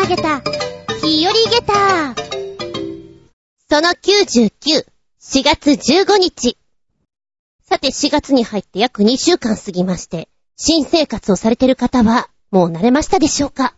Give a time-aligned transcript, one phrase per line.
[0.00, 0.40] 投げた、
[1.02, 2.14] 日和ゲタ
[3.68, 4.86] その99、
[5.20, 6.56] 4月15日。
[7.68, 13.74] さて4月に入って約2週間過ぎまして、新生活をされてる方は、もう慣れましたでしょうか？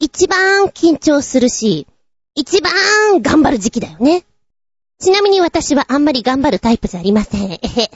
[0.00, 1.86] 一番緊張するし、
[2.34, 4.24] 一番頑張る時期だよね。
[4.98, 7.52] ちなみに私はあんまり頑張るタイプじゃありません。
[7.52, 7.90] えへ。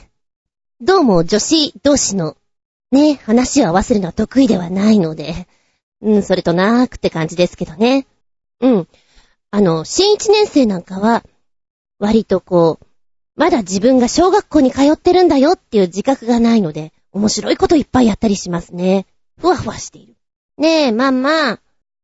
[0.79, 2.37] どうも女子同士の
[2.91, 5.45] ね、話を合わせるのは得意ではないので、
[6.03, 8.05] うん、それとなーくって感じですけどね。
[8.59, 8.87] うん。
[9.51, 11.23] あの、新一年生なんかは、
[11.97, 12.85] 割とこう、
[13.35, 19.05] まだ自分が小学校に通ってるんだよっていう自覚がないので、面白いこといっぱいやったりしますね。
[19.39, 20.15] ふわふわしている。
[20.57, 21.59] ねえ、ママ、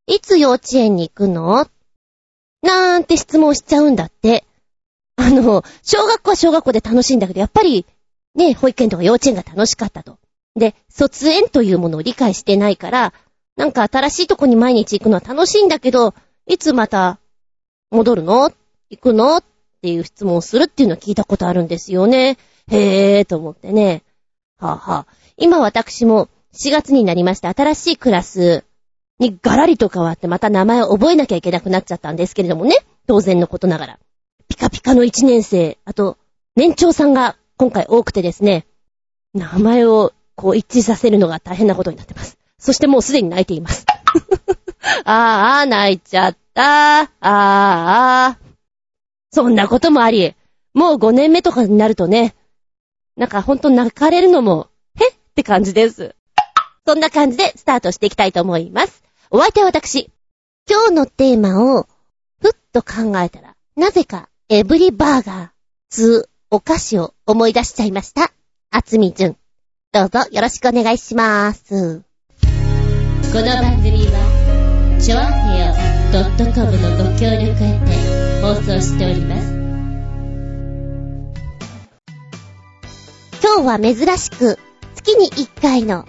[0.07, 1.67] いつ幼稚園に行くの？
[2.61, 4.45] なんて質問しちゃうんだって。
[5.17, 7.85] あの、小学校は小学校で楽しいんだけど、やっぱり、
[8.35, 10.17] ねえ、保育園とか幼稚園が楽しかったと。
[10.55, 13.13] で、卒園というものを理解してないから、
[13.59, 16.13] なんか新しいとこに毎日行くのは楽しいんだけど、
[16.47, 17.19] いつまた
[17.91, 18.53] 戻るの？
[18.89, 19.35] 行くの？
[19.35, 19.43] っ
[19.81, 22.37] ていう質問をするっていうのを聞いたことあるんですよね。
[22.71, 24.03] へーと思ってね。
[24.59, 28.63] はぁ、あ、はぁ、あ、今私も4月になりまして新しいクラス
[29.19, 32.77] にガラリと変わってまた名前を覚えなきゃいけなくなっちゃったんですけれどもね。
[33.07, 33.99] 当然のことながら。
[34.47, 36.17] ピカピカの1年生、あと、
[36.55, 38.65] 年長さんが今回多くてですね、
[39.33, 42.38] 名前をこう一致させるのが大変なことになってます。
[42.59, 43.85] そしてもうすでに泣いています。
[45.05, 47.01] ああ、泣いちゃった。
[47.01, 48.37] ああ、
[49.31, 50.35] そんなこともあり、
[50.73, 52.35] もう5年目とかになるとね、
[53.15, 55.09] なんかほんと泣かれるのも、へ？
[55.09, 56.15] って感じです。
[56.85, 59.03] そんな感じでスタートしていきたいと思います。
[59.29, 60.11] お相手は私。
[60.69, 61.87] 今日のテーマを、
[62.41, 65.49] ふっと考えたら、なぜか、エブリバーガー、
[65.89, 68.31] つお菓子を思い出しちゃいました。
[68.71, 69.37] あつみじゅん。
[69.91, 72.08] どうぞよろしくお願いします。
[73.31, 75.73] この番組は、ちょあへよ
[76.51, 79.53] .com のご協力へて放送しております。
[83.39, 84.57] 今日は珍しく、
[84.95, 86.07] 月に1回の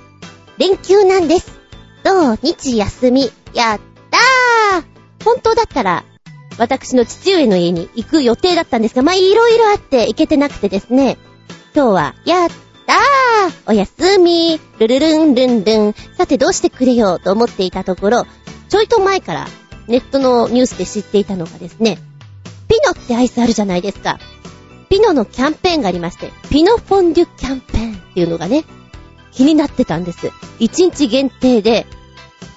[0.56, 1.61] 連休なんです。
[2.05, 3.81] 土日休み、やっ
[4.11, 4.84] たー
[5.23, 6.05] 本当だったら、
[6.56, 11.19] 私の父上の家に行く予定だったんですが、まあ、いろいろあって行けてなくてですね、
[11.75, 15.95] 今日は、やったーおやすみルルルンルンルン。
[16.17, 18.27] さてどうしてくれようと思っていたところ、
[18.69, 19.49] ちょいと前から
[19.89, 21.99] ネットのニュースで知っていたのがですね、
[22.69, 24.19] ピノってアイスあるじゃないですか。
[24.89, 28.65] ピノのキャンペーンがありまして、ピノフォンデュキャンペーンっていうのがね、
[29.33, 30.29] 気になってたんです。
[30.59, 31.87] 1日限定で、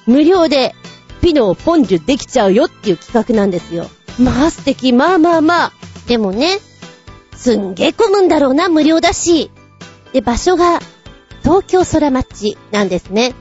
[0.06, 0.76] 無料で
[1.22, 3.90] ピノをポンジュできちゃうよっていう企画なんですよ。
[4.20, 5.74] まあ素敵、まあまあまあ。
[6.08, 6.60] でもね、
[7.36, 9.50] すんげー混むんだろうな、無料だし。
[10.14, 10.80] で、場所が、
[11.42, 13.34] 東京空町なんですね。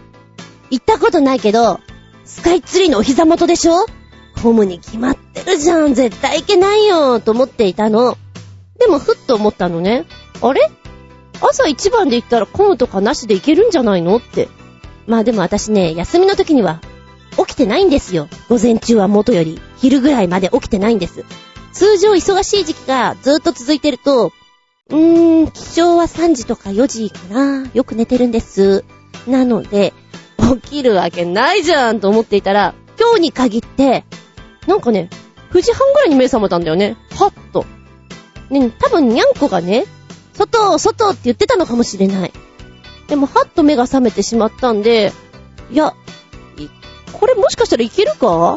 [0.71, 1.79] 行ったことないけど、
[2.25, 3.87] スカイツリーのお膝元でしょ？
[4.43, 8.17] 混むに決まってるじゃん、絶対行けないよ、と思っていたの。
[8.81, 10.07] でも、ふっと思ったのね。
[10.41, 10.71] あれ？
[11.41, 14.17] 朝一番で行ったら混むとかなしで行けるんじゃないの？
[14.17, 14.49] って。
[15.07, 16.81] まあでも私ね、休みの時には
[17.37, 18.29] 起きてないんですよ。
[18.49, 21.25] 午前中は元より昼ぐらいまで起きてないんです。
[21.73, 24.33] 通常忙しい時期がずっと続いてると、
[24.93, 27.69] うーん、起床は3時とか4時かな。
[27.73, 28.85] よく寝てるんです。
[29.27, 29.95] なので、
[30.63, 34.05] 起きるわけないじゃんと思っていたら、今日に限って、
[34.67, 35.09] なんかね、
[35.51, 36.97] 9時半ぐらいに目覚めたんだよね。
[37.19, 37.65] はっと。
[38.51, 39.87] ね、多分にゃんこがね、
[40.35, 42.33] 外、外って言ってたのかもしれない。
[43.09, 45.13] でも、はっと目が覚めてしまったんで、
[45.71, 45.95] いや、
[47.13, 48.27] これもしかしたらいけるか？
[48.27, 48.57] な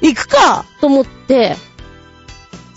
[0.00, 1.56] 行くかと思って、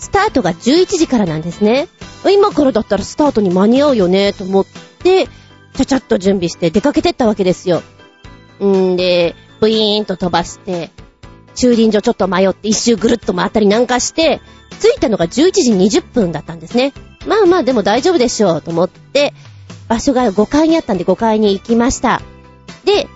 [0.04, 1.88] スタートが11時からなんですね。
[2.30, 4.66] 今からだったらスタートに間に合うよね、と思っ
[5.02, 5.26] て、
[5.72, 7.82] ちゃちゃっと準備して出かけてったわけですよ。
[8.62, 10.90] んで、ブイーンと飛ばして、
[11.54, 14.42] 駐輪場ちょっと迷って一周ぐるっと回ったりなんかして、
[14.78, 16.92] 着いたのが11時20分だったんですね。
[17.26, 19.32] まあまあでも大丈夫でしょうと思って、
[19.88, 22.20] 場所が5階にあったんで5階に行きました。
[22.84, 23.08] で、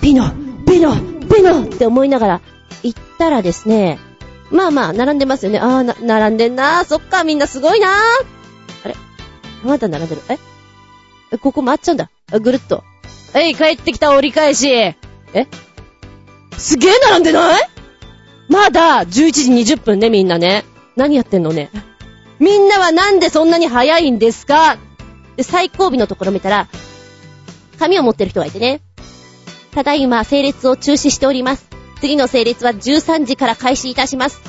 [0.00, 0.32] ピノ
[0.66, 0.96] ピノ
[1.28, 2.40] ピノって思いながら
[2.82, 3.98] 行ったらですね、
[4.50, 5.58] まあまあ、並んでますよね。
[5.58, 8.96] ああ、並んでんなそっか、みんなすごいなあれ？
[9.62, 10.22] まだ並んでる？
[10.28, 10.38] え？
[11.32, 12.10] え、ここ回っちゃうんだ。
[12.40, 12.82] ぐるっと。
[13.34, 14.70] えい、帰ってきた折り返し。
[14.70, 14.96] え？
[16.56, 17.68] すげえ並んでない？
[18.48, 19.08] まだ、11
[19.64, 20.64] 時20分ね、みんなね。
[20.96, 21.70] 何やってんのね？
[22.38, 24.78] みんなはなんでそんなに早いんですか？
[25.36, 26.68] で、最後尾のところ見たら、
[27.78, 28.80] 紙を持ってる人がいてね。
[29.72, 31.67] ただいま、整列を中止しております。
[32.00, 34.40] 次の整列は13時から開始いたします。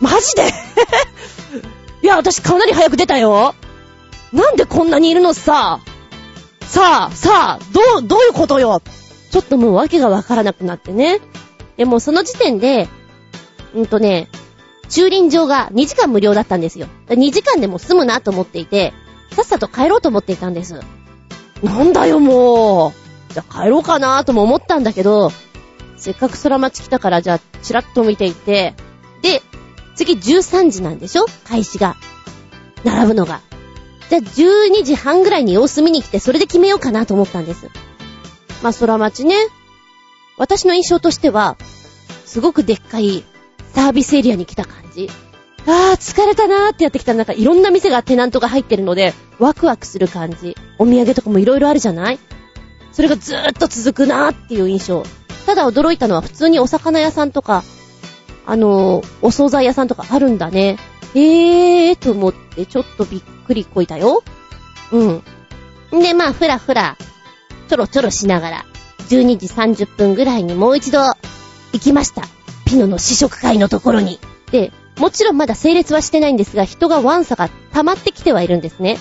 [0.00, 0.42] マジで？
[2.02, 3.54] いや、私かなり早く出たよ。
[4.32, 5.80] なんでこんなにいるのさ？
[6.66, 8.80] さあ、さあ、どう、どういうことよ？
[9.30, 11.20] ちょっともう訳がわからなくなってね。
[11.76, 12.88] でもその時点で、
[13.74, 14.28] うんとね、
[14.88, 16.86] 駐輪場が2時間無料だったんですよ。
[17.08, 18.92] 2時間でも済むなと思っていて、
[19.34, 20.78] さっさと帰ろうと思っていたんです。
[21.62, 23.32] なんだよもう。
[23.32, 25.32] じゃあ帰ろうかなとも思ったんだけど、
[26.02, 28.74] せっかく空町来たからじゃあチラッと見ていて、
[29.22, 29.40] で、
[29.94, 31.26] 次13時なんでしょ？
[31.44, 31.94] 開始が。
[32.82, 33.40] 並ぶのが。
[34.10, 37.68] じゃあ12時半ぐらいに様子見に来てそれで決めようかなと思ったんです。
[38.62, 39.36] まあ空町ね。
[40.36, 41.56] 私の印象としては、
[42.24, 43.22] すごくでっかい
[43.72, 45.08] サービスエリアに来た感じ。
[45.66, 50.56] あー、疲れたなーってやってきたらなんかいろんな店がテナントが入ってるので、ワクワクする感じ。
[50.78, 52.18] お土産とかもいろいろあるじゃない？
[52.90, 55.04] それがずーっと続くなーっていう印象。
[55.46, 57.62] ただ驚いたのは普通にお魚屋さんとか、
[58.46, 60.78] あのー、お惣菜屋さんとかあるんだね。
[61.14, 64.22] えーと思ってちょっとびっくりこいたよ。
[64.92, 65.22] うん。
[66.00, 66.96] で、まあ、ふらふら、
[67.68, 68.64] ちょろちょろしながら、
[69.08, 72.22] 12時30分ぐらいにもう一度行きました。
[72.64, 74.18] ピノの試食会のところに。
[74.50, 78.98] で、もちろんまだ整列はしてないんですが、人がワンサが溜まってきてはいるんですね。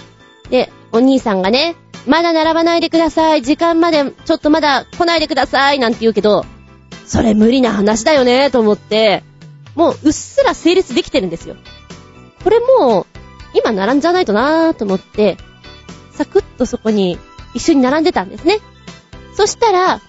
[0.50, 1.76] で、お兄さんがね、
[2.08, 3.42] まだ並ばないでください。
[3.42, 5.80] 時間まで、ちょっとまだ来ないでください。
[5.80, 6.46] なんて言うけど、
[7.06, 9.24] それ無理な話だよね、と思って、
[9.76, 11.56] もううっすら整列できてるんですよ。
[12.44, 13.06] これもう、
[13.54, 15.38] 今並んじゃないとなーと思って、
[16.12, 17.20] サクッとそこに
[17.54, 18.60] 一緒に並んでたんですね。
[19.36, 20.02] そしたら、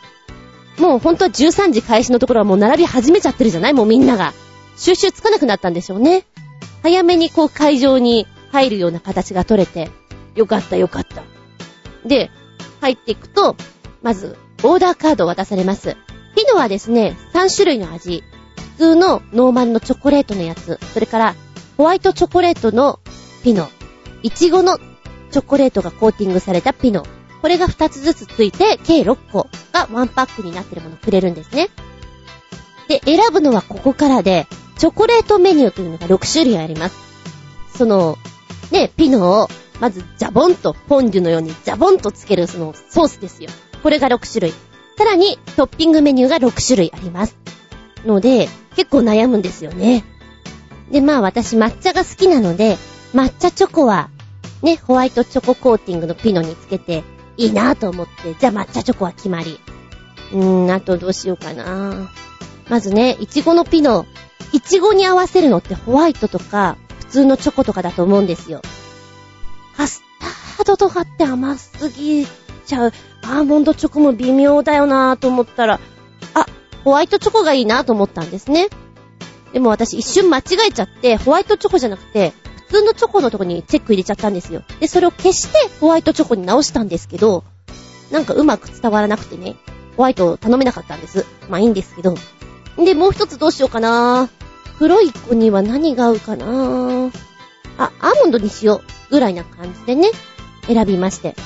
[0.78, 3.74] もう本当は13時開始のところはもう並び始めちゃってるじゃない？
[3.74, 4.32] もうみんなが。
[4.76, 6.24] 収集つかなくなったんでしょうね。
[6.82, 9.90] 早めにこう会場に入るような形が取れて、
[10.34, 11.22] よかったよかった。
[12.04, 12.30] で、
[12.80, 13.56] 入っていくと、
[14.02, 15.96] まず、オーダーカードを渡されます。
[16.34, 18.22] ピノはですね、3種類の味。
[18.76, 20.78] 普通のノーマルのチョコレートのやつ。
[20.92, 21.34] それから、
[21.76, 23.00] ホワイトチョコレートの
[23.42, 23.68] ピノ。
[24.22, 24.78] イチゴの
[25.30, 27.04] チョコレートがコーティングされたピノ。
[27.42, 31.70] これが2つずつついて、計6個がワンパックになってるものをくれるんですね。
[32.88, 34.46] で、選ぶのはここからで、
[34.78, 36.96] チョコレートメニューというのが6種類あります。
[37.76, 38.18] その、
[38.70, 39.48] ね、ピノを、
[39.80, 43.50] まず、ジャボンと、フォンデュのようにジャボンとつけるそのソースですよ。
[43.82, 44.54] これが6種類。
[44.96, 47.36] さらに、トッピングメニューが6種類あります。
[48.04, 50.04] ので、結構悩むんですよね。
[50.90, 52.76] で、まあ私抹茶が好きなので、
[53.14, 54.10] 抹茶チョコは、
[54.62, 57.02] ね、ホワイトチョココーティングのピノにつけて、
[57.36, 59.58] いいなぁと思って、じゃあ抹茶チョコは決まり。
[60.32, 62.10] うーん、あとどうしようかな
[62.68, 64.06] まずね、いちごのピノ
[64.52, 68.62] いちごに合わせるのってホワイトとか、普通のチョコとかだと思うんですよ。
[69.76, 70.02] カス
[70.56, 72.26] タードとかって甘すぎ
[72.66, 72.92] ちゃう。
[73.22, 75.80] アーモンドチョコも微妙だよなぁと思ったら、
[76.34, 76.46] あ、
[76.84, 78.68] ホワイトチョコがいいなぁと思ったんですね。
[79.52, 82.32] でも私一瞬間違えちゃって、ホワイトチョコじゃなくて、
[82.68, 84.62] 普通のチョコのとこにチェック入れちゃったんですよ。
[84.80, 87.44] で、それを消してホワイトチョコに直したんですけど、
[88.10, 89.56] なんかうまく伝わらなくてね、
[89.96, 91.26] ホワイトを頼めなかったんです。
[91.48, 92.14] まあいいんですけど。
[92.78, 94.30] で、もう一つどうしようかな
[94.78, 97.31] 黒い子には何が合うかなぁ
[97.78, 98.92] あ、アーモンドにしよう。
[99.12, 100.08] ぐらいな感じでね、
[100.66, 101.36] 選びまして。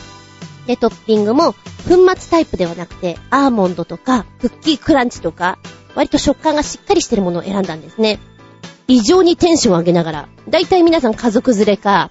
[0.67, 1.53] で、トッピングも、
[1.89, 5.59] 粉末タイプではなくて、アーモンドとか、クッキークランチとか、
[5.95, 8.21] 割と食感がしっかりしてるものを選んだんですね。
[8.87, 12.11] 異常にテンションを上げながら、だいたい皆さん家族連れか、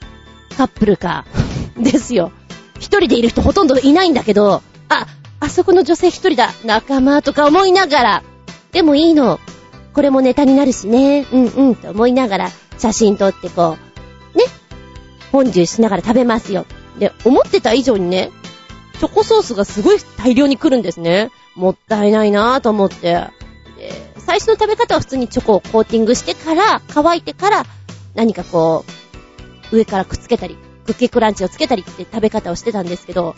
[0.58, 1.26] カップルか、
[1.78, 2.32] ですよ。
[2.78, 5.08] 一人でいる人ほとんどいないんだけど、あ、
[5.40, 8.24] あそこの女性一人だ、仲間とか思いながら、
[8.72, 9.40] でもいいの。
[9.94, 11.26] これもネタになるしね。
[11.32, 13.85] うんうんと思いながら写真撮ってこう、
[15.36, 16.66] 本ジュしながら食べますよ。
[16.98, 18.32] で、思ってた以上にね、
[19.00, 21.30] チョコソースがすごい大量に来るんですね。
[21.56, 23.28] もったいないなぁと思って。
[23.78, 27.66] で、最初の食べ方は普通にチョコをコーティングしてから、乾いてから、
[28.14, 28.86] 何かこ
[29.72, 33.36] う、上からくっつけたり、クッキークランチをつけたりって食べ方をしてたんですけど、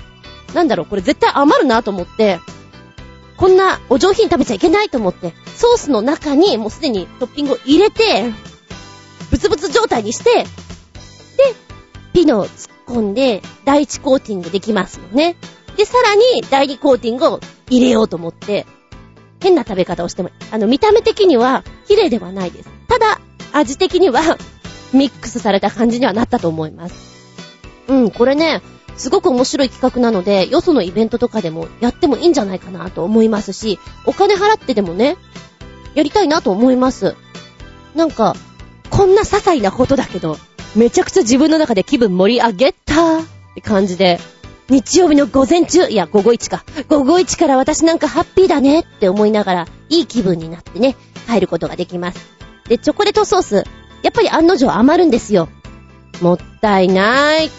[0.53, 2.39] なんだろう、これ絶対余るなと思って、
[3.37, 8.31] こんなお上品食べちゃいけないと思って、ソースの中にもうすでにトッピングを入れて、
[9.31, 10.45] ブツブツ状態にして、で、
[12.17, 15.36] ピノを突っ込んで、第一コーティングできますよね。
[15.75, 18.65] で、さらに第二コーティングを入れようと思って、
[19.39, 22.69] 変な食べ方をしても、あの、見た目的には綺麗ではないです。
[22.88, 23.21] ただ、
[23.53, 24.39] 味的には
[24.93, 26.95] ミックスされた感じにはなったと思います。
[27.88, 28.63] うん、これね、
[28.95, 35.17] すごく面白い企画なので、よそのイベントとかでもやってもいいんじゃないかなと思いますし、お金払ってでもね、
[35.93, 37.15] やりたいなと思います。
[37.93, 38.36] なんか、
[38.89, 40.39] こんな些細なことだけど、
[40.77, 43.24] めちゃくちゃ自分の中で気分盛り上げたっ
[43.55, 44.19] て感じで、
[44.69, 46.63] 日曜日の午前中、いや、午後1か。
[46.88, 50.96] 午後1から私なんかハッピーだねって思いながら、いい気分になってね、
[51.27, 52.19] 帰ることができます。
[52.69, 53.55] で、チョコレートソース、
[54.03, 55.50] やっぱり案の定余るんですよ。
[56.22, 57.50] もったいない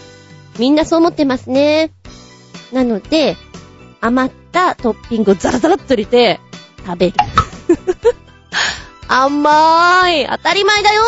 [0.57, 1.91] みんなそう思ってますね。
[2.71, 3.35] なので、
[3.99, 6.39] 余ったトッピングをザラザラっと入れて、
[6.85, 7.13] 食べる。
[9.09, 10.27] 甘ーい。
[10.29, 11.03] 当たり前だよ。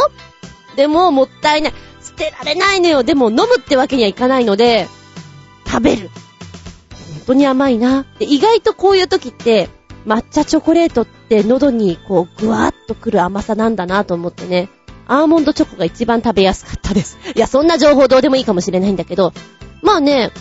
[0.76, 1.74] でも、もったいない。
[2.22, 3.04] てられないのよ。
[3.04, 4.88] でも、飲むってわけにはいかないので、
[5.66, 6.10] 食べる。
[7.16, 8.06] 本当に甘いな。
[8.20, 9.70] で、意外とこういう時って、
[10.06, 14.70] 抹茶チョコレートって喉にこう、ぐわーっとくる甘さなんだなと思ってね。
[15.08, 17.18] アーモンドチョコが一番食べやすかったです。
[17.36, 19.34] いや、そんな情報どうでもいいかもしれないんだけど、
[19.82, 20.32] まあね、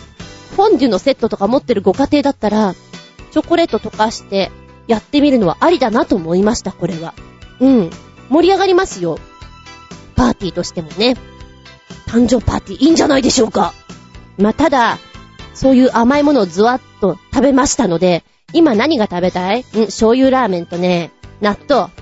[0.56, 2.74] フォンデュのセットとか持ってるご家庭だったら、
[3.30, 4.50] チョコレート溶かして
[4.86, 7.14] やってみるのはありだなと思いました、これは。
[7.60, 7.90] うん。
[8.28, 9.18] 盛り上がりますよ。
[10.16, 11.16] パーティーとしてもね。
[12.10, 13.72] 誕生パーティーいいんじゃないでしょうか。
[14.36, 14.98] まあ、ただ、
[15.54, 19.60] そういう甘いものをズワッと食べましたので、今何が食べたい？
[19.60, 21.92] ん醤油ラーメンとね、納豆。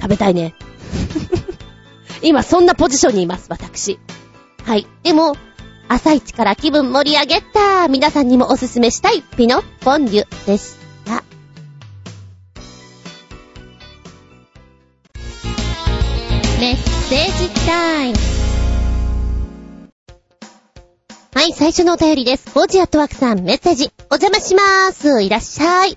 [0.00, 0.54] 食べたいね。
[2.22, 3.98] 今そんなポジションにいます、私。
[4.64, 4.86] はい。
[5.02, 5.34] でも、
[5.88, 10.74] 朝一から気分盛り上げた皆さんにもおすすめしたいピノフォンデュでし
[11.06, 11.24] た。
[16.60, 16.76] メッ
[17.08, 18.37] セージタイム。
[21.38, 22.52] はい、最初のお便りです。
[22.52, 25.22] コージアットワークさん、メッセージ、お邪魔しまーす。
[25.22, 25.96] いらっしゃい。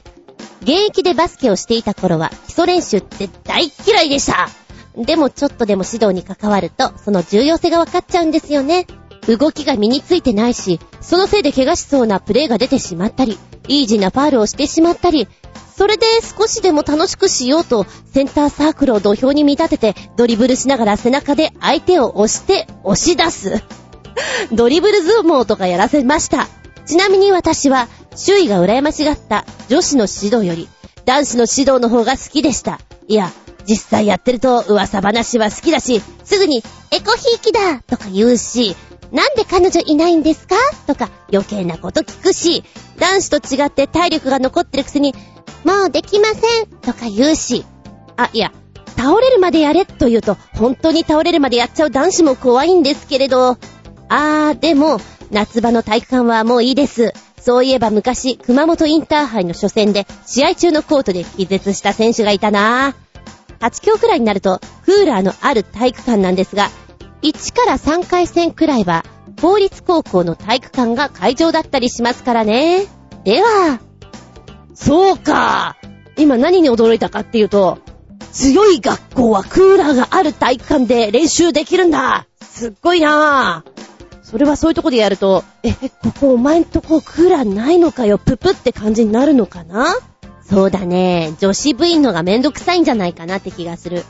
[0.62, 4.50] 現役でバスケをしていた頃は、基礎練習って大嫌いでした。
[4.95, 8.86] でもちょっとでも指導に関わると、その重要性がわかっちゃうんですよね。
[9.27, 15.27] 動きが身についてないし、そのせいで怪我しそうなプレーが出てしまったり、イージーなファールをしてしまったり、
[15.75, 16.05] それで
[16.38, 23.63] 少しでも楽しくしようと、センターサークルを土俵に見立てて、ドリブルしながら背中で相手を押して押し出す。
[24.51, 26.48] ドリブル相撲とかやらせました。
[26.86, 30.68] ちなみに私は、周囲が羨ましがった女子の指導より、
[31.06, 32.80] 男子の指導の方が好きでした。
[33.08, 33.32] いや、
[33.68, 38.75] 実際やってると噂話は好きだし、すぐにエコひいきだとか言うし、
[39.12, 40.56] なんで彼女いないんですか？
[40.88, 42.63] とか余計なこと聞くし、
[42.98, 45.13] 男子と違って体力が残ってるくせに、
[45.63, 47.65] もうできませんとか言うし、
[48.18, 48.51] あ、いや、
[48.98, 53.58] 倒れるまでやれと言うと、本当に倒れるまでやっちゃう男子も怖いんですけれど、
[54.13, 55.00] あー、でも、
[55.32, 57.13] 夏場の体育館はもういいです。
[57.39, 63.65] そういえば昔、熊本インターハイの初戦で、試合中のコートで気絶した選手がいたなぁ。
[63.65, 66.70] 8強くらいになると、クーラーのある体育館なんですが、
[67.22, 69.06] 1から3回戦くらいは、
[69.41, 72.88] 公立高校の体育館が会場だったりしますからね。
[73.24, 73.80] では、
[74.74, 75.77] そうか
[76.18, 77.77] 今何に驚いたかっていうと、
[78.34, 83.90] 強い学校はクーラーがある体育館で練習できるんだすっごいなぁ。
[84.31, 85.79] それはそういうとこでやると、え、こ
[86.19, 89.93] こお前んとこクーラーないのかよ、ププって感じになるのかな？
[90.50, 91.33] そうだね。
[91.39, 94.05] 女子部員のがめんどくさいんじゃないかなって気がする。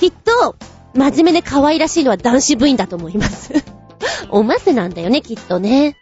[0.00, 0.56] きっと、
[0.94, 3.52] 真面目で可愛らしいのは男子部員だと思います。
[4.30, 5.96] おませなんだよね、きっとね。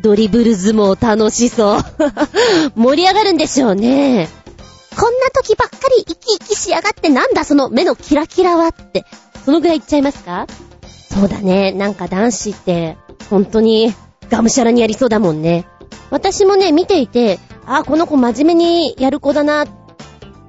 [0.00, 1.80] ドリブル相撲楽しそう。
[2.74, 4.28] 盛り上がるんでしょうね。
[4.98, 9.04] こんな時ばっかり生き生きしやがってなんだその目のキラキラはって。
[9.44, 10.46] そのぐらい言っちゃいますか？
[11.14, 11.72] そうだね。
[11.72, 12.96] なんか男子って、
[13.30, 13.94] 本当に、
[14.30, 15.66] がむしゃらにやりそうだもんね。
[16.10, 19.68] 私もね、見ていて、あ、この子真面目にやる子だなっ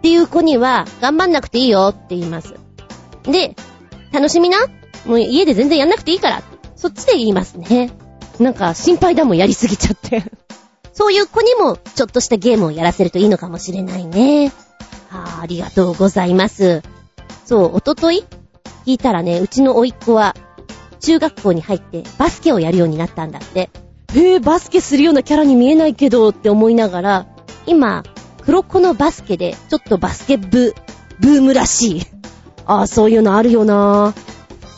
[0.02, 2.56] ていう子には、頑張んなくていいよって言います。
[3.24, 3.56] で、
[4.12, 4.58] 楽しみな？
[5.06, 6.44] もう家で全然やんなくていいから。
[6.76, 7.92] そっちで言いますね。
[8.40, 10.24] なんか心配だもんやりすぎちゃって
[10.94, 14.52] そういう子にもちょっとしたゲームをやらせるといいのかもしれないね。
[15.12, 16.82] あありがとうございます。
[17.46, 18.26] そう、おととい？
[18.86, 20.36] 聞いたらね、うちの甥っ子は
[21.06, 23.70] 中学校に入ってバスケをやるようになったんだって。
[24.14, 27.28] へぇ、バスケするようなキャラに見えないけどって思いながら、
[27.68, 28.04] 今、
[28.44, 30.74] 黒子のバスケで、ちょっとバスケブ、
[31.20, 32.02] ブームらしい。
[32.66, 34.16] ああ、そういうのあるよな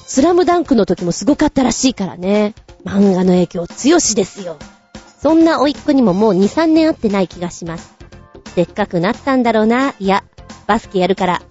[0.05, 2.53] スラムダンクの時もすごかったらしいからね。
[2.83, 4.57] 漫画の影響強しですよ。
[5.21, 7.95] そんな甥っ子にももう2、3年会ってない気がします。
[8.55, 9.93] でっかくなったんだろうな。
[9.99, 10.23] いや、
[10.65, 11.41] バスケやるから、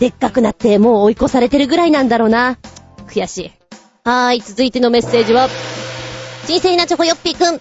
[0.00, 2.58] でっかくなってもう追い越されてるぐらいなんだろうな。
[3.06, 3.63] 悔しい。
[4.06, 5.48] はーい、続いてのメッセージは、
[6.44, 7.60] 新鮮なチョコヨッピーくん。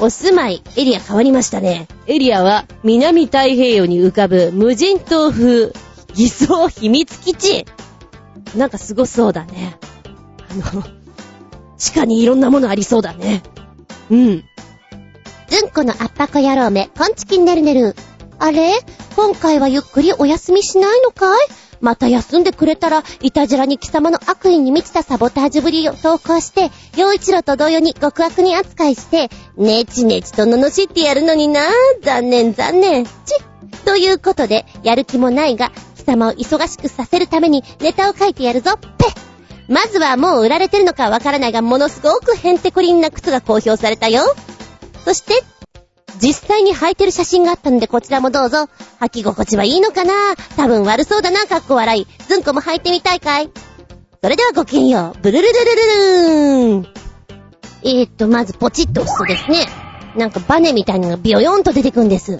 [0.00, 1.88] お住まい、エリア変わりましたね。
[2.06, 5.72] エリアは、南太平洋に浮かぶ無人島風
[6.12, 7.64] 偽装秘密基地。
[8.54, 9.78] なんかすごそうだね。
[10.50, 10.84] あの、
[11.78, 13.42] 地下にいろんなものありそうだね。
[14.10, 14.44] うん。
[15.48, 17.96] ずんこのあっぱこ野郎め、こんちきんねるねる。
[18.38, 18.74] あれ？
[19.16, 21.38] 今回はゆっくりお休みしないのかい？
[21.80, 31.62] また休んでくれたら、いたじらに貴様の悪意に満ちたサボタージュぶりを投稿して、洋一郎と同様に極悪に扱いして、ねちねちと罵ってやるのにな
[32.02, 33.04] 残念残念。
[33.04, 33.10] ち
[33.84, 39.06] ということで、やる気もないが、貴様を忙しくさせるためにネタを書いてやるぞ、ぺ
[39.68, 44.22] まずはもう売られてるのかわからないが、ものすごくヘンテコリンな靴が公表されたよ。
[45.04, 45.44] そして、
[46.20, 48.68] 実際に履いてる写真があったので、こちらもどうぞ。
[49.00, 50.12] 履き心地はいいのかな？
[50.56, 52.06] 多分悪そうだな、かっこ笑い。
[52.26, 53.50] ずんこも履いてみたいかい？
[54.20, 55.20] それではごきげんよう。
[55.22, 56.86] ブルルルルルルーン。
[57.84, 59.66] えーっと、まずポチッと押すとですね、
[60.16, 62.36] なんかバネみたいなのがビヨヨンと出てくんです。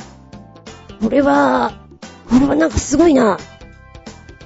[1.00, 1.86] これは、
[2.28, 3.38] これはなんかすごいな。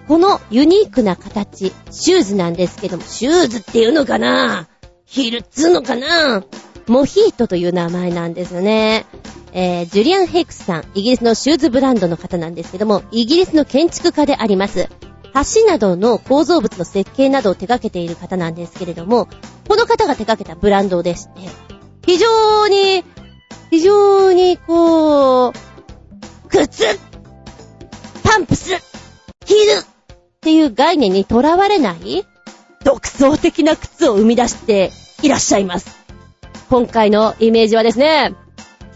[0.08, 4.68] このユニークな形、シューズなんですけども、シューズっていうのかな？
[5.06, 6.44] ヒールっつうのかな？
[6.92, 9.06] モヒートという名前なんですね。
[9.54, 14.90] えー、ジュリアン・ヘイクスさん、イギリスのシューズブランドの方なんですけども、イギリスの建築家であります。
[15.32, 19.26] 橋などの構造物の設計などを手掛けている方なんですけれども、
[19.66, 21.30] この方が手掛けたブランドでして、
[22.04, 23.02] 非常に、
[23.70, 25.52] 非常にこう、
[26.50, 26.84] 靴
[28.22, 28.68] パンプス
[29.46, 29.86] ヒールっ
[30.42, 32.26] ていう概念にとらわれない
[32.84, 36.01] 独創的な靴を生み出していらっしゃいます。
[36.72, 38.34] 今回のイメージはですね、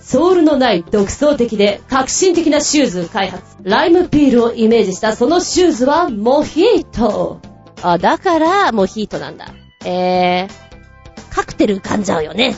[0.01, 3.57] ソールのない独創的で革新的なシューズ開発。
[3.65, 7.39] ライムピールをイメージしたそのシューズはモヒート。
[7.83, 9.53] あ、だからモヒートなんだ。
[9.85, 12.57] えー、カクテル浮かんじゃうよね。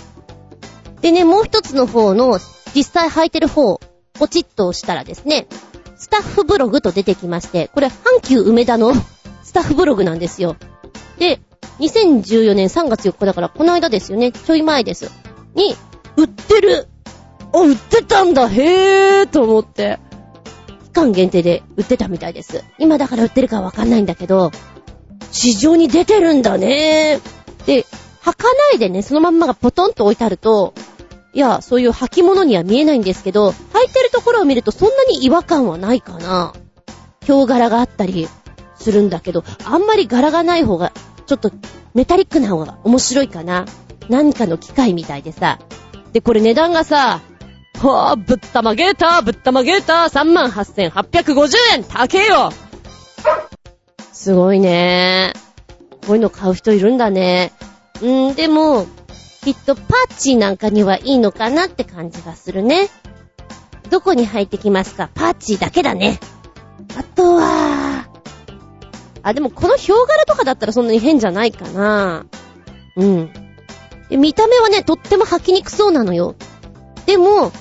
[1.00, 2.38] でね、もう一つの方の
[2.72, 3.80] 実際履いてる方、
[4.12, 5.48] ポチッと押したらですね、
[5.96, 8.92] スタッフブログと出てきまして、これ、阪急梅田の
[9.42, 10.54] スタッフブログなんですよ。
[11.18, 11.40] で、
[11.80, 14.32] 2014年3月4日だから、この間ですよね。
[14.32, 15.10] ちょい前です。
[15.54, 15.76] に、
[16.16, 16.88] 売ってる
[17.52, 19.98] あ、売ってたんだへーと思って。
[20.84, 22.64] 期間限定で売ってたみたいです。
[22.78, 24.50] 今だから売ってるかわかんないんだけど、
[25.30, 27.20] 市場に出てるんだね
[27.66, 27.86] で、
[28.22, 30.74] 履かないでね、そのまんまがポトンと置いてあると、
[31.32, 36.52] いや、そういう履き物には見えないんですけど、履いてるところを見るとそんなに違和感はないかな。
[37.28, 38.28] 表柄があったり
[38.76, 40.92] するんだけど、あんまり柄がない方が、
[41.28, 41.52] ちょっと
[41.92, 43.66] メタリックな方が面白いかな。
[44.08, 45.58] 何かの機械みたいでさ。
[46.12, 47.20] で、これ値段がさ、
[47.78, 52.50] ほぁ、ぶったまげーたぶったまげーた38,850円高えよ
[54.12, 55.32] すごいね
[56.06, 57.52] こういうの買う人いるんだね。
[58.00, 58.86] んー、でも、
[59.42, 59.84] きっとパー
[60.16, 62.88] チーなんかにはいいのかなって感じがするね。
[63.90, 65.10] どこに入ってきますか？
[65.14, 66.20] パーチーだけだね。
[66.96, 68.07] あとは、
[69.22, 72.26] あ、でもこのヒョウ柄とかだったらそんなに変じゃないかな。
[72.96, 73.30] うん。
[74.10, 76.34] 見た目はね、とっても履きにくそうなのよ。
[77.06, 77.52] でも、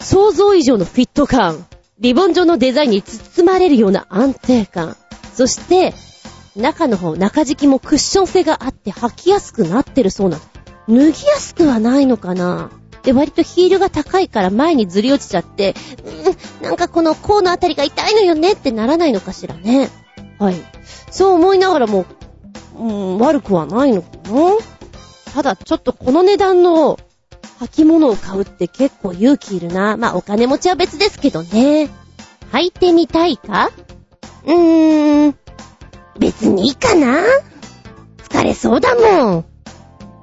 [0.00, 1.66] 想像以上のフィット感、
[1.98, 4.96] リボン状のデザインに包まれるような安定感、
[5.34, 5.94] そして、
[6.56, 10.42] 中の方、中敷きもクッション性があって履きやすくなってるそうなの。
[10.88, 12.70] 脱ぎやすくはないのかな
[13.02, 15.74] で、割とヒールが高いから前にずり落ちちゃって、
[16.60, 19.90] んなんかこの甲のあたりが痛いのよねってならないのかしらね。
[20.38, 20.54] はい。
[21.10, 22.06] そう思いながらも、
[22.76, 24.56] うん、悪くはないのかな
[25.34, 26.98] ただちょっとこの値段の
[27.60, 29.96] 履物を買うって結構勇気いるな。
[29.96, 31.88] まあお金持ちは別ですけどね。
[32.52, 33.70] 履いてみたいか？
[34.46, 35.38] うーん。
[36.18, 37.22] 別にいいかな
[38.28, 39.44] 疲れそうだもん。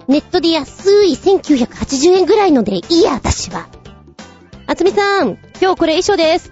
[0.07, 3.67] ネットで安い1980円ぐらいのでいいや、私は。
[4.67, 6.51] あつみさん、今日これ衣装です。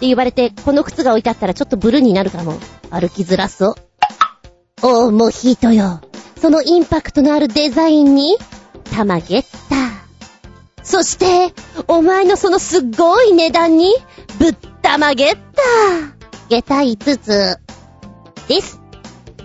[0.00, 2.58] って言われて、この靴が置いてあったらちょっとブルーになるかも。
[2.90, 3.74] 歩きづらそう。
[4.82, 6.00] おー、モヒートよ。
[6.40, 8.38] そのインパクトのあるデザインに、
[8.96, 9.76] たまげった。
[10.82, 11.52] そして、
[11.86, 13.94] お前のそのすっごい値段に、
[14.38, 15.42] ぶったまげった。
[16.48, 17.58] 下駄5つ。
[18.48, 18.80] です。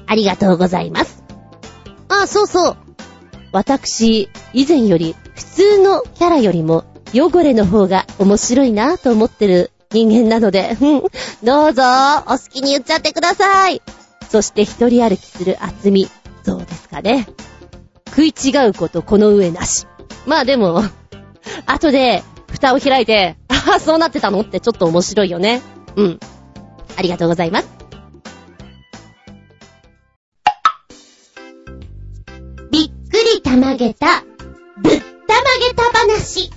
[0.08, 1.22] ありがとうございます。
[2.08, 2.78] あ、そうそう。
[3.52, 10.76] 私、以前より、普通のキャラよりも、汚れの方が面白いなと思ってる人間なので、
[11.42, 11.82] どうぞ、
[12.28, 13.82] お好きに言っちゃってください。
[14.30, 16.10] そして一人歩きする厚み、
[16.46, 17.26] どうですかね。
[18.10, 19.88] 食い違うことこの上なし。
[20.26, 20.84] まあでも、
[21.66, 25.62] 後で、蓋を開いて、ああ、そうなってたのってちょっと面白いよね。
[25.96, 26.20] うん。
[26.98, 27.70] ありがとうございます。
[32.70, 34.26] びっくりたまげた、
[34.82, 36.52] ぶったまげた話。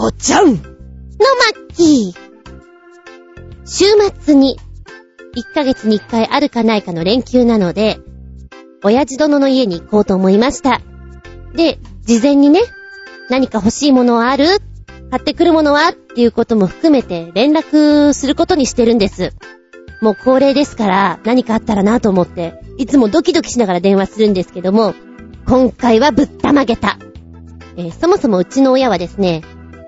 [0.00, 2.24] 父ちゃんのマッキー。
[3.64, 3.84] 週
[4.22, 4.58] 末に、
[5.36, 7.98] 1ヶ月に1回あるかないかの連休なので、
[8.82, 10.80] 親父殿の家に行こうと思いました。
[11.54, 12.60] で、事前にね、
[13.30, 14.46] 何か欲しいものはある？
[15.10, 15.90] 買ってくるものは？
[15.90, 19.32] っていうことも含めて連絡することにしてるんです。
[20.02, 24.94] もう恒例ですから何かあったらなと思って、いつもドキドキしながら電話するんですけども、
[25.46, 26.98] 今回はぶったまげた。
[27.76, 29.42] えー、そもそもうちの親はですね、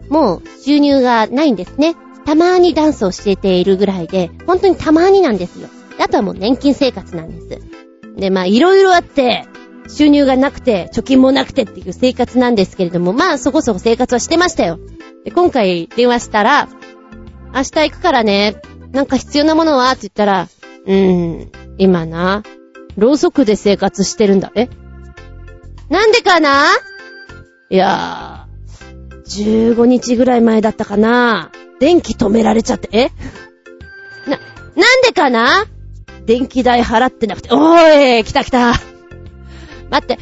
[0.09, 1.95] もう収入がないんですね。
[2.25, 5.69] たまーにダンスをしてているぐらいで、本当にたまーになんですよ。
[5.99, 7.49] あとはもう年金生活なんです。
[8.16, 9.47] で、まあいろいろあって、
[9.88, 14.81] 収入がなくて、貯金もなくてっていう生活なんですけれども、まあそこそこ生活はしてましたよ。
[15.25, 16.69] で、今回電話したら、
[17.55, 18.57] 明日行くからね、
[18.90, 20.49] なんか必要なものはって言ったら、
[20.87, 22.42] うーん、今な、
[22.97, 24.51] ろうそくで生活してるんだ。
[24.55, 24.69] え？
[25.88, 26.64] なんでかな？
[27.71, 28.46] いやー、
[29.29, 33.11] 15日ぐらい前だったかな電気止められちゃって、え？
[34.29, 34.39] な、
[34.77, 35.67] なんでかな？
[36.25, 38.73] 電気代払ってなくて、おーい、来た来た。
[39.91, 40.19] 待って、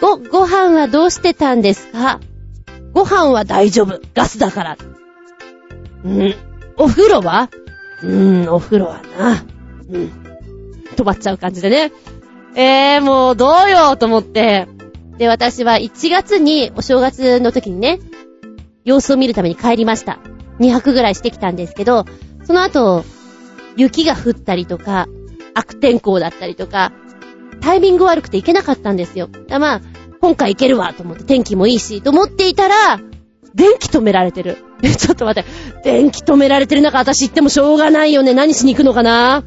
[0.00, 2.20] ご、ご飯はどうしてたんですか？
[2.92, 4.00] ご飯は大丈夫。
[4.14, 4.72] ガスだから。
[4.74, 6.34] ん
[6.76, 7.50] お風呂は？
[8.02, 9.44] うーん、お風呂はな。
[9.90, 10.12] うん。
[10.96, 11.92] 止まっちゃう感じでね。
[12.54, 14.68] えー、もうどうよと思って。
[15.16, 17.98] で、私は1月にお正月の時にね、
[18.84, 20.18] 様子を見るために帰りました。
[20.60, 22.04] 2泊ぐらいしてきたんですけど、
[22.44, 23.04] その後、
[23.76, 25.06] 雪が降ったりとか、
[25.54, 26.92] 悪天候だったりとか、
[27.60, 29.28] タイミング悪くて行けなかったんですよ。
[29.48, 29.80] だまあ、
[30.20, 33.00] 今回行けるわと思って天気もいいし、と思っていたら、
[33.54, 34.58] 電気止められてる。
[34.82, 35.48] え、ちょっと待って。
[35.82, 38.34] 電気止められてる中私行ってもしょうがないよね。
[38.34, 39.44] 何しに行くのかな？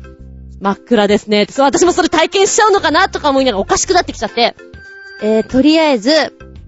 [0.59, 1.47] 真っ暗ですね。
[1.49, 4.55] そう、私もそれ体験しちゃうのかなとか思いながらおかしくなってきちゃって。
[5.21, 6.11] えー、とりあえず、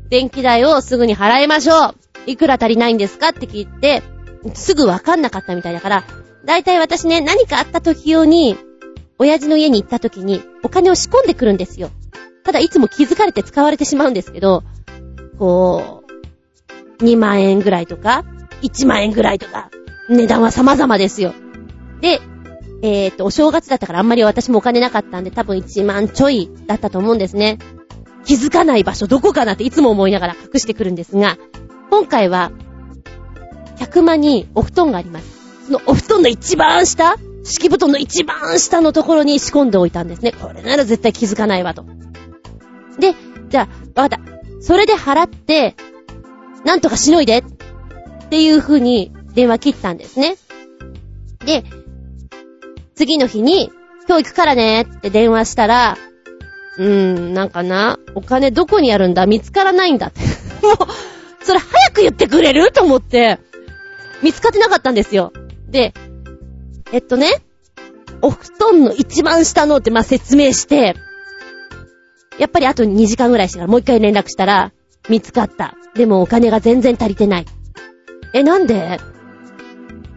[0.09, 2.02] 電気代をすぐに払いましょう。
[2.25, 3.29] いくら足りないんですか？
[3.29, 4.03] って聞いて、
[4.53, 6.03] すぐわかんなかったみたいだから、
[6.45, 8.57] だいたい私ね、何かあった時用に、
[9.17, 11.89] 親父の家に行った時に、お金を仕込んでくるんですよ。
[12.43, 14.63] ただいつも気づかれて使われてしまうんですけど、
[15.39, 16.03] こ
[16.99, 18.25] う、2万円ぐらいとか、
[18.61, 19.69] 1万円ぐらいとか、
[20.09, 21.33] 値段は様々ですよ。
[22.01, 22.19] で、
[22.81, 27.59] えー、っと、お正月だったからあんまり私もお金なかったんで、多分1万ちょいだったと思うんですね。
[28.25, 31.37] 気づかない場所どこかなっていつも思いながら隠してくるんですが、
[31.93, 32.51] 今回は、
[33.77, 35.67] 100万にお布団があります。
[35.67, 40.31] そのお布団の一番下敷布団の一番下のところに仕込んでおいたんですね。
[40.31, 41.85] これなら絶対気づかないわと。
[42.97, 43.13] で、
[43.49, 44.19] じゃあ、わかった。
[44.59, 45.75] それで払って、
[46.65, 47.43] なんとかしのいでっ
[48.31, 50.37] ていう風に電話切ったんですね。
[51.45, 51.63] で、
[52.95, 53.71] 次の日に、
[54.07, 55.95] 今日行くからねって電話したら、
[56.79, 59.27] うーん、なんかな、お金どこにあるんだ？
[59.27, 60.21] 見つからないんだって。
[60.65, 61.12] もう、
[61.43, 62.71] それ早く言ってくれる？
[62.71, 63.39] と思って、
[64.21, 65.33] 見つかってなかったんですよ。
[65.69, 65.93] で、
[66.91, 67.27] えっとね、
[68.21, 70.95] お布団の一番下のってまあ、説明して、
[72.39, 74.71] やっぱりあと2時間ぐらいしてからもう一回連絡したら、
[75.09, 75.75] 見つかった。
[75.95, 77.45] でもお金が全然足りてない。
[78.33, 78.99] え、なんで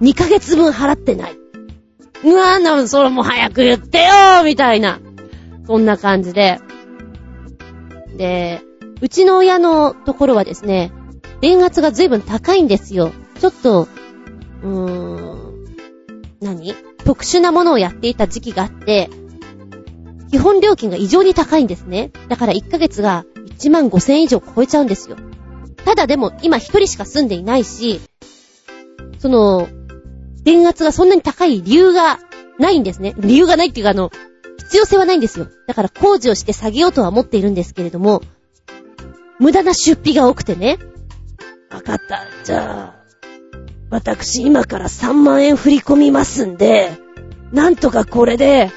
[0.01, 1.37] ?2 ヶ月分払ってない。
[2.25, 5.01] うわぁ、な、それもう早く言ってよみたいな。
[5.67, 6.61] そんな感じで。
[8.17, 8.62] で、
[9.01, 10.93] うちの親のところはですね、
[11.40, 13.12] 電圧が随分高いんですよ。
[13.40, 13.88] ちょっと、
[14.62, 15.64] うーん、
[16.40, 16.75] 何？
[17.05, 19.11] 特殊なものをやっていた時期があって、
[20.31, 22.11] 基本料金が異常に高いんですね。
[22.29, 23.25] だから1ヶ月が
[23.59, 25.16] 1万5千以上超えちゃうんですよ。
[25.85, 28.01] ただでも今一人しか住んでいないし、
[29.18, 29.68] その、
[30.42, 32.18] 電圧がそんなに高い理由が
[32.59, 33.14] ないんですね。
[33.18, 34.11] 理由がないっていうかあの、
[34.59, 35.46] 必要性はないんですよ。
[35.66, 38.20] だから工事をして下げようとは思っているんですけれども、
[39.38, 40.79] 無駄な出費が多くてね。
[41.71, 42.27] わかった。
[42.45, 43.07] じゃあ、
[43.91, 46.93] 私今から3万円振り込みますんで、
[47.53, 48.71] なんとかこれで、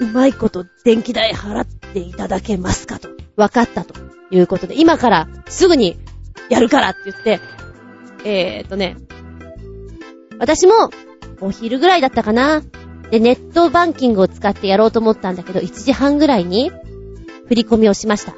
[0.00, 3.08] うまいこと電気代払っていただけますかと。
[3.36, 3.94] わかったと
[4.30, 5.96] いうことで、今からすぐに
[6.50, 7.40] やるからって言って、
[8.24, 8.96] えーっとね、
[10.38, 10.90] 私も
[11.40, 12.62] お昼ぐらいだったかな。
[13.10, 16.70] で、ネットバンキングを使ってやろうと思ったんだけど、1時半ぐらいに
[17.48, 18.34] 振り込みをしました。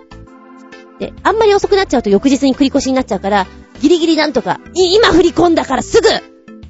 [0.98, 3.46] で、あんまり遅くなっちゃうと翌日に繰り越しになっちゃうから、
[3.80, 6.08] ギリギリなんとか、今振り込んだからすぐ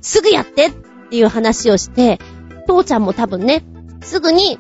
[0.01, 0.73] すぐやってっ
[1.11, 2.19] ていう話をして、
[2.67, 3.65] 父ちゃんも多分ね、
[4.01, 4.59] すぐに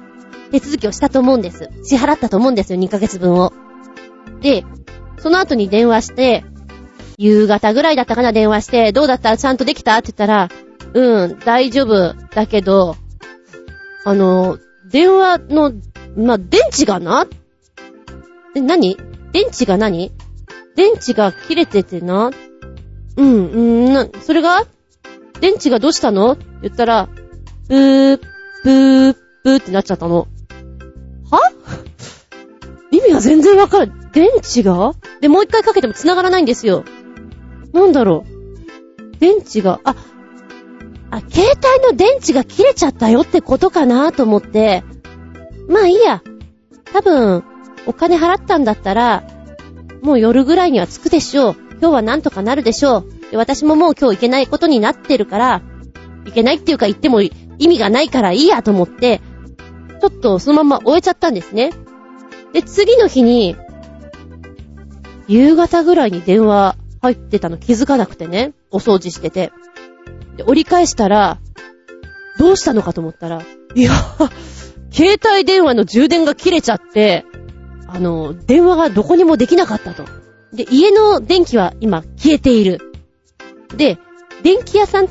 [0.50, 1.70] 手続きをしたと思うんです。
[1.84, 3.52] 支払ったと思うんですよ、2ヶ月分を。
[4.40, 4.64] で、
[5.18, 6.44] その後に電話して、
[7.18, 9.36] 夕方ぐらいだったかな、電話して、どうだった？
[9.36, 9.96] ちゃんとできた？
[9.98, 10.48] って言ったら、
[10.94, 12.14] うん、大丈夫。
[12.34, 12.96] だけど、
[14.04, 14.58] あの、
[14.90, 15.72] 電話の、
[16.16, 17.26] ま電池がな？
[18.56, 18.96] え、何？
[19.32, 20.10] 電池が何？
[20.76, 22.30] 電池が切れててな。
[23.16, 24.66] うん、うんな、それが？
[25.40, 26.33] 電池がどうしたの？
[26.33, 27.09] って言ったら、
[27.68, 30.28] ぷー、ぷー、ぷーってなっちゃったの。
[31.30, 31.40] は？
[32.90, 33.92] 意味が全然わかる。
[34.12, 34.92] 電池が？
[35.20, 36.85] で、もう一回かけても繋がらないんですよ。
[37.72, 39.18] なんだろう？
[39.18, 39.94] 電池が、あ、
[41.11, 44.83] あ、携帯の電池が切れちゃったよってことかなと思って、
[45.68, 46.22] まあいいや。
[46.92, 47.44] 多分、
[47.87, 49.22] お金払ったんだったら、
[50.02, 51.56] もう夜ぐらいには着くでしょう。
[51.80, 53.30] 今日はなんとかなるでしょう。
[53.30, 55.62] で私ももう今日行けないことになってるから、
[56.24, 59.20] 行けないっていうか言っても意味がないからいいやと思って、
[60.00, 61.72] ちょっとそのまま終えちゃったんですね。
[62.52, 63.56] で、次の日に、
[65.28, 69.52] 夕方ぐらいに電話入ってたの気づかなくてね、お掃除してて。
[70.36, 71.38] で、折り返したら、
[72.38, 73.42] どうしたのかと思ったら、
[73.74, 73.92] いや、
[74.90, 77.24] 携帯電話の充電が切れちゃって、
[77.92, 80.05] あの、電話がどこにもできなかったと。
[80.53, 82.81] で、家の電気は今消えている。
[83.76, 83.98] で、
[84.42, 85.09] 電気屋さん、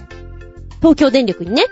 [0.78, 1.66] 東京電力にね、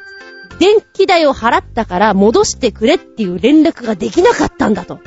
[0.59, 4.99] 電気代を払ったから戻してくれっていう連絡ができなかったんだと。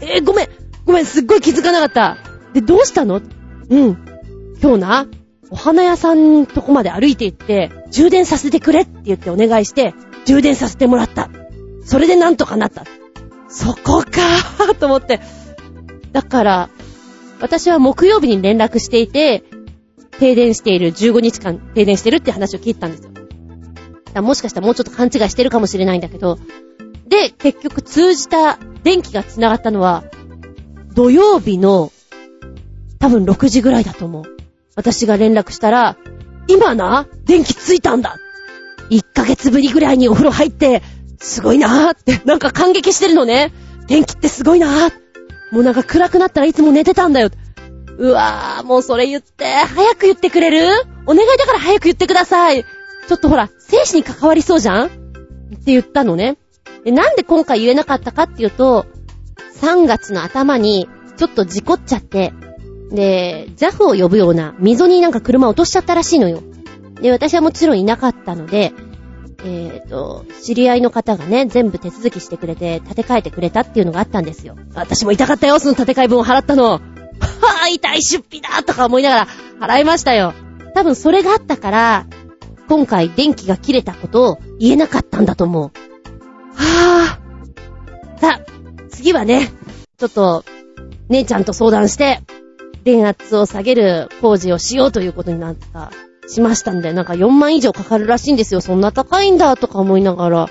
[0.00, 0.48] えー、ごめん、
[0.84, 2.16] ごめん、すっごい気づかなかった。
[2.52, 3.20] で、どうしたの？
[3.68, 3.98] うん。
[4.62, 5.06] 今日な、
[5.50, 11.30] お花屋さんとこまで歩いて行って、充電させてくれって言ってお願いして、充電させてもらった。
[11.84, 12.84] それでなんとかなった。
[13.48, 15.20] そこかーと思って。
[16.14, 16.70] だから、
[17.40, 19.42] 私は木曜日に連絡していて、
[20.20, 24.22] 停電している、15日間停電してるって話を聞いたんですよ。
[24.22, 26.38] もしかしたらもうちょっと勘違いしてるかもしれないんだけど、
[27.08, 30.04] で、結局通じた電気が繋がったのは、
[30.94, 31.90] 土曜日の
[33.00, 34.24] 多分6時ぐらいだと思う。
[34.76, 35.96] 私が連絡したら、
[36.46, 38.18] 今な、電気ついたんだ
[38.90, 40.80] !1 ヶ月ぶりぐらいにお風呂入って、
[41.18, 43.52] すごいなーって、なんか感激してるのね。
[43.88, 45.03] 電気ってすごいなーって。
[45.54, 47.30] もうなんか暗くなったらいつも寝てたんだよ。
[47.96, 50.66] うわー、もうそれ言って、早く言ってくれる？
[51.06, 52.64] お願いだから早く言ってください。
[52.64, 54.86] ちょっとほら、生死に関わりそうじゃん？
[54.86, 56.38] って言ったのね。
[56.84, 58.86] なんで今回言えなかったかっていうと、
[59.60, 62.32] 3月の頭に、ちょっと事故っちゃって、
[62.90, 66.42] で、ジャフを呼ぶような、溝になんか車落としちゃったらしいのよ。
[67.00, 68.72] で、私はもちろんいなかったので、
[69.44, 74.56] えっ、ー、と、知り合いの方がね、全部手続きしてくれて、建て替えてくれたっていうのがあったんですよ。
[74.74, 76.72] 私も痛かったよ、その建て替え分を払ったの。
[76.72, 79.28] はぁ、痛い出費だとか思いながら
[79.60, 80.32] 払いましたよ。
[80.74, 82.06] 多分それがあったから、
[82.68, 85.70] 今回電気が切れたことを言えなかったんだと思う。
[86.54, 88.20] はぁ。
[88.20, 88.40] さあ、
[88.88, 89.52] 次はね、
[89.98, 90.44] ちょっと、
[91.10, 92.20] 姉ちゃんと相談して、
[92.84, 95.90] 電圧を下げる工事をしようということになった、
[96.28, 98.60] しましたんで、なんか4万以上かかるらしいんですよ。
[98.60, 100.48] そんな高いんだとか思いながら。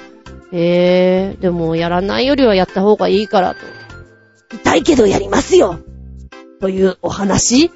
[0.51, 3.61] へえー、でもやらないよりはやった方がいいからと。
[4.55, 5.79] 痛いけどやりますよ
[6.61, 7.71] というお話い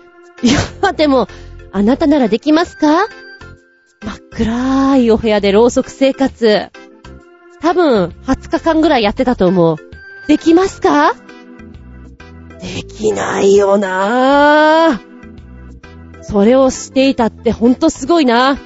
[0.84, 1.28] や、でも、
[1.72, 3.08] あなたならできますか？
[4.06, 6.68] 真っ暗いお部屋でろうそく生活。
[7.60, 9.78] 多分、20日間ぐらいやってたと思う。
[10.28, 11.16] できますか？
[12.62, 15.17] できないよなぁ。
[16.30, 18.58] それをしていたってほんとすごいな。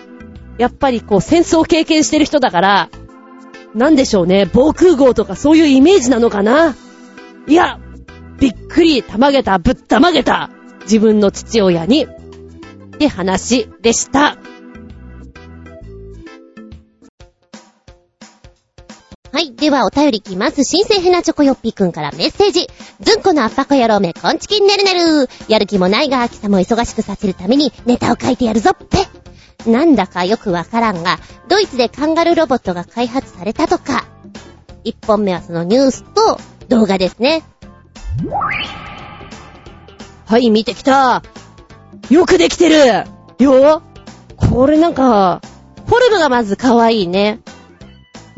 [0.58, 2.90] やっぱりこう戦争を経験してる人だから、
[3.76, 6.76] なんでしょうね、防空壕とかそういうイメージなのかな。
[7.48, 7.80] いや、
[8.40, 10.50] びっくり、たまげた、ぶったまげた、
[10.82, 12.08] 自分の父親に、っ
[12.98, 14.38] て話でした。
[19.34, 19.54] はい。
[19.56, 20.66] では、お便りきます。
[20.66, 22.68] 新生ヘナチョコヨッピーくんからメッセージ。
[23.00, 25.30] ずんこのアッパコ野郎め、こんちきんねるねる。
[25.48, 29.08] やる気もないが、秋さも忙しくさせるために、ネタを書いてやるぞっ、ぺ。
[29.72, 31.18] なんだかよくわからんが、
[31.48, 34.06] ドイツでカンガルロボットが開発されたとか。
[34.84, 37.44] 一本目はそのニュースと動画ですね。
[40.26, 41.24] はい、見てきた。
[42.10, 43.06] よくできてる
[43.40, 43.82] よ
[44.36, 45.40] これなんか、
[45.86, 47.40] フォルムがまず可愛いね。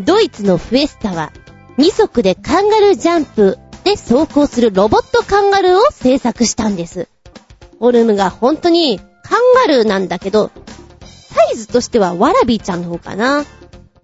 [0.04, 1.32] ドイツのフエスタは、
[1.78, 7.08] 2足でカンガルージャンプで走行するロボットカンガルーを製作したんです。
[7.80, 10.52] フォルムが本当にカンガルーなんだけど、
[11.02, 13.46] サイズとしてはワラビーちゃんの方かな。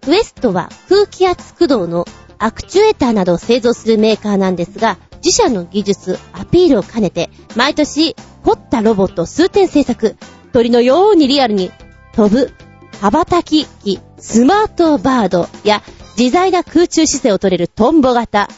[0.08, 2.06] フェストは空気圧駆動の
[2.40, 10.16] アクチュエーターなどを製造するメーカーなんですが、自社の技術、アピールを兼ねて、毎年凝ったロボット数点製作、
[10.54, 11.72] 鳥のようにリアルに
[12.14, 12.54] 飛ぶ
[13.02, 15.82] 羽ばたき機、スマートバードや
[16.18, 18.50] 自在な空中姿勢を取れるトンボ型、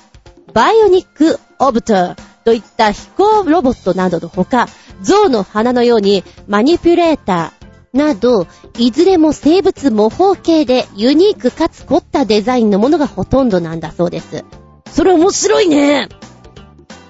[0.54, 4.68] バイオニックオプターといった飛行ロボットなどのほか、
[5.02, 8.48] 象の鼻のようにマニピュレーターなど、
[8.78, 14.44] いずれも生物模倣系でユニークかつ凝ったデザインのものがほとんどなんだそうです。
[14.90, 16.10] それ面白いね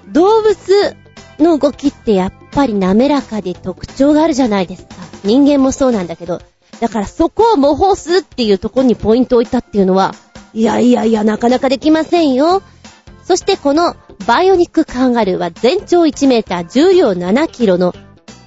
[0.08, 0.56] 動物
[1.38, 4.94] の動きってやっぱり滑らかで特徴があるじゃないですか。
[5.24, 6.40] 人間もそうなんだけど、
[6.82, 10.16] だからそこを模倣するっていうところにポイントを置いたっていうのは、
[10.52, 12.60] いやいやいや、なかなかできませんよ。
[13.22, 13.94] そしてこの
[14.26, 17.94] バイオニックカンガルーは全長1メーター、重量7キロの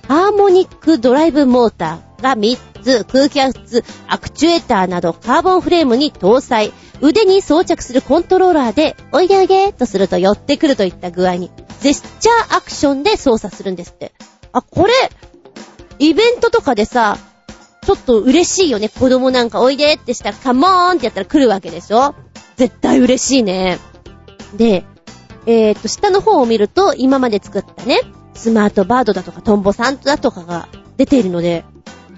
[0.10, 14.12] ハーモニックドライブモーターが3つ、空気圧、アクチュエーターなどカーボンフレームに搭載、腕に装着するコントローラーで、おいでおいでとすると寄ってくるといった具合に、ジェスチャーアクションで操作するんですって。
[14.52, 14.94] あ、これ、
[16.00, 17.18] イベントとかでさ、
[17.86, 18.90] ちょっと嬉しいよね。
[18.90, 22.16] 子供なんかおいでってしたらカモーンってやったら来るわけでしょ？
[22.56, 23.80] 絶対嬉しいね。
[24.56, 24.86] で、
[25.46, 28.00] えー、っと、下の方を見ると、今まで作ったね、
[28.34, 30.68] スマートバードだとか、トンボさんだとかが
[30.98, 31.64] 出ているので、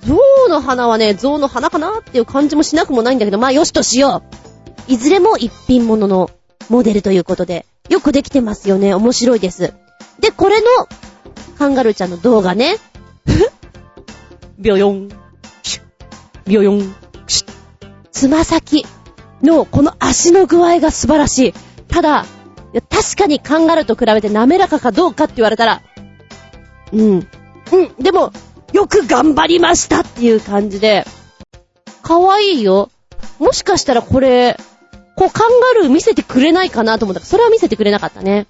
[0.06, 0.18] 象
[0.50, 4.24] の花はね、象の花かなっていう感じもしなくもないんだけど、まあよしとしよ
[4.88, 4.92] う。
[4.92, 6.30] いずれも一品物の
[6.70, 8.94] モデルということで、よくできてますよね。
[8.94, 9.74] 面白いです。
[10.20, 10.68] で、これの、
[11.58, 12.78] カンガルーちゃんの動画ね。
[14.60, 15.10] ビョヨン、
[16.48, 16.96] ビョヨン、
[18.12, 18.86] つま先
[19.44, 21.54] のこの足の具合が素晴らしい。
[21.88, 22.26] ただ、
[22.90, 25.82] 確かにカンガルーと比べて滑らかかどうかって言われたら、
[26.94, 27.10] うん。
[27.12, 27.28] うん。
[28.00, 28.32] でも、
[28.74, 31.06] よく頑張りましたっていう感じで、
[32.02, 32.90] かわいいよ。
[33.40, 34.58] もしかしたらこれ、
[35.18, 38.48] こうカンガルー見せてくれないかなと思ったら、それは見せてくれなかったね。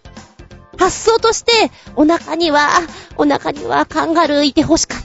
[0.77, 2.69] 発想として、お腹には、
[3.15, 5.01] お腹にはカンガルーいて欲しかっ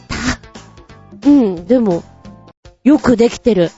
[1.22, 1.28] た。
[1.28, 2.02] うん、でも、
[2.84, 3.70] よくできてる。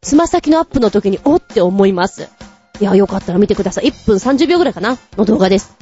[0.00, 2.28] つま先のアップの時に、おって思います。
[2.80, 3.86] いや、よかったら見てください。
[3.86, 5.76] 1分30秒ぐらいかなの動画です。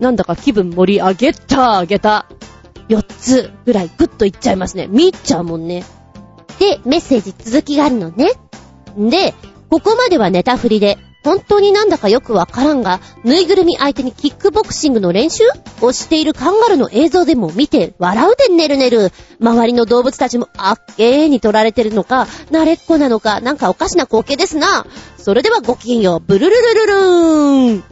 [0.00, 2.26] なんだか気分盛り上げた、上げた。
[2.88, 4.86] 4つぐらいグッといっちゃいますね。
[4.86, 5.84] 見っちゃうもんね。
[6.58, 8.32] で、メッセージ続きがあるのね。
[8.98, 9.34] んで、
[9.68, 15.42] ここまではネタ振りで、本当になんだかよくわからんが、ぬいぐるみ相手にキックボクシングの練習？
[15.80, 19.10] をしているカンガルの映像でも見て、笑うでねるねる。
[19.40, 24.86] 周りの動物たちもあっけーに取られてるのか、慣れっこなのか、なんかおかしな光景ですな。
[25.18, 27.84] それではごきげんよう、ブルルルルルーン。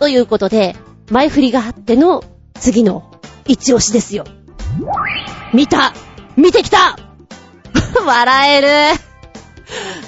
[0.00, 0.74] ということで、
[1.12, 2.24] 前振りがあっての
[2.58, 3.08] 次の
[3.46, 4.24] 一押しですよ。
[5.52, 5.94] 見た
[6.36, 6.98] 見てきた
[8.04, 8.68] 笑える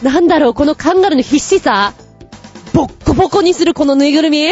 [0.03, 1.95] なんだろう、このカンガルーの必死さ
[2.77, 4.49] ボッコボコにするこのぬいぐるみ？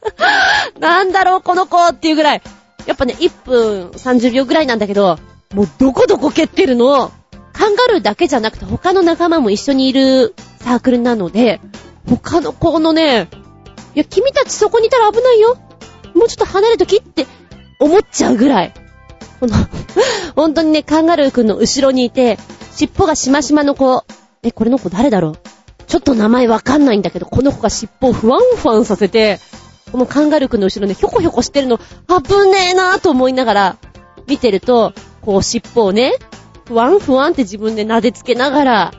[0.80, 2.42] なんだろう、この子っていうぐらい。
[2.86, 5.18] やっぱね、1分30秒ぐらいなんだけど、
[5.52, 7.12] もうどこどこ蹴ってるの？
[7.52, 11.60] カンガルーだけじゃなくて他の仲間も一緒にいるサークルなので、
[12.08, 13.28] 他の子のね、
[13.94, 15.58] いや、君たちそこにいたら危ないよ。
[16.14, 17.26] もうちょっと離れときって
[17.78, 18.72] 思っちゃうぐらい。
[19.38, 19.54] こ の
[20.34, 22.38] 本当にね、カンガルーくんの後ろにいて、
[22.74, 24.02] 尻尾がしましまの子。
[24.42, 25.38] え、これの子誰だろう？
[25.86, 29.40] ちょっと名前わかんないんだけど、この子が尻尾をふわんふわんさせて、
[29.92, 33.76] このカンガルーくんの後ろでひょこひょこしてるの、危ねえなぁと思いながら、
[34.26, 34.92] 見てると、
[35.22, 36.14] こう尻尾をね、
[36.66, 38.94] ふわんふわんって自分で撫でつけながら、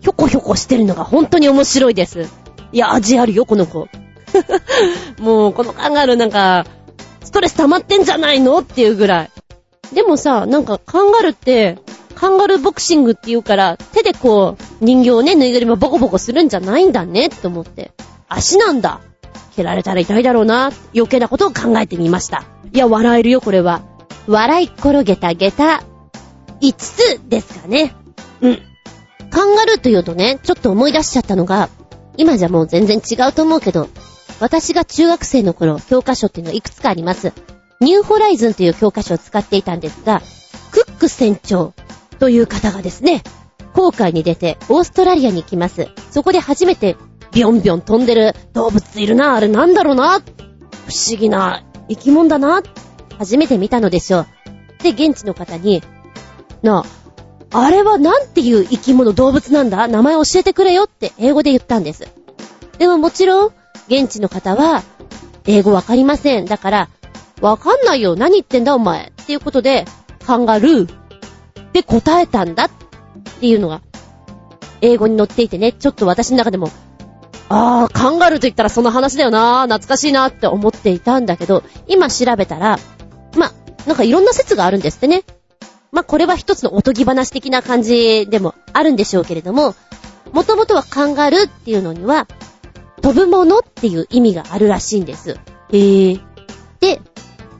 [0.00, 2.26] ひょこひょこしてるのが本当に面白いです。
[2.72, 3.86] いや、味あるよ、この子。
[5.20, 6.66] もう、このカンガルーなんか、
[7.22, 8.58] ストレス溜まってんじゃないの？
[8.58, 9.30] っていうぐらい。
[9.94, 11.78] でもさ、なんかカンガルーって、
[12.14, 17.92] カンガルーボクシングって言うから、手でこう、人形をね、ぬいぐるみをボコボコするんじゃないんだね、って思って。
[18.28, 19.00] 足なんだ。
[19.56, 22.44] 蹴られたら痛いだろうな、余計なことを考えてみました。
[22.72, 23.82] いや、笑えるよ、これは。
[24.26, 25.82] 笑い転げた下駄、
[26.60, 27.94] 5つですかね。
[28.40, 28.62] うん。
[29.30, 31.68] カンガルーというとね、ちょっと思い出しちゃったのが、
[32.16, 33.88] 今じゃもう全然違うと思うけど、
[34.40, 37.32] 私が中学生の頃、教科書っていうのはいくつかあります。
[37.80, 40.22] ニューホライズンという教科書を使っていたんですが、
[40.70, 41.74] クック船長
[42.22, 43.24] という方がですね、
[43.72, 45.88] 航海に出てオーストラリアに行きます。
[46.12, 46.96] そこで初めて
[47.32, 52.62] ビョンビョン飛んでる動物いるな、あれなんだろうな、不思議な生き物だな、
[53.18, 54.26] 初めて見たのでしょう。
[54.84, 55.82] で、現地の方に、
[56.62, 56.84] な
[57.50, 59.88] あ、あれはなんていう生き物動物なんだ？
[59.88, 62.06] 名前教えてくれよって英語で言ったんです。
[62.78, 63.52] でももちろん、
[63.88, 64.84] 現地の方は、
[65.44, 66.44] 英語わかりません。
[66.44, 66.88] だから、
[67.40, 68.14] わかんないよ。
[68.14, 69.08] 何言ってんだお前。
[69.08, 69.86] っていうことで、
[70.24, 71.01] カンガルー、
[71.72, 72.70] で答えたんだっ
[73.40, 73.82] ていうのが、
[74.80, 76.70] 英語に載っていてね、ちょっと私の中でも、
[77.48, 82.78] あー、カンガルーと言ったらその話だよなー懐かしいなーって思っていたんだけど、今調べたら、
[83.36, 83.52] ま、
[83.86, 85.22] なんかいろんな説があるんですってね。
[85.92, 89.74] ま、これは一つのおとぎ話的な感じでもあるんでしょうけれども、
[90.32, 92.26] もともとはカンガルーっていうのには、
[93.02, 95.30] 飛ぶものっていう意味があるらしいんです。
[95.30, 96.20] へー。
[96.80, 97.00] で、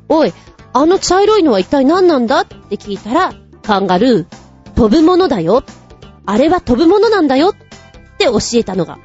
[0.08, 0.32] おい、
[0.72, 4.26] あの茶色いのは一体何なんだって聞いたら、カンガルー、
[4.74, 5.64] 飛ぶものだよ。
[6.26, 7.54] あれは飛ぶものなんだよっ
[8.18, 8.98] て教えたのが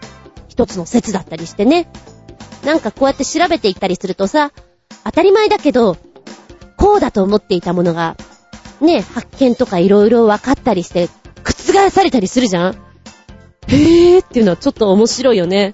[0.48, 1.90] 一つの説だったりしてね。
[2.64, 4.52] なんかこうやって調べていったりするとさ、
[5.04, 5.98] 当たり前だけど、
[6.76, 8.18] こうだと思っていたものが、
[8.82, 11.10] ね、発見とか色々分かったりして、
[11.44, 12.76] 覆されたりするじゃん
[13.68, 15.74] へーっていうのはちょっと面白いよね。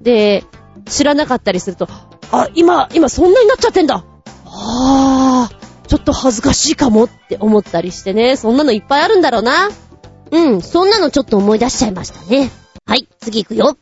[0.00, 0.44] で、
[0.86, 1.88] 知らなかったりすると、
[2.32, 4.04] あ、今、今そんなになっちゃってんだ
[4.46, 8.36] あー、ちょっと恥ずかしいかもって思ったりしてね。
[8.36, 9.70] そんなのいっぱいあるんだろうな。
[10.30, 12.48] うん、そんなのちょっと思い出しちゃいましたね。
[12.86, 13.76] はい、次行くよ。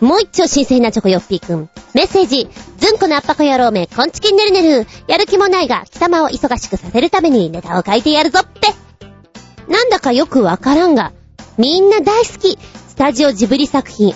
[0.00, 1.68] もう一丁新鮮なチョコヨッピーくん。
[1.92, 2.48] メッセージ。
[2.78, 4.86] ずんこのあっぱこ野郎め、こんちきんねるねる。
[5.06, 8.72] やる気もないが、貴様を忙しくさせるためにネタを書いてやるぞって。
[9.70, 11.12] なんだかよくわからんが、
[11.58, 12.58] みんな大好き。
[12.88, 14.14] スタジオジブリ作品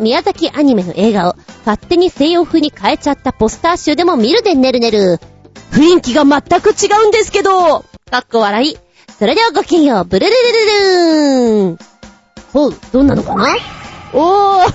[0.00, 1.34] 宮崎アニメの映画を
[1.66, 5.18] 勝手に西洋風に変えちゃったポスター集でも見るでねるねる。
[5.72, 8.76] 雰囲気が全く違うんですけどかっこ笑い。
[9.18, 11.78] それではごきげんよう、ブルルルルルーン。
[12.52, 13.56] ほう、どんなのかな？
[14.12, 14.74] おー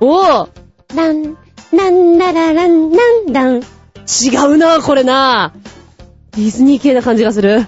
[0.00, 1.36] おーなん、
[1.72, 3.56] なんだららん、なんだん。
[3.56, 5.52] 違うな、これな。
[6.32, 7.66] ディズニー系な感じがする。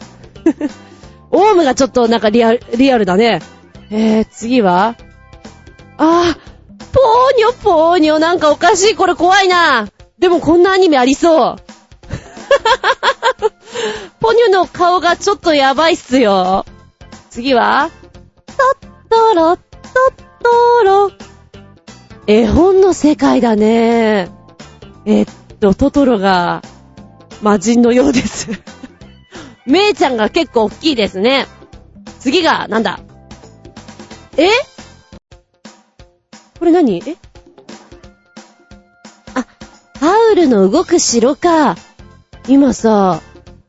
[1.32, 3.43] オウムがちょっとなんかリアル、リアルだね。
[3.91, 4.95] えー、次は？
[5.97, 9.89] あー、ポーニョポーニョ、なんかおかしい、これ怖いな。
[10.18, 11.57] でもこんなアニメありそう。
[14.20, 16.64] ポニョの顔がちょっとやばいっすよ。
[17.30, 17.90] 次は？
[18.46, 18.53] ト
[18.86, 19.62] ットロ、トッ
[20.42, 21.12] トロ。
[22.26, 24.30] 絵本の世界だね。
[25.07, 25.26] えっ
[25.61, 26.62] と、トトロが
[27.42, 28.49] 魔人のようです。
[29.64, 31.46] めいちゃんが結構大きいですね。
[32.20, 33.01] 次が、なんだ？
[34.36, 34.51] え？
[36.59, 37.03] これ何？
[37.07, 37.16] え？
[39.34, 39.46] あ、
[40.01, 41.76] ハウルの動く城か。
[42.49, 43.20] 今さ、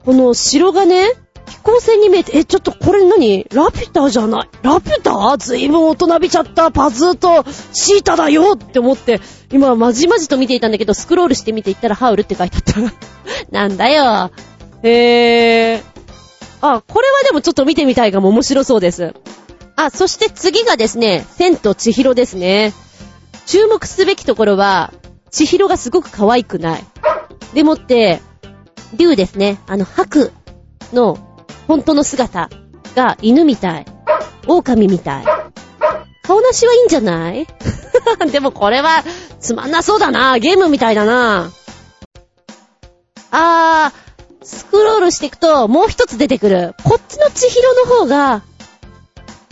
[0.05, 1.11] この城がね、
[1.47, 3.45] 飛行船に見えて、え、ちょっとこれ何？
[3.51, 4.49] ラピュタじゃない？
[4.61, 5.37] ラピュタ？
[5.37, 9.19] ずいぶん大人びちゃったパズーとシータだよって思って、
[9.51, 12.93] 今まじまじと見ていたんだけど、スクロールして見ていったらハウルって書いてあった。
[13.51, 14.31] なんだよ。
[14.83, 15.83] へー。
[16.61, 19.13] あ、これはでもちょっと見てみたいかも面白そうです。
[19.75, 22.73] あ、そして次がですね、千と千尋ですね。
[23.45, 24.93] 注目すべきところは、
[25.31, 26.83] 千尋がすごく可愛くない。
[27.53, 28.21] でもって、
[28.93, 29.59] 竜ですね。
[29.67, 30.31] あの、白
[30.93, 31.17] の
[31.67, 32.49] 本当の姿
[32.95, 33.85] が犬みたい。
[34.47, 35.25] 狼みたい。
[36.23, 37.47] 顔なしはいいんじゃない？
[38.31, 39.03] でもこれは
[39.39, 40.37] つまんなそうだな。
[40.39, 41.51] ゲームみたいだな。
[43.31, 46.75] あー、スクロールしていくともう一つ出てくる。
[46.83, 48.41] こっちの千尋の方が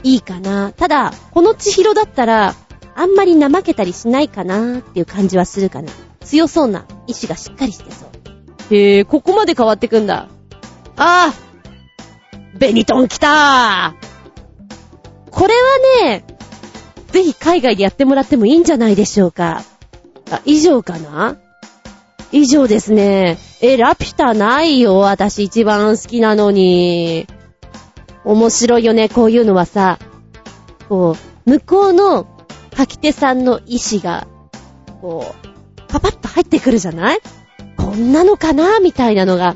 [0.04, 0.72] いいかな。
[0.72, 2.56] ただ、この千尋だったら
[2.96, 5.92] あんまり怠けたりしないかなっていう感じはするかな。
[6.26, 8.07] 強そうな意志がしっかりしてそう。
[8.72, 10.28] へえ、ここまで変わってくんだ。
[10.96, 15.54] あーベニトン来たーこれ
[16.02, 16.26] はね、
[17.12, 19.64] ぜひ海外でやってもらってもいいんじゃないでしょうか。
[20.32, 21.38] あ、以上かな？
[22.32, 23.38] 以上ですね。
[23.62, 24.98] え、ラピュタないよ。
[24.98, 27.28] 私一番好きなのに。
[28.26, 30.00] 面白いよね、こういうのはさ。
[30.90, 31.16] こ
[31.46, 32.28] う、向こうの
[32.76, 34.28] 書き手さんの意志が、
[35.02, 35.48] こう、
[35.88, 37.20] パパッと入ってくるじゃない？
[37.88, 39.56] こんなのかなみたいなのが、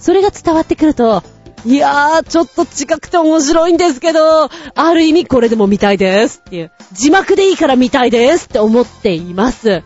[0.00, 1.22] それが伝わってくると、
[1.64, 9.84] いやー、ちょっと近くて面白いんですけど、ある意味これでも見たいですっていう、字幕でいいから見たいですって思っています。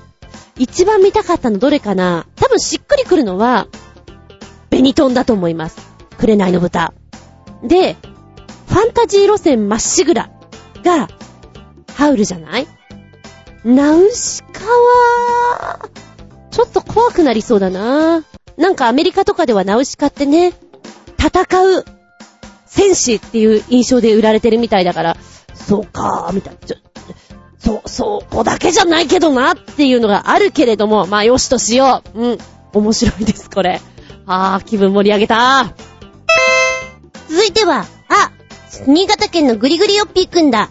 [0.57, 2.27] 一番見たかったのどれかな？
[2.37, 3.67] 多分しっくりくるのは、
[4.71, 5.77] ベニトンだと思います。
[6.17, 6.95] 紅の豚。
[7.63, 7.99] で、
[8.69, 10.31] ファンタジー路線まっしぐら
[10.83, 11.09] が、
[11.95, 12.67] ハウルじゃない？
[13.67, 15.91] ナウシカは、
[16.53, 18.23] ちょっと怖くなりそうだな
[18.57, 20.53] なんかアメリカとかではナウシカってね、
[21.19, 21.85] 戦う
[22.67, 25.17] 戦士っていう印象で売られてるみたいだから、
[25.55, 26.61] そうかー、みたいな。
[26.67, 26.77] ちょ、
[27.59, 32.21] そう、そこだけじゃないけどなっていうのがあるけれども、まあよしとしよう。
[32.21, 32.39] うん。
[32.75, 33.81] 面白いです、これ。
[34.27, 35.75] あー、気分盛り上げた
[37.29, 38.31] 続いては、あ、
[38.87, 40.71] 新潟県のグリグリヨッピーくんだ。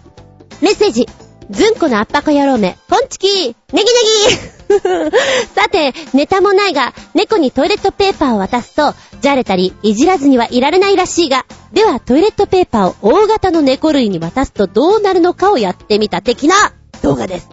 [0.62, 1.08] メッセージ。
[1.50, 4.61] ずんこのアッパコ野郎め、ポンチキー、ネギネギ
[5.56, 16.56] さて、ネタもないが、猫にトイレットペーパーを渡すと、じゃれたり、いじらずにはいられないらしいが、ではトイレットペーパーを大型の猫類に渡すとどうなるのかをやってみた的な
[17.02, 17.50] 動画です。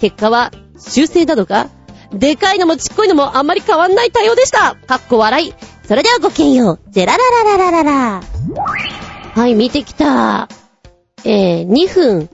[0.00, 1.68] 結果は、修正なのか
[2.12, 4.76] でかいのもちっこいのもあんまり変わんない対応でした。
[4.86, 5.54] かっこ笑い。
[5.86, 6.80] それではごきげんよう。
[6.90, 8.22] ゼラララララララ。
[9.34, 10.48] はい、見てきた。
[11.24, 12.28] えー、2分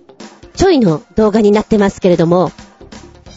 [0.57, 2.51] ちょいの動画になってますけれども、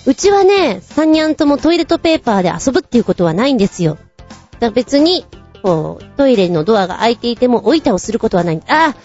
[0.06, 3.96] うちはね、3にゃんともトイレットペーパーで遊ぶっていうことはないんですよ。
[3.96, 5.26] だから別に、
[5.62, 8.62] こう、トイレのドアが開いていても置いたをすることはない。
[8.68, 8.96] あ、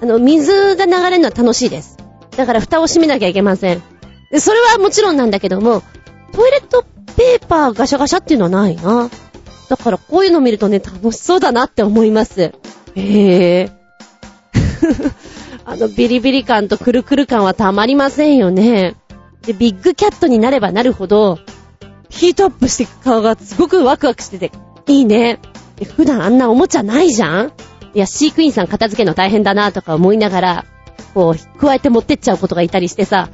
[0.00, 1.98] あの、水が流れるのは楽しいです。
[2.36, 3.82] だから蓋を閉めなきゃいけません。
[4.30, 5.82] で、それはもちろんなんだけども、
[6.32, 6.84] トイレット
[7.16, 9.10] ペーパーガシャガシャっていうのはないな。
[9.68, 12.42] だからこういうの見るとね、楽しそうだなって思います。
[12.42, 12.52] へ
[12.96, 13.70] え。
[15.64, 18.96] あのビリビリ感とクルクル感はたまりませんよね。
[19.46, 21.38] で、ビッグキャットになればなるほど、
[22.08, 24.52] ヒートアップしていく顔がすごくワクワクしてて、
[24.86, 25.40] いいね。
[25.96, 27.52] 普段あんなおもちゃないじゃん？
[27.94, 30.64] いや、飼育員さん片付けの大変だなとか思いながら、
[31.14, 33.28] こう、加えて持ってっちゃうことがいたりしてさ、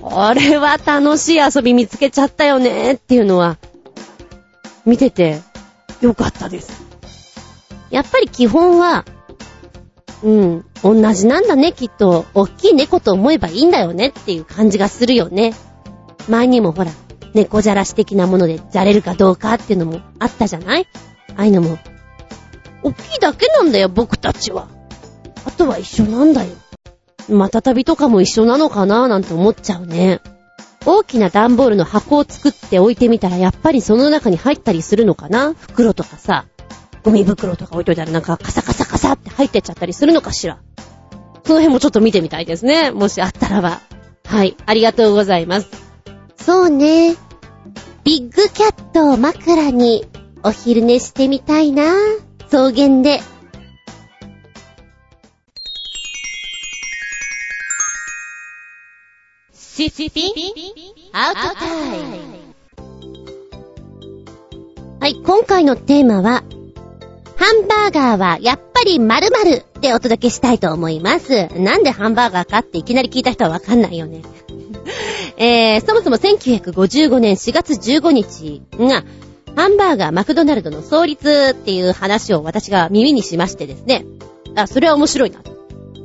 [0.00, 3.58] これは楽しい遊び見つけちゃったよねっていうのは、
[4.86, 5.40] 見てて、
[6.00, 6.82] よかったです。
[7.90, 9.04] やっぱり基本は、
[10.22, 10.64] うん。
[10.82, 12.26] 同じなんだね、きっと。
[12.34, 15.54] 大きい猫と思えばいいんだよねっていう感じがするよね。
[16.28, 16.90] 前にもほら、
[17.32, 20.86] 猫じゃらし的なものでじゃれるかどうかっていうのもあったじゃない？
[21.36, 21.78] ああいうのも。
[22.82, 24.68] 大きいだけなんだよ、僕たちは。
[25.46, 26.50] あとは一緒なんだよ。
[27.28, 30.20] また旅とかも一緒なのかななんて思っちゃうね。
[30.86, 35.54] 大きな段ボールの箱を作って置いてみたら、やっぱりその中に入ったりするのかな？
[35.54, 36.46] 袋とかさ、
[37.02, 40.58] ゴミ袋とか置いといたらなんかカサカサカサって入ってっちゃったりするのかしら。
[41.44, 42.90] その辺もちょっと見てみたいですね。
[42.90, 43.80] もしあったらば。
[44.24, 45.68] はい、ありがとうございます。
[46.36, 47.16] そうね。
[48.04, 50.06] ビッグキャットを枕に
[50.42, 51.84] お昼寝してみたいな。
[52.48, 53.20] 草原で。
[59.52, 60.32] シシピ
[61.12, 62.40] アウトタイム。
[65.00, 66.42] はい、今回のテーマは、
[67.40, 71.48] ハンバーガーはやっぱり〇〇でお届けしたいと思います。
[71.58, 74.20] なんでハンバーガーかっていきなり聞いた人はわかんないよね。
[75.38, 79.04] えー、そもそも1955年4月15日が、
[79.56, 84.04] ハンバーガーマクドナルドの創立っていう話を私が耳にしましてですね。
[84.54, 85.40] あ、それは面白いな。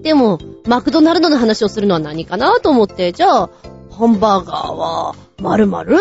[0.03, 3.49] でも、マクドナルドの話をするのは何かなと思って、じゃあ、
[3.91, 5.97] ハンバーガーは、〇〇？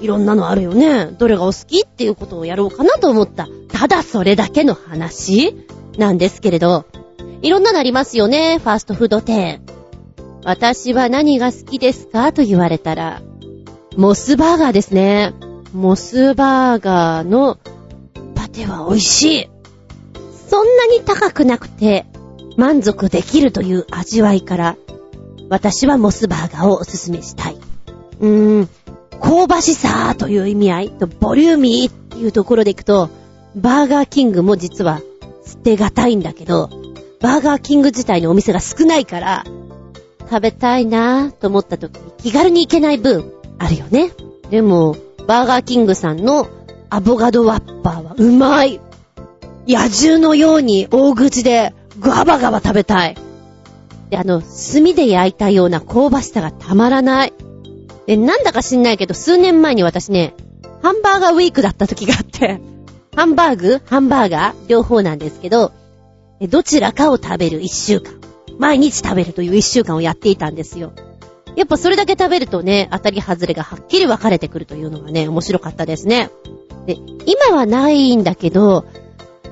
[0.00, 1.06] いろんなのあるよね。
[1.18, 3.48] どれがお好きっていうことをやろうかなと思った。
[3.68, 5.54] ただそれだけの話
[5.98, 6.86] なんですけれど、
[7.42, 9.62] いろんなのありますよね、ファーストフード店。
[10.44, 12.32] 私は何が好きですか？
[12.32, 13.22] と言われたら、
[13.96, 15.34] モスバーガーですね。
[15.74, 17.58] モスバーガーの
[18.34, 19.48] パテは美味しい。
[20.48, 22.06] そんなに高くなくて
[22.56, 24.76] 満足できるという味わいから、
[25.48, 27.56] 私はモスバーガーをおすすめしたい。
[28.20, 28.68] うーん、
[29.20, 33.10] 香ばしさという意味合いとボリューミーっていうところでいくと、
[33.54, 35.00] バーガーキングも実は
[35.44, 36.70] 捨てがたいんだけど、
[37.20, 39.44] バーガーキング自体のお店が少ないから、
[40.28, 44.12] 食べたいなぁと思った時に気軽に行けない分、あるよね。
[44.50, 44.96] でも、
[45.26, 46.48] バーガーキングさんの
[46.88, 48.80] アボガドワッパーはうまい。
[49.68, 53.16] 野獣のように大口でガバガバ食べたい。
[54.08, 57.32] で、あの、炭で焼いたような香ばしさがたまらない。
[58.10, 60.34] で、なんだか知んないけど、数年前に私ね、
[60.82, 62.60] ハンバーガーウィークだった時があって、
[63.14, 63.80] ハンバーグ？
[63.86, 64.68] ハンバーガー？
[64.68, 65.70] 両方なんですけど、
[66.40, 68.14] どちらかを食べる一週間。
[68.58, 70.90] 毎日食べるという一週間をやっていたんですよ。
[71.54, 76.30] やっぱそれだけ食べるとね、当たり外れがはっきり分かれてくるというのがね、面白かったですね。
[76.86, 76.96] で、
[77.26, 78.86] 今はないんだけど、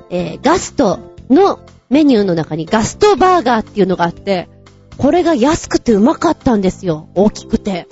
[0.09, 0.99] えー、ガスト
[1.29, 4.49] のメニューの中にガストバーガーっていうのがあって、
[4.97, 7.07] これが安くてうまかったんですよ。
[7.15, 7.87] 大きくて。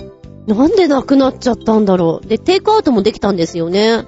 [0.48, 2.28] なんでなくなっちゃったんだろう。
[2.28, 4.06] で、テイクアウトもできたんですよね。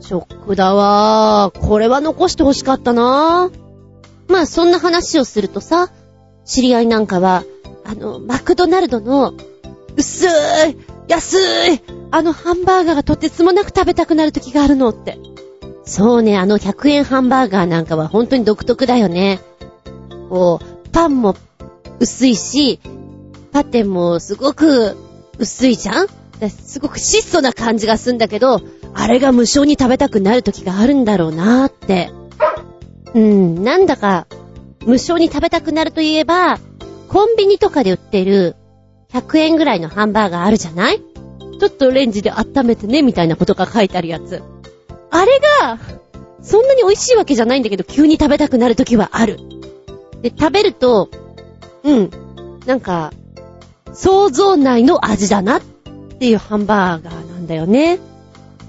[0.00, 1.58] ショックだわー。
[1.58, 4.32] これは残して欲しかったなー。
[4.32, 5.90] まあ、そんな話をするとさ、
[6.44, 7.44] 知り合いなんかは、
[7.84, 9.32] あの、マクドナルドの、
[9.96, 10.30] 薄い、
[11.08, 11.38] 安
[11.74, 15.18] い、あのハンバーガーがとてつもなく食べたくなる時があるのって。
[15.84, 19.40] そうね、あの100円ハンバーガーなんかは本当に独特だよね。
[20.28, 21.34] こう、パンも
[21.98, 22.80] 薄いし、
[23.50, 24.96] パテもすごく
[25.40, 26.06] 薄いじゃん？
[26.48, 28.60] すごく質素な感じがすんだけど、
[28.94, 32.10] あれが無償に食べたくなる時があるんだろうなーって。
[33.14, 34.26] うん、なんだか、
[34.86, 36.58] 無償に食べたくなるといえば、
[37.08, 38.54] コンビニとかで売ってる
[39.12, 41.00] 100円ぐらいのハンバーガーあるじゃない？
[41.58, 44.42] ちょっとレンジで温めてね、みたいなことが書いてあるやつ。
[45.10, 45.78] あれが、
[46.42, 49.38] そんなに美味しいわけじゃないんだけど、急に食べたくなるときはある。
[50.22, 51.10] で、食べると、
[51.82, 52.10] うん、
[52.64, 53.12] なんか、
[53.92, 55.60] 想像内の味だなっ
[56.18, 57.98] ていうハンバーガーなんだよね。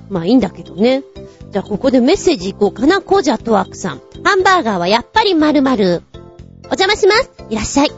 [0.10, 1.04] まあいいんだけどね。
[1.52, 4.02] じゃあここでメッセージいこうかな、コージャットワークさん。
[4.24, 6.04] ハンバーガーはやっぱり〇〇。
[6.64, 7.32] お邪魔します。
[7.50, 7.90] いらっしゃい。
[7.90, 7.96] フ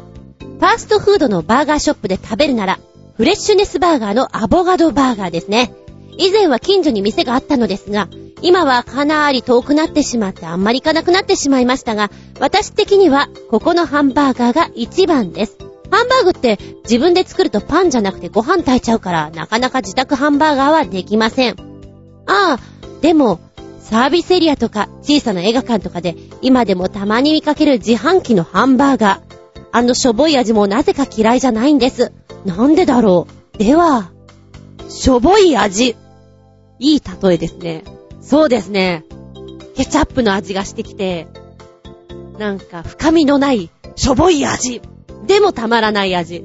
[0.60, 2.80] ァーストフードのバーガーショップで食べるなら、
[3.16, 5.74] フレッシュネスバーガーのアボガドバーガーですね。
[6.18, 8.08] 以前は近所に店があったのですが、
[8.42, 15.58] 今はかなり遠くなってしまってあんまり行かなくなってしまいましたが、私的にはここのハンバーガーが一番です。
[15.94, 21.56] ハンバーグって自分で作るとパンじゃなくてご飯炊いちゃうからなかなか自宅ハンバーガーはできません。
[22.26, 22.60] ああ、
[23.02, 23.40] でも、
[23.80, 29.68] サービスエリアとか小さな映画館とかで今でもたまに見かける自販機のハンバーガー。
[29.72, 32.12] あのしょぼい味もなぜか嫌いじゃないんです。
[32.44, 33.58] なんでだろう？
[33.60, 34.12] では、
[34.90, 35.96] しょぼい味。
[36.80, 37.84] いい例えですね。
[38.20, 39.06] そうですね。
[39.76, 41.28] ケチャップの味がしてきて、
[42.40, 44.82] なんか深みのないしょぼい味。
[45.28, 46.44] でもたまらない味。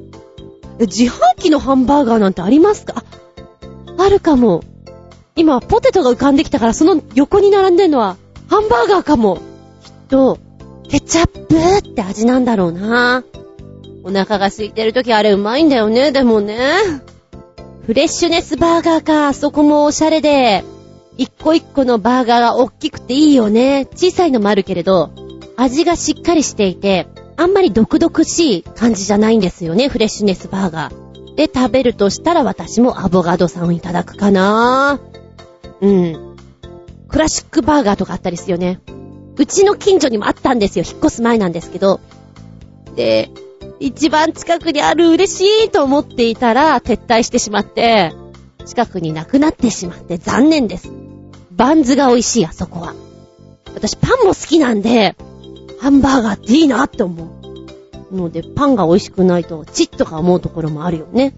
[0.81, 3.05] 自販機のハンバーガーなんてありますか？
[3.99, 4.62] あ、あるかも。
[5.35, 8.16] 今、ポテトが浮かんできたから、その横に並んでるのは、
[8.49, 9.37] ハンバーガーかも。
[9.37, 9.43] きっ
[10.09, 10.39] と、
[10.89, 13.24] ケチャップって味なんだろうな。
[14.05, 16.59] お腹が空いてる時あれうまいんだよね、でもね。
[17.85, 20.64] フレッシュネスバーガーか、そこもおしゃれで、
[21.16, 23.87] 一個一個のバーガーが大きくていいよね。
[23.95, 25.11] 小さいのもあるけれど、
[25.57, 27.07] 味がしっかりしていて、
[27.39, 31.34] あんまり毒々しい感じじゃないんですよね、フレッシュネスバーガー。
[31.36, 34.99] で、食べるとしたら私もアボガドさんをいただくかな
[35.80, 36.36] うん。
[37.07, 38.80] クラシックバーガーとかあったりすよね。
[39.36, 40.84] うちの近所にもあったんですよ。
[40.84, 42.01] 引っ越す前なんですけど。
[42.97, 43.30] で、
[43.78, 48.12] 一番近くにある嬉しいと思っていたら撤退してしまって、
[48.66, 50.91] 近くになくなってしまって残念です。
[51.53, 52.95] バンズが美味しい、あそこは。
[53.74, 55.14] 私パンも好きなんで、
[55.81, 58.14] ハンバーガーっていいなって思う。
[58.14, 61.35] ので、パンが美味しくないと、チッとか思うところもあるよね。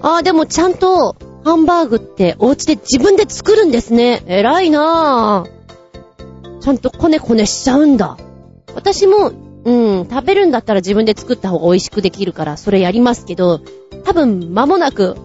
[0.00, 4.22] ああ、でもちゃんと、ハンバーグってお家で自分で作るんですね。
[4.26, 6.60] 偉いなぁ。
[6.60, 8.16] ちゃんとコネコネしちゃうんだ。
[8.74, 9.32] 私も、
[9.64, 9.72] う
[10.02, 13.60] ん、食べるんだったら自分で作った方が美味しくできるから、それやりますけど、
[14.04, 15.16] 多分間もなく、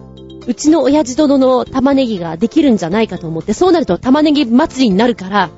[0.46, 5.50] うちの親父殿の玉ねぎができるんじゃないかと思って、そうなると玉ねぎ祭りになるから、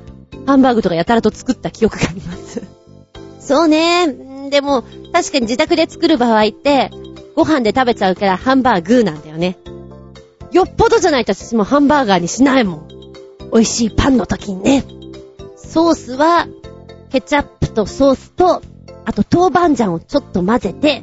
[0.46, 2.79] ハンバーグとかやたらと作った記憶があります。
[3.50, 4.06] そうね。
[4.48, 6.88] でも、確かに自宅で作る場合って、
[7.34, 9.58] ご飯で食べちゃうからハンバーグなんだよね。
[10.52, 12.88] よっぽどじゃないと私もハンバーガーにしないもん。
[13.52, 14.84] 美味しいパンの時にね。
[15.56, 16.46] ソースは、
[17.10, 18.62] ケチャップとソースと、
[19.04, 21.02] あと豆板醤をちょっと混ぜて、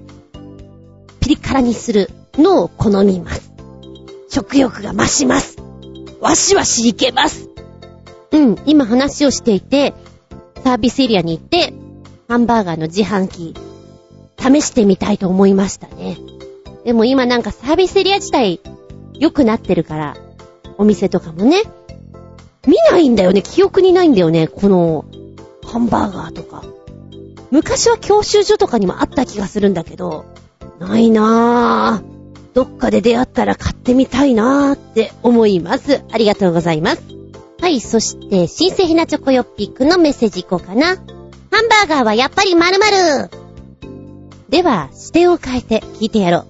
[1.20, 3.52] ピリ辛にするのを好みます。
[4.30, 5.58] 食欲が増します。
[6.22, 7.50] わしわしいけます。
[8.32, 9.93] うん、今話をしていて、
[10.64, 11.74] サービスエリアに行って、
[12.28, 13.54] ハンバーガーの自販機、
[14.38, 16.18] 試してみたいと思いましたね。
[16.84, 18.60] でも今なんかサービスエリア自体、
[19.14, 20.18] 良くなってるから、
[20.78, 21.64] お店とかもね、
[22.68, 23.42] 見ないんだよね。
[23.42, 24.48] 記憶にないんだよね。
[24.48, 25.06] この、
[25.66, 26.64] ハンバーガーとか。
[27.50, 30.26] 昔は教習所とかにもあった気がするんだけど、
[30.80, 32.54] ないなぁ。
[32.54, 36.04] どっかで出会ったら買ってみたいなぁって思います。
[36.12, 37.04] ありがとうございます。
[37.62, 40.98] はい、そして、新生ひなチョコヨッピックのメッセージいこうかな。
[41.52, 43.30] ハンバーガーはやっぱり〇〇
[44.50, 46.45] では、視点を変えて聞いてやろう。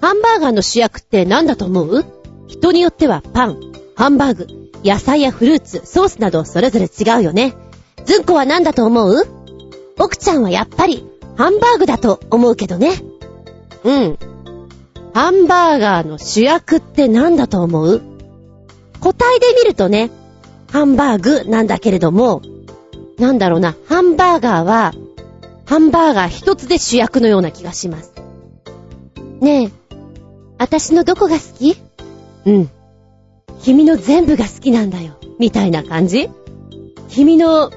[0.00, 2.04] ハンバーガーの主役って何だと思う？
[2.48, 4.46] 人によってはパン、ハンバーグ、
[4.84, 7.54] 野菜やフルーツ、ソースなどそれぞれ違うよね。
[8.04, 9.14] ズンコは何だと思う？
[9.98, 12.92] 奥ちゃんはやっぱりハンバーグだと思うけどね。
[13.84, 14.18] うん。
[15.14, 18.02] ハンバーガーの主役って何だと思う？
[19.00, 20.10] 個体で見るとね、
[20.70, 22.40] ハンバーグなんだけれども、
[23.18, 24.92] なんだろうな、ハンバーガーは、
[25.64, 28.12] ハンバーガー一つで主役のような気がします。
[29.40, 29.70] ねえ、
[30.58, 31.76] 私のどこが好き？
[32.46, 32.70] うん。
[33.62, 35.18] 君の全部が好きなんだよ。
[35.38, 36.30] みたいな感じ？
[37.08, 37.70] 君の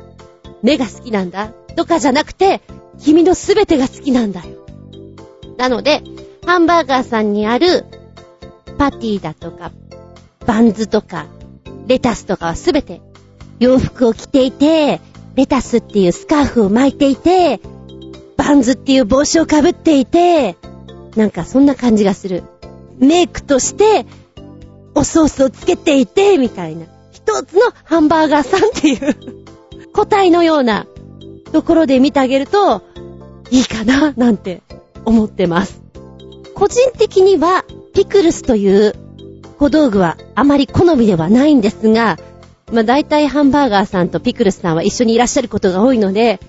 [0.63, 1.49] 目が好きなんだ？
[1.75, 2.61] とかじゃなくて、
[2.99, 4.65] 君のすべてが好きなんだよ。
[5.57, 6.01] なので、
[6.45, 7.85] ハンバーガーさんにある
[8.77, 9.71] パティだとか、
[10.45, 11.27] バンズとか、
[11.87, 13.01] レタスとかはすべて
[13.59, 15.01] 洋服を着ていて、
[15.35, 17.59] レタスっていうスカーフを巻いていて、
[18.37, 20.55] バンズっていう帽子をかぶっていて、
[21.15, 22.43] なんかそんな感じがする。
[22.99, 24.05] メイクとして、
[24.93, 26.85] おソースをつけていて、みたいな。
[27.11, 29.15] 一つのハンバーガーさんっていう
[29.93, 30.85] 個体のような
[31.51, 32.83] ところで見てあげると、
[33.51, 34.61] いいかな、なんて
[35.05, 35.81] 思ってます。
[36.53, 38.93] 個人的には、ピクルスという
[39.57, 42.17] 小道具はあまり好みではないんですが、
[42.71, 46.39] まあ大体ハンバーガーさんとピクルスさんは一緒にいらっしゃることが多いので、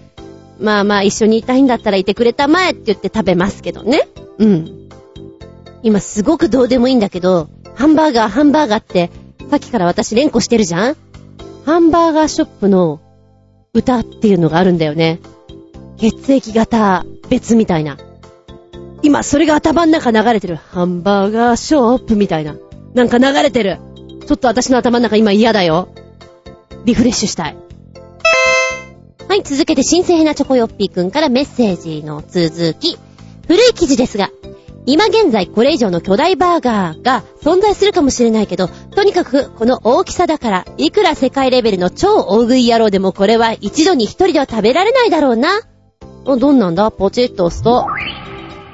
[0.59, 4.09] まあまあ一緒にいたいんだったらいてくれたまえって言って食べますけどね。
[4.39, 4.89] うん。
[5.83, 9.11] 今すごくどうでもいいんだけど、ハンバーガー、ハンバーガーって、
[9.51, 10.97] さっきから私連呼してるじゃん？
[11.64, 13.01] ハンバーガーショップの
[13.75, 15.21] 歌っていうのがあるんだよね。
[15.99, 17.99] 血液型別みたいな。
[19.03, 20.57] 今それが頭の中流れてる。
[20.57, 22.57] ハンバーガーショップみたいな。
[22.95, 23.79] なんか流れてる。
[24.27, 25.89] ちょっと私の頭の中今嫌だよ。
[26.87, 27.57] リフレッシュしたい。
[29.28, 32.97] はい、続けて新鮮なチョコヨッピーくんからメッセージの続き。
[33.49, 34.30] 古い記事ですが、
[34.87, 45.62] 今現在これ以上の巨大バーガーが存在するかもしれないけど、とにかくこの大きさだから、いくら世界レベルの超大食い野郎でもこれは一度に一人では食べられないだろうな。
[46.24, 46.93] どんなんだ？
[46.93, 47.84] ポチッと押すと。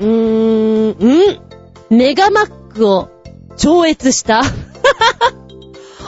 [0.00, 1.40] うーん、ん？
[1.88, 3.08] メガマックを
[3.56, 4.42] 超越した？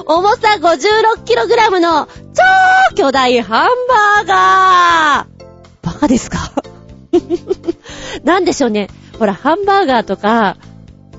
[0.07, 6.52] 重さ 56kg の超巨大ハンバーガーバカですか？
[8.24, 8.88] なんでしょうね。
[9.18, 10.57] ほら、ハンバーガーとか、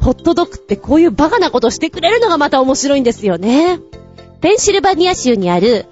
[0.01, 3.79] ホットドッグってこういうバカなことしてくれるのがまた面白いんですよね。
[4.41, 5.85] ペンシルバニア州にある、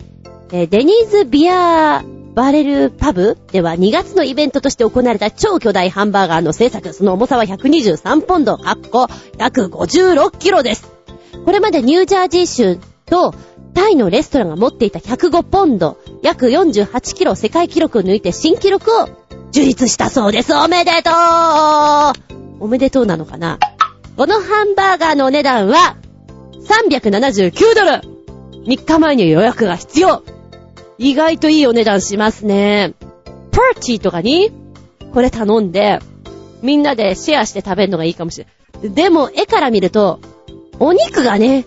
[0.51, 2.03] えデニーズビア
[2.35, 10.92] バレルパブでは2月のイベントとして行われた超巨大ハンバーガーの制作、その重さは123ポンド、かっこ約56キロです。
[11.45, 13.33] これまでニュージャージー州と
[13.73, 19.09] タイのレストランが持っていた105ポンド、約48キロ世界記録を抜いて新記録を
[19.51, 20.53] 樹立したそうです。
[20.53, 21.13] おめでとう
[22.63, 23.59] おめでとうなのかな？
[24.15, 25.97] このハンバーガーのお値段は
[26.67, 27.89] 379ドル
[28.65, 30.23] !3 日前に予約が必要
[30.97, 32.93] 意外といいお値段しますね。
[33.51, 34.51] パーティーとかに
[35.13, 35.99] これ頼んで、
[36.61, 38.47] みんなでシェアして食べるのがいいかもしれ
[38.81, 38.91] ない。
[38.91, 40.19] でも、絵から見ると、
[40.85, 41.65] お肉がね、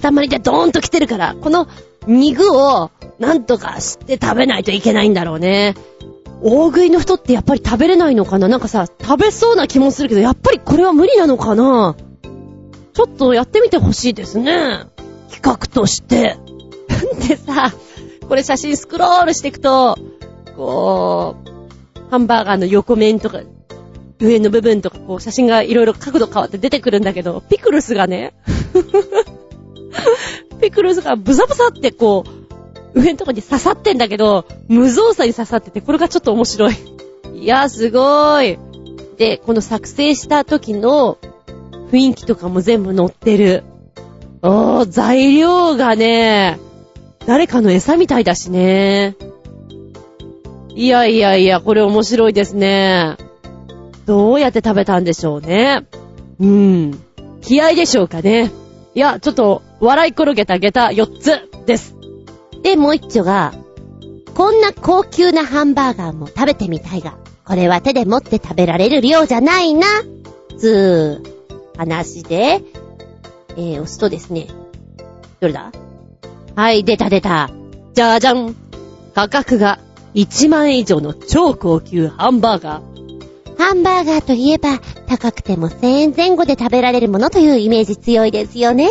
[0.00, 1.66] 塊でドーンと来てるから、この
[2.06, 5.74] 肉をなんとかして食べないといけないんだろうね。
[6.40, 8.46] 大食いの人ってやっぱり食べれないのかな？
[8.46, 11.96] なんかさ、食べそうな気もするけど、やっぱりこれは無理なのかな？
[12.94, 14.84] ちょっとやってみてほしいですね。
[15.32, 16.36] 企画として。
[17.28, 17.72] でさ、
[18.28, 19.96] これ写真スクロールしていくと、
[20.56, 23.40] こう、ハンバーガーの横面とか、
[24.20, 28.34] 上の部分とか、こう写真がいろいろ角度変わって出てくるんだけど、ピクルスがね、
[30.60, 32.24] ピクルスがブサブサってこ
[32.94, 36.74] う、上のとこに刺さってんだけど、無造作に刺さってて、これがちょっと面白い。
[37.34, 38.58] いや、すごーい。
[39.16, 41.18] で、この作成した時の
[41.92, 43.62] 雰囲気とかも全部載ってる。
[44.42, 46.58] おー、材料がね、
[47.26, 49.16] 誰かの餌みたいだしね。
[50.74, 53.16] いやいやいや、これ面白いですね。
[54.08, 55.86] どうやって食べたんでしょうね。
[56.40, 57.02] うーん。
[57.42, 58.50] 気合でしょうかね。
[58.94, 61.94] いや、ちょっと、笑い転げた下駄4つです。
[62.62, 63.52] で、もう一丁が、
[64.34, 69.86] こんな高級なハンバーガーも食べてみたいが、これは手で持って食べられる量じゃないな、
[70.58, 72.62] つー、話で、
[73.58, 74.46] えー、押すとですね、
[75.40, 75.70] どれだ？
[76.56, 77.50] はい、出た出た。
[77.92, 78.56] じゃじゃん。
[79.14, 79.78] 価格が
[80.14, 82.97] 1万円以上の超高級ハンバーガー。
[83.58, 84.78] ハンバーガーといえば、
[85.08, 88.88] 高くても1000円前後で食べられるものというイメージ強いですよね。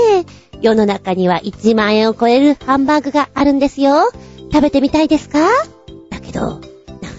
[0.62, 4.10] 世の中には1万円を超えるハンバーグがあるんですよ。
[4.52, 5.40] 食べてみたいですか？
[6.10, 6.60] だけど、なか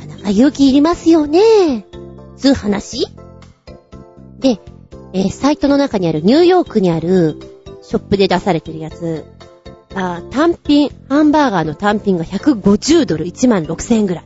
[0.08, 1.86] なか勇気いりますよね。
[2.36, 3.06] つう話
[4.38, 4.60] で、
[5.12, 7.38] えー、サイトの中にあるニューヨークにある
[7.82, 9.24] ショップで出されてるやつ、
[9.94, 14.24] あ単品、ハンバーガーの単品が150ドル1万6000円ぐらい。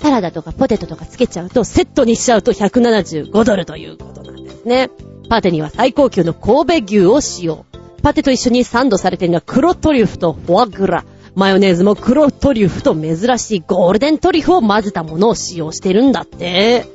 [0.00, 4.90] サラダとかポテトとかつけちゃうと、セットにしちゃうと175ドルということなんですね。
[5.28, 7.66] パテには最高級の神戸牛を使用。
[8.02, 11.04] パテと一緒にサンドされているのは黒トリュフとフォアグラ。
[11.34, 16.86] マヨネーズも黒トリュフと珍しいゴールデントリュフを混ぜたものを使用してるんだって。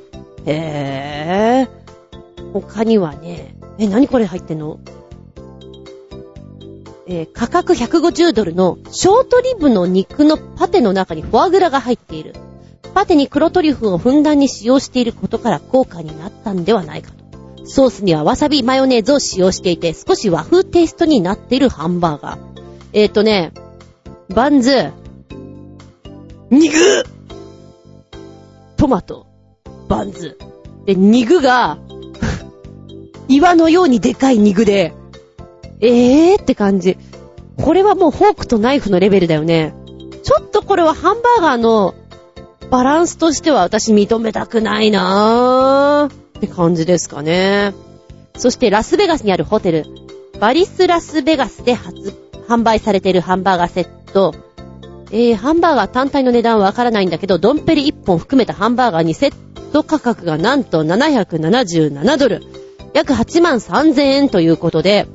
[0.44, 2.52] へぇー。
[2.52, 4.78] 他にはね、え、何これ入ってんの？
[7.08, 12.34] えー、価格150ドルのショートリブの肉のパテの中にフォアグラが入っている。
[12.96, 17.66] パテに黒トリュフをふんだんに使用していることから効果になったんではないかと。
[17.66, 22.40] ソースにはわさびマヨネーズを使用していて少し和風テイストになっているハンバーガー。
[22.94, 23.52] えっ、ー、とね、
[24.34, 24.92] バンズ、
[26.48, 26.74] 肉
[28.78, 29.26] トマト、
[29.88, 30.38] バンズ。
[30.86, 31.76] で、肉が
[33.28, 34.94] 岩のようにでかい肉で、
[35.80, 36.96] えーって感じ。
[37.62, 39.74] これはもうフォークとナイフのレベルだよね。
[40.22, 41.94] ちょっとこれはハンバーガーの
[42.70, 47.74] バランスとしては私認めたくないなーって感じですかね。
[48.36, 49.84] そしてラスベガスにあるホテル、
[50.40, 52.14] バリスラスベガスで発、
[52.48, 54.34] 販売されているハンバーガーセット。
[55.12, 59.34] えー、ハンバーガー単体の値段はわからないんだけど、ドンペリ1本含めたハンバーガーにセッ
[59.72, 62.42] ト価格がなんと777ドル。
[62.92, 65.06] 約8万3000円ということで、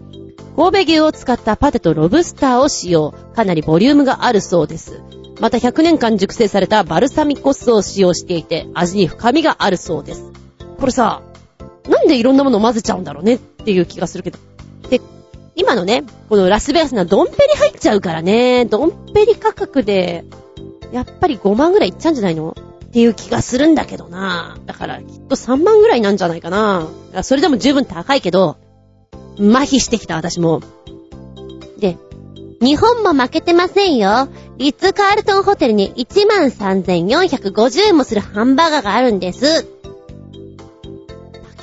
[0.55, 3.13] 神戸牛を使ったパテとロブスターを使用。
[3.35, 5.01] かなりボリュームがあるそうです。
[5.41, 10.31] また100年間熟成されたバルサミコ酢を使用していて、味に深みがあるそうです。
[10.79, 11.23] これさ、
[11.89, 14.37] なんでいろんなものを混ぜちゃうんだろうねっていう気がするけど。
[14.89, 15.01] で、
[15.55, 20.25] 今のね、このラスベガスのドンペリ入っちゃうからね、ドンペリ価格で、
[20.91, 22.55] やっぱり5万ぐらいいっちゃうんじゃないの？
[22.85, 24.57] っていう気がするんだけどな。
[24.67, 26.87] だから、きっと3万ぐらいなんじゃないかな。
[27.23, 28.57] それでも十分高いけど、
[29.39, 30.61] 麻痺してきた私も。
[31.79, 31.97] で、
[32.61, 34.29] 日本も負けてませんよ。
[34.57, 39.63] リッツ・カールトンホテルに13,450円もするハンバーガーがあるんです。
[39.63, 39.69] だ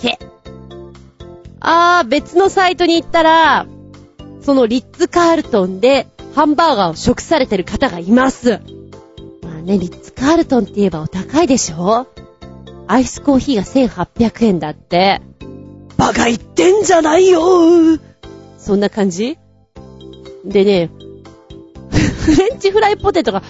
[0.00, 0.18] け。
[1.60, 3.66] あー、別のサイトに行ったら、
[4.40, 8.60] そのリッツ・カールトンでハンバーガーを食されてる方がいます。
[9.42, 12.08] まあね、リッツ・カールトンって言えばお高いでしょ
[12.88, 15.20] アイスコーヒーが1800円だって。
[15.96, 17.40] バカ言ってんじゃないよ
[18.56, 19.38] そんな感じ？
[20.48, 20.90] でね、
[21.90, 23.42] フレンチフライポテトが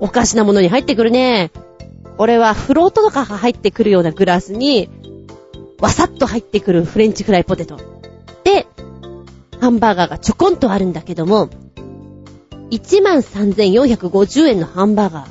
[0.00, 1.50] おかしなものに入ってくるね。
[2.16, 4.88] これはフロートとかが入ってくるようなグラスに、
[5.80, 7.76] わさっと入ってくるフレンチフライポテト。
[8.44, 8.66] で、
[9.60, 11.50] ハンバーガーがちょこんとあるんだけども、
[12.70, 15.28] 13,450円のハンバーガー。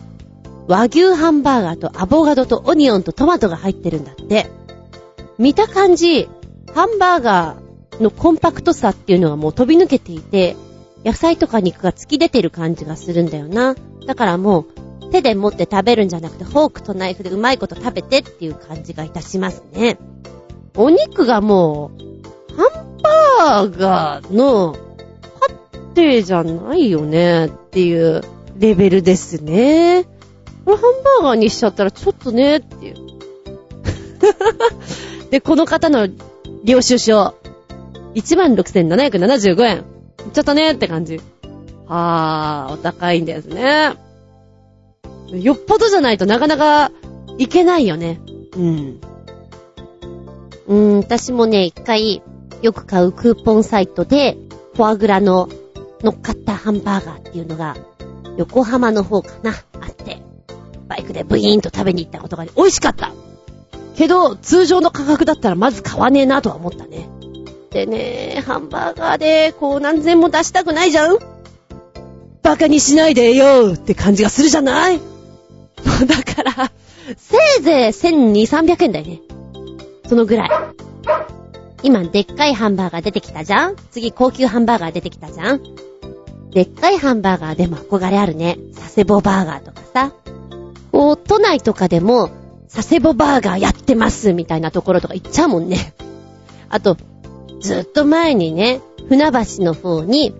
[0.67, 4.49] 和牛ハンバーガーとアボカドとオニオンとトマトが入ってるんだって。
[5.37, 6.29] 見た感じ、
[6.73, 10.55] ハンバーガーのコンパクトさっていうのがもう飛び抜けていて、
[11.05, 13.75] 野菜とか肉が突き出てる感じがするんだよな。
[14.07, 14.65] だからも
[15.01, 19.97] う、手で持って食べるんじゃなくて、フォークとナイフでうまいこと食べてっていう感じがいたしますね。
[20.75, 28.21] お肉がもう、ハンバーガーのパッテじゃないよねっていう
[28.57, 30.05] レベルですね。
[30.65, 32.95] これハンバーガーにしちゃったらちょっとねっていう。
[35.29, 36.07] で、この方の
[36.63, 37.35] 領収書、
[38.15, 39.92] 16,775円。
[40.33, 41.21] ちょっとねって感じ。
[41.87, 43.95] はー、お高いんですね。
[45.31, 46.91] よっぽどじゃないとなかなか
[47.37, 48.19] いけないよね。
[48.55, 49.01] うん。
[50.67, 52.21] うーん、私もね、一回
[52.61, 54.37] よく買うクーポンサイトで、
[54.75, 55.49] フォアグラの
[56.01, 57.75] 乗っかったハンバーガーっていうのが、
[58.37, 60.21] 横浜の方かな、あって、
[60.87, 63.11] バイクでブイーンと食べに行ったことがあり、美味しかった
[63.95, 67.09] けど、通常の価格だったらまず買わねえなとは思ったね。
[67.73, 71.17] でね、ハンバーガーで、こう何千も出したくないじゃん？
[72.43, 74.99] バカにしないでよって感じがするじゃない？
[76.05, 76.71] だから、
[77.17, 79.21] せいぜい1200、300円だよね。
[80.07, 80.49] そのぐらい。
[81.81, 83.75] 今、でっかいハンバーガー出てきたじゃん？
[83.91, 85.61] 次、高級ハンバーガー出てきたじゃん？
[86.51, 88.59] でっかいハンバーガーでも憧れあるね。
[88.75, 90.11] 佐世保バーガーとかさ。
[90.91, 92.29] こう、都内とかでも、
[92.71, 95.93] 佐世保バーガーやってますみたいなところとか行っちゃうもんね。
[96.69, 96.97] あと、
[97.63, 100.33] ずっと前にね、船橋の方に、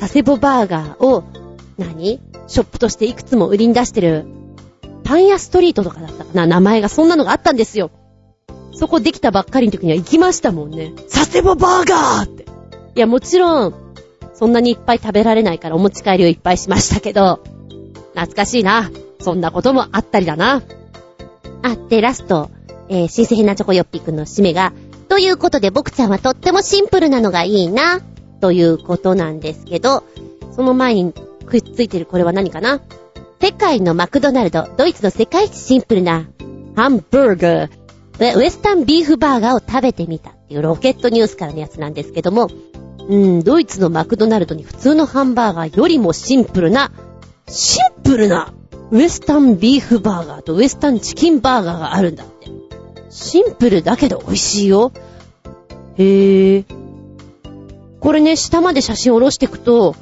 [0.00, 1.22] 佐世保バーガーを、
[1.78, 2.20] 何？
[2.48, 4.26] ショップとしていくつも売りに出してる、
[5.04, 7.92] パン屋ストリートとかだったかな名前がそんなのがあったんですよ。
[8.72, 10.92] そこできたばっかりの時には行きましたもんね。
[11.08, 12.46] 佐世保バーガーって。
[12.96, 13.74] いや、もちろん、
[14.34, 17.44] そんなにいっぱい食べられないからお持ち帰りをいっぱいしましたけど、
[18.14, 18.90] 懐かしいな。
[19.20, 20.62] そんなこともあったりだな。
[21.62, 22.50] あ、で、ラスト、
[22.88, 24.72] えー、新鮮なチョコヨッピーくんの締めが、
[25.10, 28.00] ということで僕ちゃんはとってもシンプルなのがいいな、
[28.40, 30.04] ということなんですけど、
[30.52, 32.80] その前にくっついてるこれは何かな？
[33.40, 36.28] 世界のマクドナルド、ドイツの世界一シンプルな
[36.76, 42.48] ハンバーガー、ウエスタンビーフバーガーを食べてみたっていうロケットニュースからのやつなんですけども、
[43.08, 46.92] うん、ドイツのマクドナルドに普通のハンバーガーよりもシンプルな、
[47.48, 48.54] シンプルな
[48.92, 52.59] ウエスタンビーフバーガーとウエスタンチキンバーガーがあるんだって。
[53.10, 54.92] シンプルだけど美味しいよ。
[55.96, 56.80] へぇー。
[58.00, 59.94] これね、下まで写真下ろしていくと、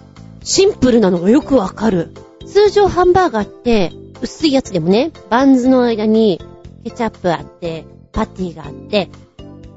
[0.45, 2.13] シンプルなのがよくわかる。
[2.47, 3.93] 通常ハンバーガーって、
[4.23, 6.41] 薄いやつでもね、バンズの間に
[6.85, 9.11] ケチャップあって、パティがあって、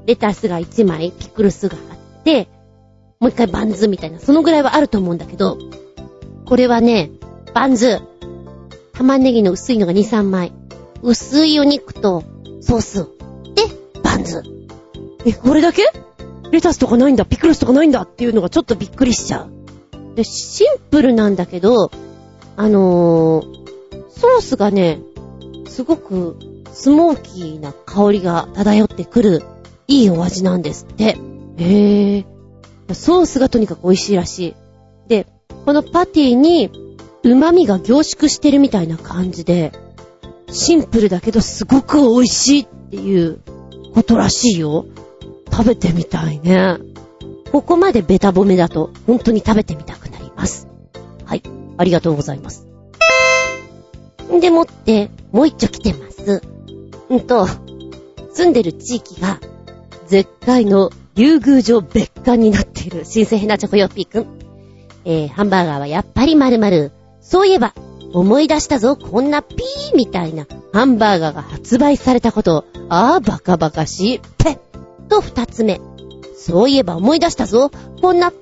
[0.06, 2.48] レタスが1枚、ピクルスがあって、
[3.18, 5.58] もう一回バンズみたいな、そのぐらいはあると思うんだけど、
[6.44, 7.10] これはね、
[7.54, 8.00] バンズ、
[8.92, 10.52] 玉ねぎの薄いのが2、3枚、
[11.02, 12.24] 薄いお肉と
[12.60, 13.08] ソース、
[14.22, 14.42] ンズ。
[15.26, 15.82] え、これだけ？
[16.50, 20.14] レタスとかないんだ、ピクルスとかないんだっていうのがちょっとびっくりしちゃう。
[20.14, 21.90] で、シンプルなんだけど、
[22.56, 25.00] あのー、ソースがね、
[25.66, 26.36] すごく
[26.72, 29.42] スモーキーな香りが漂ってくる、
[29.88, 31.16] いいお味なんですって。
[31.56, 32.24] へぇ。
[32.94, 34.54] ソースがとにかく美味しいらしい。
[35.08, 35.26] で、
[35.64, 36.70] このパティに、
[37.24, 39.72] 旨味が凝縮してるみたいな感じで、
[40.50, 43.40] シンプルだけどすごく美味しいっていう
[43.94, 44.86] ことらしいよ。
[45.50, 46.78] 食べてみたいね。
[47.52, 50.68] ここまでベタ褒めだと、本当に食べてみたくなります。
[51.26, 51.42] はい。
[51.76, 52.66] ありがとうございます。
[54.40, 56.42] でもって、もう一丁来てます。
[57.14, 57.46] んと、
[58.32, 59.38] 住んでる地域が、
[60.06, 64.26] 絶海の竜宮城別館になっている新鮮なチョコヨッピーくん。
[65.04, 66.92] えー、ハンバーガーはやっぱり〇〇。
[67.20, 67.74] そういえば、
[68.14, 72.64] 思い出したぞ、こんなピーみたいなハンバーガーが発売されたこと。
[72.88, 74.20] ああ、バカバカしい。
[74.38, 74.58] ペッ
[75.08, 75.80] と二つ目。
[76.36, 77.70] そういえば思い出したぞ、
[78.00, 78.36] こんなピ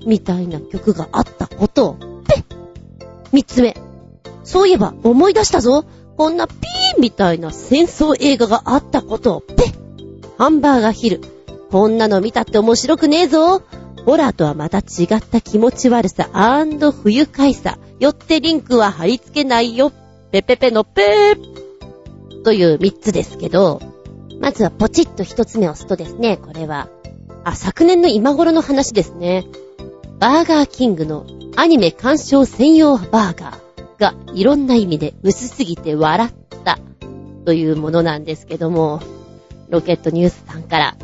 [0.00, 1.96] ーみたいな曲があったこと。
[2.26, 2.44] ペッ
[3.32, 3.76] 三つ目。
[4.42, 5.84] そういえば思い出したぞ、
[6.16, 9.76] こんなピーみたいな戦争映画があったことを、ペッ
[10.38, 11.20] ハンバーガーヒル。
[11.70, 13.62] こんなの見たって面白くねえぞ。
[14.06, 16.28] ホラーとはまた違った気持ち悪さ
[17.02, 17.78] 不愉快さ。
[17.98, 19.92] よってリンクは貼り付けないよ。
[20.30, 21.65] ペペペのペー。
[22.46, 23.82] という三つですけど、
[24.40, 26.88] まずはポチッと一つ目を押すとですね、これは、
[27.44, 29.44] あ、昨年の今頃の話ですね。
[30.18, 31.26] バーガーキングの
[31.56, 33.66] アニメ鑑賞専用バーガー。
[33.98, 36.32] がいろんな意味で薄すぎて笑っ
[36.64, 36.78] た
[37.44, 39.00] というものなんですけども、
[39.68, 40.96] ロケットニュースさんから、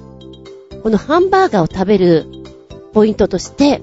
[0.82, 2.26] このハンバーガーを食べる
[2.93, 3.82] ポイントとして、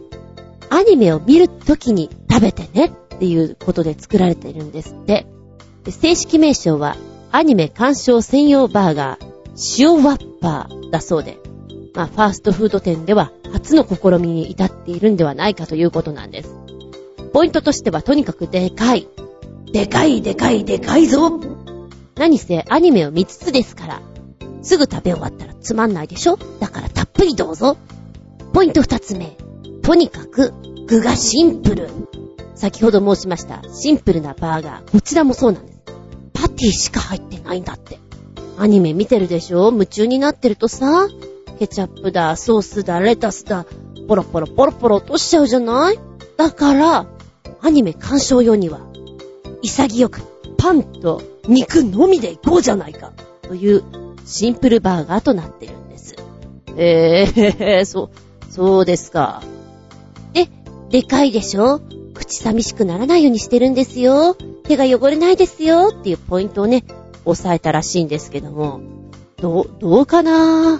[0.70, 5.26] アニメを見るときに食べてねっていうことで作られているんですって。
[5.90, 6.96] 正式名称は、
[7.32, 9.30] アニメ鑑賞専用バーガー、
[9.78, 11.38] 塩ワッパーだそうで、
[11.94, 16.56] まあ、ファーストフード店では初の試みに至っているんではないかということなんです。
[17.32, 19.08] ポイントとしてはとにかくでかい。
[19.72, 21.40] でかいでかいでかいぞ
[22.16, 24.02] 何せアニメを見つつですから、
[24.64, 27.78] すぐ食べ終わったらつまんないでしょだからたっぷりどうぞ。
[28.54, 29.38] ポイント二つ目。
[29.84, 30.54] とにかく
[30.88, 31.90] 具がシンプル。
[32.56, 34.92] 先ほど申しましたシンプルなバーガー。
[34.92, 35.79] こちらもそうなんです。
[36.42, 38.00] パティしか入ってないんだって。
[38.58, 39.72] アニメ見てるでしょ？
[39.72, 41.08] 夢中になってるとさ、
[41.60, 43.66] ケチャップだ、ソースだ、レタスだ、
[44.08, 46.00] ポロポロポロポロ落としちゃうじゃない？
[46.38, 47.06] だから、
[47.62, 48.80] アニメ鑑賞用には、
[49.62, 50.22] 潔く
[50.58, 53.12] パンと肉のみでいこうじゃないか、
[53.42, 53.84] という
[54.26, 56.16] シンプルバーガーとなってるんです。
[56.78, 58.12] えー、そ
[58.50, 59.42] う、そうですか。
[60.34, 60.48] で、
[60.90, 61.82] でかいでしょ？
[62.20, 64.36] 口寂しくならないようにしてるんですよ。
[64.66, 65.90] 手が汚れないですよ。
[65.98, 66.84] っていうポイントをね、
[67.26, 68.82] 押さえたらしいんですけども、
[69.38, 70.76] どう、どうかな？
[70.76, 70.80] う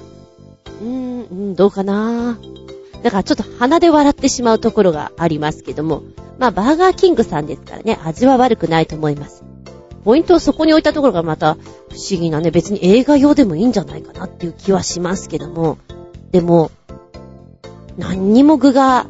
[0.84, 2.38] ーん、どうかな？
[3.02, 6.04] だからちょっと鼻で笑ってしまうところがありますけども、
[6.38, 9.44] まあバーガーキングさんですからね、味は悪くないと思います。
[10.04, 11.60] ポイントをそこに置いたところがまた不
[11.98, 15.78] 思議なね、別に映画用でもいいんじゃないかなっていう気はしますけども、
[16.32, 16.72] でも、
[17.98, 19.08] 何にも具が、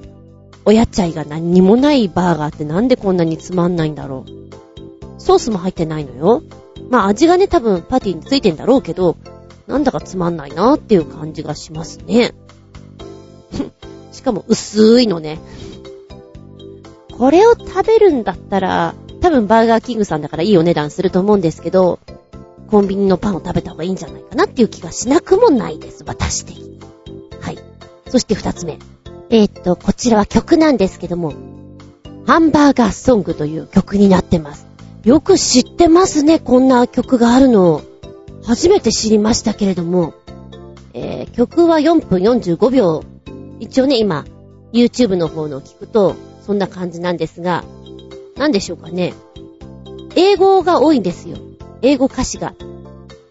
[0.70, 5.20] おやっちゃいが何にもないバーガーってなんでこんなにつまんないんだろう。
[5.20, 6.44] ソースも入ってないのよ。
[6.92, 9.18] まあ味がね、多分パティについてんだろうけど、
[9.66, 12.36] なんだかつまんないなっていう感じがしますね。
[14.12, 15.40] しかも薄いのね。
[17.18, 21.98] これを食べるんだったら、多分バーガーキングさんだからいいお値段すると思うんですけど、
[22.70, 26.80] コンビニのパンを食べた方がいいんじゃないかなっていう気がしなくもないです、私的に。
[27.42, 27.58] はい。
[28.08, 28.78] そして二つ目。
[29.32, 31.34] えー、と、こちらは曲なんですけども、
[32.26, 34.66] ハンバーガーソングという曲になってます。
[35.04, 37.82] よく知ってますね、こんな曲があるの。
[38.44, 40.14] 初めて知りましたけれども、
[40.94, 43.04] えー、曲は4分45秒。
[43.60, 44.26] 一応ね、今、
[44.74, 46.16] YouTube の方の聞くと、
[46.46, 47.64] そんな感じなんですが、
[48.36, 49.14] なんでしょうかね。
[50.16, 51.38] 英語が多いんですよ。
[51.82, 52.56] 英語歌詞が。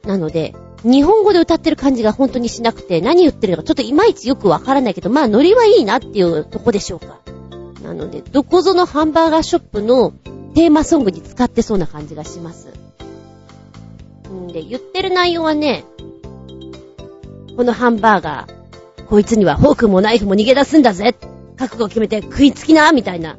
[0.05, 0.55] なので、
[0.85, 7.19] 日本語で歌ってる感じが本当にしなくて、何言ってるのかちょっといまいちよくわからないけど、まあノリはいいなっていうとこでしょうか。
[7.83, 10.13] なので、どこぞのハンバーガーショップの
[10.55, 12.69] テーマソングに使ってそうな感じがします。
[14.33, 15.85] んで、言ってる内容はね、
[17.57, 21.15] このハンバーガー、こいつにはフォークもナイフも逃げ出すんだぜ
[21.57, 23.37] 覚悟を決めて食いつきなみたいな、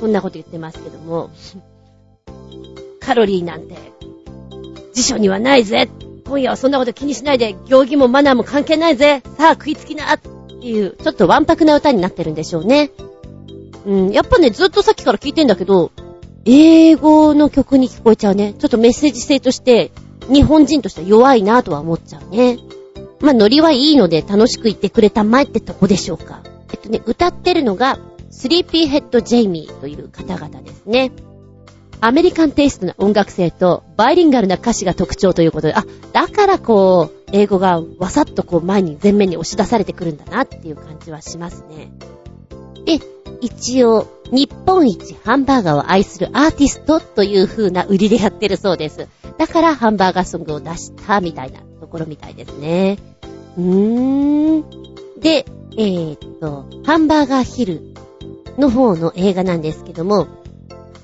[0.00, 1.30] そんなこと言ってますけども、
[3.00, 3.76] カロリーなんて、
[4.94, 5.88] 辞書にはないぜ
[6.28, 12.90] 今夜はそんなこと気にしないで、行儀もマナーも関係ないぜさあ食いつきなっていう、ちょっとわんぱくな歌になってるんでしょうね。
[13.86, 15.90] うん、やっぱね、ずっとさっきから聞いてんだけど、
[16.44, 18.54] 英語の曲に聞こえちゃうね。
[18.58, 19.90] ちょっとメッセージ性として、
[20.30, 22.58] 日本人としては弱いなとは思っちゃうね。
[23.20, 26.42] まあ、ノリはいいので楽しく言ってくれたまえってとこでしょうか。
[26.72, 27.98] えっとね、歌ってるのが、
[28.30, 31.10] スリーピーヘッド・ジェイミーという方々ですね。
[32.00, 41.90] アメリカンテイストな音楽性とバイリンガルな歌詞が特徴ということで、あ、だからこう、英語がわさっとこう前に前面に押し出されてくるんだなっていう感じはしますね。
[42.84, 43.00] で、
[43.40, 49.08] 一応、日本一ハンバーガーを愛するアーティストという風な売りでやってるそうです。
[49.36, 52.98] だからハンバーガーソングを出したみたいなところみたいですね。
[53.56, 55.20] うーん。
[55.20, 55.46] で、
[55.76, 57.94] えー、っと、ハンバーガーヒル
[58.58, 60.28] の方の映画なんですけども、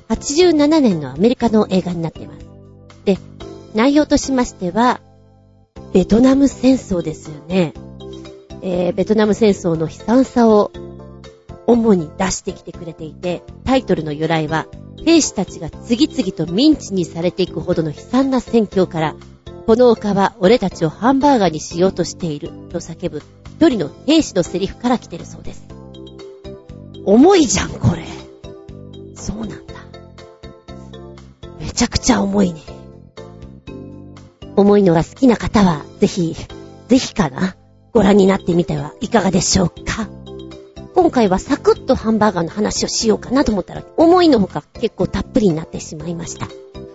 [0.09, 2.47] 87年のアメリカの映画になっています。
[3.05, 3.19] で、
[3.75, 5.01] 内容としましては、
[5.93, 7.73] ベトナム戦争ですよね。
[8.63, 10.71] えー、ベトナム戦争の悲惨さを
[11.67, 14.67] 主に出してきてくれていて、タイトルの由来は、
[15.05, 19.17] 兵士たちが次々とミンチにされていくほどの悲惨な戦況から、
[19.67, 23.23] この丘は俺たちをハンバーガーにしようとしていると叫ぶ
[23.57, 25.65] 一人の兵士のセリフから来てるそうです。
[27.05, 28.05] 重いじゃん、これ。
[29.15, 29.64] そうなん。
[31.75, 32.61] ちゃくちゃ重いね。
[34.57, 36.37] 重いのが好きな方は、ぜひ、
[36.89, 37.57] ぜひかな、
[37.93, 40.09] ご覧になってみてはいかがでしょうか。
[40.95, 46.47] 今回はサクッとハンバーガーの話をしようかなと思ったら、思いのほか結構たっぷりになってしまいました。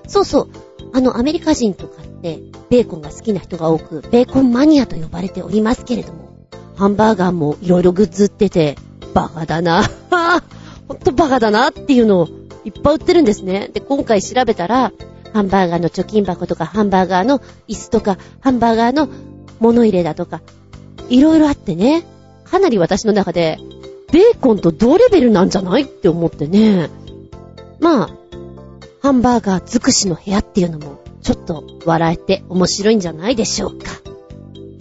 [0.07, 0.49] そうそう、
[0.93, 6.29] あのアメリカ人とかって、ベーコンが好きな人が多く、ベーコンマニアと呼ばれておりますけれども、
[6.77, 8.77] ハンバーガーもいろいろグッズってて、
[9.13, 9.83] バカだな。
[10.87, 12.29] ほんとバカだなっていうのを、
[12.69, 13.69] いっぱい売ってるんですね。
[13.73, 14.91] で、今回調べたら、
[15.33, 19.09] ハンバーガーの貯金箱とか、ハンバーガーの椅子とか、ハンバーガーの
[19.59, 20.41] 物入れだとか、
[21.09, 22.05] いろいろあってね、
[22.43, 23.59] かなり私の中で、
[24.11, 26.89] ベーコンと同レベルなんじゃないって思ってね。
[27.79, 28.09] まあ、
[29.01, 33.91] ハンバーガー尽くしの部屋っていうのも、ちょっと笑えて面白いんじゃないでしょうか。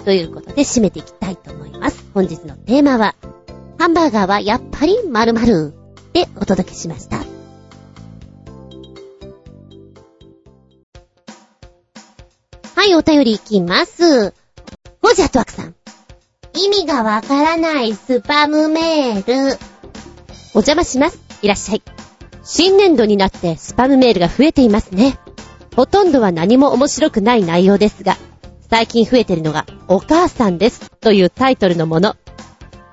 [0.04, 2.04] ということで締めていきたいと思います。
[2.14, 3.14] 本日のテーマは、
[3.78, 5.74] ハンバーガーはやっぱり〇〇
[6.12, 7.27] でお届けしました。
[12.78, 14.32] はい、お便りいきます。
[15.02, 15.74] ゴジャットワクさん。
[16.54, 19.58] 意味がわからないスパムメール。
[20.54, 21.18] お邪魔します。
[21.42, 21.82] いらっしゃい。
[22.44, 25.18] 新年度になってスパムメールが増えていますね。
[25.74, 28.16] ほとんどは何も面白くない内容ですが、
[28.70, 32.14] 最近増えてるのが、お母さんですというタイトルのもの。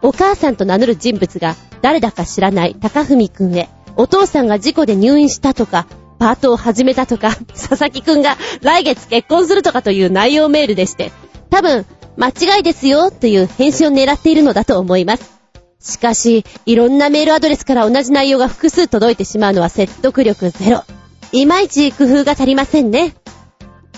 [0.02, 5.86] お母さんと名乗る人物が誰だか知らない高文くんへ、お父さんが事故で入院したとか、
[6.20, 11.12] パートを始めたとか、 佐々木くんが来月結婚するとかという内容メールでして、
[11.50, 11.86] 多分、
[12.18, 15.36] 間違いですよという返信を狙っているのだと思います。
[15.82, 20.84] しかし、いろんなメールアドレスから同じ内容が複数届いてしまうのは説得力ゼロ。
[21.32, 23.14] いまいち工夫が足りませんね。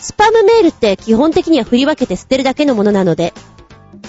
[0.02, 3.34] スパムメールって基本的には振り分けて捨てるだけのものなので、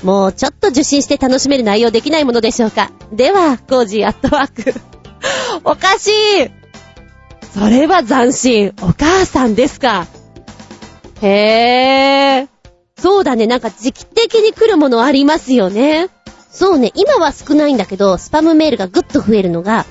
[0.02, 2.90] もうちょっと受信して楽しめる内容できないものでしょうか。
[3.12, 4.74] では、コージー at work。
[5.64, 6.57] おかしい
[7.54, 8.74] それは斬新。
[8.82, 10.06] お母さんですか。
[11.22, 12.48] へー。
[13.00, 16.08] そうだね、なんか時期的に来るものありますよね。
[16.50, 19.86] そうね、今は少ないんだけど、スパムメールがぐっと増えるのが、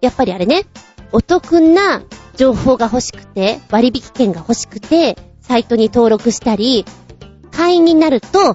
[0.00, 0.64] やっぱりあれね、
[1.12, 2.02] お得な
[2.36, 6.84] 情報が欲しくて、割引券が欲しくて、サイトに登録したり、
[7.50, 8.54] 会員になると、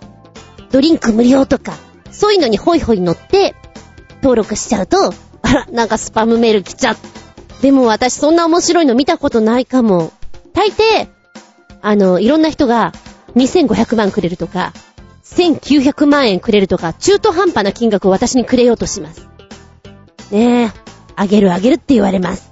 [0.72, 1.74] ドリンク無料とか、
[2.12, 3.56] そういうのにホイホイ乗って、
[4.22, 6.98] 登録しちゃうと、あら、なんかスパムメール来ちゃっ。
[7.62, 10.12] でも私そんな面白いの見たことないかも。
[10.54, 11.08] 大抵、
[11.82, 12.94] あの、いろんな人が
[13.36, 14.74] 2500万くれるとか、
[15.24, 19.28] 1900万円くれるとか、中途半端な金額を私にくれようとします。
[20.32, 20.72] ねえ、
[21.16, 22.52] あげるあげるって言われます。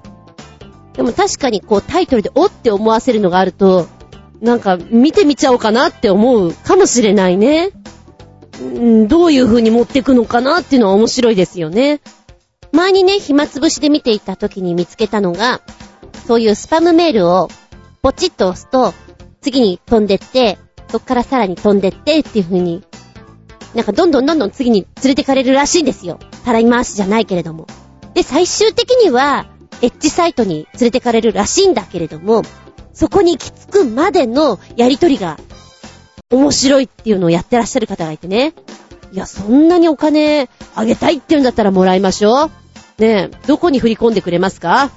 [0.94, 3.88] でも確かにこうタイトルでおって思わせるのがあると、
[4.42, 7.72] なんか見てみちゃおうかなって思うかもしれないね。
[9.08, 12.02] どういう風に持ってくのかなっていうのは面白いですよね。
[12.74, 15.62] 前にね、暇つぶしで見ていた時に見つけたのが、
[16.28, 17.48] そういうスパムメールを
[18.02, 18.94] ポチッと押すと、
[19.42, 20.58] 次に飛んでって、
[20.90, 22.84] そっからさらに飛んでってっていう風に、
[23.76, 26.18] なんかどんどんどんどん次に連れてかれるらしいんですよ。
[26.46, 27.68] たらい回しじゃないけれども。
[28.16, 29.46] で、最終的には、
[29.84, 32.42] エッジサイトに連れてかれるらしいんだけれども、
[32.94, 35.38] そこに行き着くまでのやりとりが
[36.32, 38.54] 面白いっていうのをやってらっしゃる方がいてね。
[39.12, 42.63] いや、そんなにお金あげたいって言うんだったらもらいましょう。
[43.00, 44.92] ねえ、どこに振り込んでくれますか？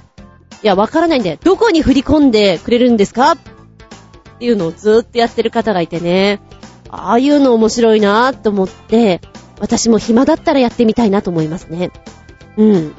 [0.63, 3.31] いや、わからないんで、どこに振り込んでくれるんですか？
[3.31, 3.37] っ
[4.39, 6.39] ていうのをずーっとやってる方がいてね。
[6.89, 9.21] ああいうの面白いなーと思って、
[9.59, 11.91] 私も暇だったらやってみたいなと思いますね。
[12.55, 12.95] うん。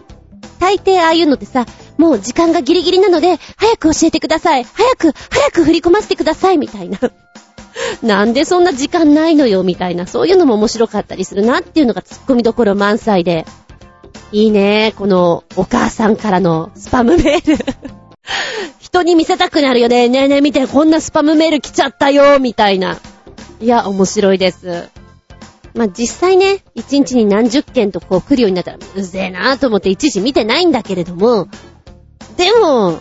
[0.59, 4.65] 大抵ああいうのってさ、もう時間がギリギリなので、早く教えてください。
[4.65, 6.59] 早く、早く振り込ませてください。
[6.59, 6.99] みたいな。
[8.03, 10.07] なんでそんな時間ないのよ、みたいな。
[10.07, 13.47] そういうのも面白かったりするなっていうのが突っ込みどころ満載で。
[14.33, 17.65] いいね、このお母さんからのスパムメール。
[18.79, 20.09] 人に見せたくなるよね。
[20.09, 22.99] ねえねえ見て、こんなスパムメール来ちゃったよ、みたいな。
[23.61, 24.89] いや、面白いです。
[25.75, 31.49] まあ、実際ね、一日に何十件とこう来るようになったら、うぜえなぁと思って一時見てないんだけれども、
[32.37, 32.99] でも、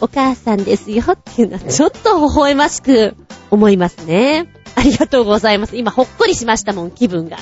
[0.00, 3.14] お母さんですよっていうのはちょっと微笑ましく
[3.50, 4.46] 思いますね。
[4.74, 5.76] ありがとうございます。
[5.76, 7.36] 今ほっこりしましたもん、気分が。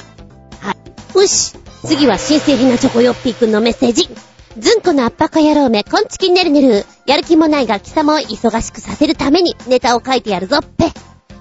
[0.60, 1.18] はい。
[1.18, 1.54] よし。
[1.84, 4.08] 次は新鮮なチョコヨッピーくんのメッセージ。
[4.58, 6.84] ずんこのアッパカ野郎め、こんちきねるねる。
[7.06, 10.92] やる気もないが貴様を忙しくさせるためにネタを書いてやるぞっぺ。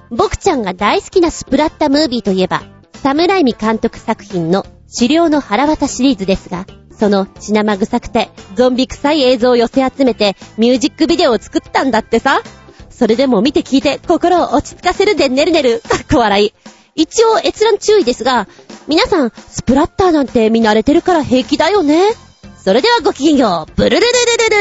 [0.10, 2.64] 僕ちゃんが大好きなスプラッタムービーといえば、
[3.04, 6.66] サムライミ監督作品の資料の腹渡シリーズですが、
[6.98, 12.42] その血生臭くてゾンビ臭い映像を寄せ集めてミュージックビデオを作ったんだってさ。
[12.90, 15.82] それでも見て聞いて心を落ち着かせるでねるねる。
[15.82, 16.54] かっこ笑い。
[16.96, 18.48] 一応閲覧注意ですが、
[18.90, 22.12] 皆さん、スプラッターなんて見慣れてるから平気だよね。
[22.58, 23.72] それではごきげんよう。
[23.76, 24.12] ブルルルル
[24.50, 24.56] ルル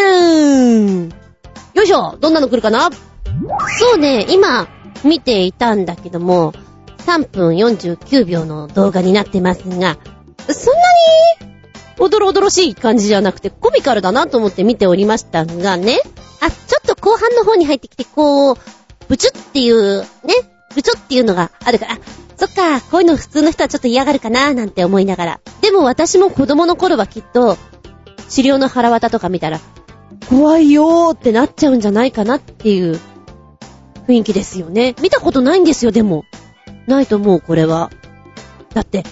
[0.87, 1.13] ーン。
[1.73, 2.19] よいしょ。
[2.21, 2.91] どんなの来るかな？
[3.79, 4.69] そうね、今、
[5.03, 6.53] 見ていたんだけども、
[7.07, 9.97] 3分49秒の動画になってますが、そんなに、
[11.99, 16.01] おどろおどろしい感じじゃなくて、コミカルだなと思って見ておりましたがね。
[16.43, 18.57] あ、ちょっと後半の方に入ってきて、こう、
[19.09, 20.07] ブチュっていう、ね、
[20.75, 21.99] ブチュっていうのがあるから、あ、
[22.37, 25.41] そっか、こういうの普通の人はちょっと嫌がるかななんて思いながら。
[25.61, 27.57] でも私も子供の頃はきっと、
[28.29, 29.61] 治療の腹渡とか見たら、
[30.29, 33.01] 怖いよーってなっちゃうんじゃないかなっていう
[34.07, 34.95] 雰囲気ですよね。
[35.01, 36.25] 見たことないんですよ、でも。
[36.87, 37.91] ないと思う、これは。
[38.75, 39.05] だって、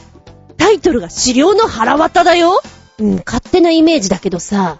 [0.56, 2.60] タイトルが資料の腹渡だよ
[2.98, 4.78] うん、勝手なイメージだけどさ、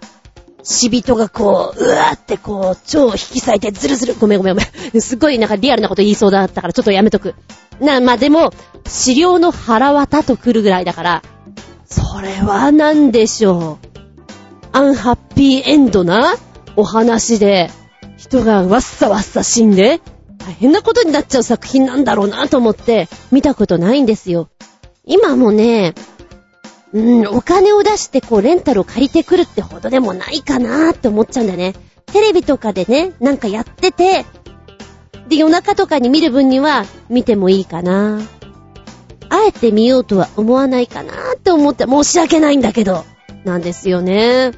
[0.67, 5.01] 死人がこう、うわーってこう、腸を引き裂いてズルズル、ごめんごめんごめん。
[5.01, 7.35] すっごいなんかリアルなこと言いそうだったからちょっとやめとく。
[7.79, 8.51] な、まあ、でも、
[8.85, 11.23] 資料の腹渡と来るぐらいだから、
[11.85, 13.87] それは何でしょう。
[14.73, 16.35] アンハッピーエンドな
[16.75, 17.69] お話で、
[18.17, 20.01] 人がわっさわっさ死んで、
[20.37, 24.49] 大変なことになっちゃう作品なんだろうなと思って、見たことないんですよ。
[25.05, 25.93] 今もね、
[26.93, 31.73] うん、お金を出してこうレンタルを借りてくるってほどでもないかなーって思っちゃうんだよね。
[32.05, 34.25] テレビとかでね、なんかやってて、
[35.27, 38.21] で、夜中とかに見る分には見てもいいかな。
[39.29, 43.03] あえて見ようとは思わないかなーって思って申し訳ないんだけど、
[43.43, 44.53] なんですよね。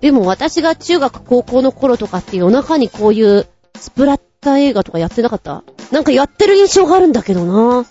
[0.00, 3.46] でも私が中学高校の頃とかって夜中にこういう
[3.78, 5.64] スプラッタ映画とかやってなかった？
[5.92, 7.84] なんかやってる印象があるんだけどな。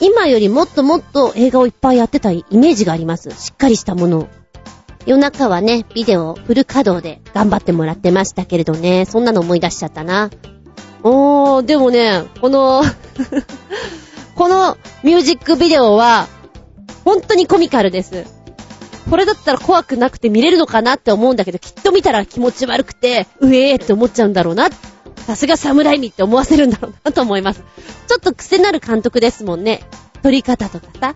[0.00, 3.30] 今よりもっともっと映画をいっぱいやってたイメージがあります。
[3.30, 4.28] しっかりしたものを。
[5.06, 10.30] 夜中はね、ビデオフル稼働で頑張ってもらってましたけれどね、そんなの思い出しちゃったな。
[11.02, 12.82] おー、でもね、この
[14.34, 16.26] このミュージックビデオは、
[17.04, 18.24] 本当にコミカルです。
[19.10, 24.68] これだったら怖くなくて見れるのかなって思うんだけど、きっと見たら気持ち悪くて、うえーって思っちゃうんだろうな。
[25.26, 27.62] さすが侍にって思わせるんだろうなと思います。
[28.06, 29.80] ちょっと癖なる監督ですもんね。
[30.22, 31.14] 撮り方とかさ、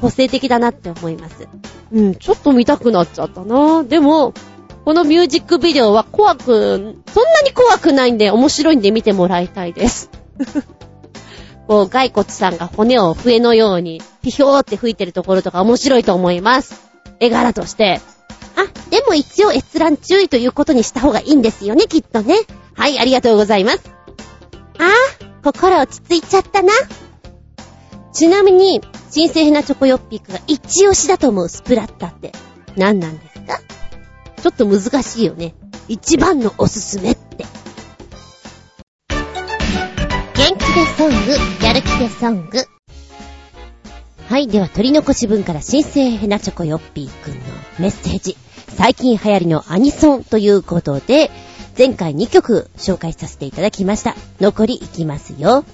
[0.00, 1.48] 個性的だなって思います。
[1.92, 4.34] うん、ちょっと見たくなっちゃったなでも、
[4.84, 6.44] このミュージックビデオは怖く、
[7.12, 10.10] そんなに怖くないんで面白いんで見てもらいたいです。
[11.66, 16.82] こう、骸骨さんが骨を笛のように、ピヒョーって吹いてるところとか面白いと思います。
[17.18, 18.00] 絵柄として。
[18.56, 22.36] あ、でも一応閲覧注意ということにした方がいいんですよね、きっとね。
[22.74, 23.80] はい、ありがとうございます。
[24.78, 24.90] あ
[25.44, 26.72] 心落ち着いちゃったな。
[28.12, 28.80] ちなみに、
[29.10, 32.32] 新生ヘナチョコヨッピークが一押しだと思うスプラッタって
[32.76, 33.60] 何なんですか？
[34.42, 35.54] ちょっと難しいよね。
[35.88, 37.44] 一番のおすすめって。
[40.34, 42.64] 元気でソング、やる気でソング。
[44.28, 47.40] はい、では取り残し分から新生ヘナチョコヨッピーくんの
[47.78, 48.36] メッセージ。
[48.76, 51.30] 最近流行りのアニソンということで、
[51.78, 54.14] 前回2曲紹介させていただきました。
[54.38, 55.64] 残りいきますよ。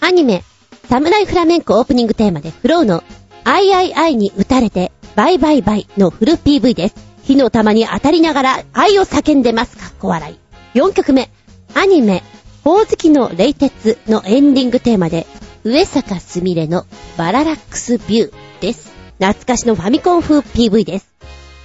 [0.00, 0.44] アニメ、
[0.88, 3.02] サムライフラメンコオープニングテーマでフローの
[3.44, 6.94] III に打たれてバイバイバイのフル PV です。
[7.24, 9.76] 火の玉に当たりながら愛を叫んでます。
[9.76, 10.78] かっこ笑い。
[10.78, 11.28] 4曲目、
[11.74, 12.22] アニメ、
[12.62, 15.26] 宝月の冷徹のエンディングテーマで
[15.64, 18.97] 上坂すみれのバララックスビューです。
[19.18, 21.12] 懐かしのファミコン風 PV です。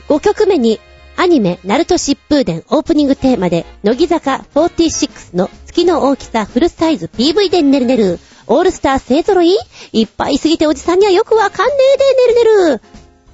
[0.08, 0.80] 5曲目に
[1.16, 8.20] アニメ、ナルト疾風伝オープニングテーマで、乃木坂46の月の大きさフルサイズ PV でねるねる。
[8.48, 9.56] オールスター勢揃い？
[9.94, 12.82] いっぱいすぎておじさんにはよくわかんねえでねるねる。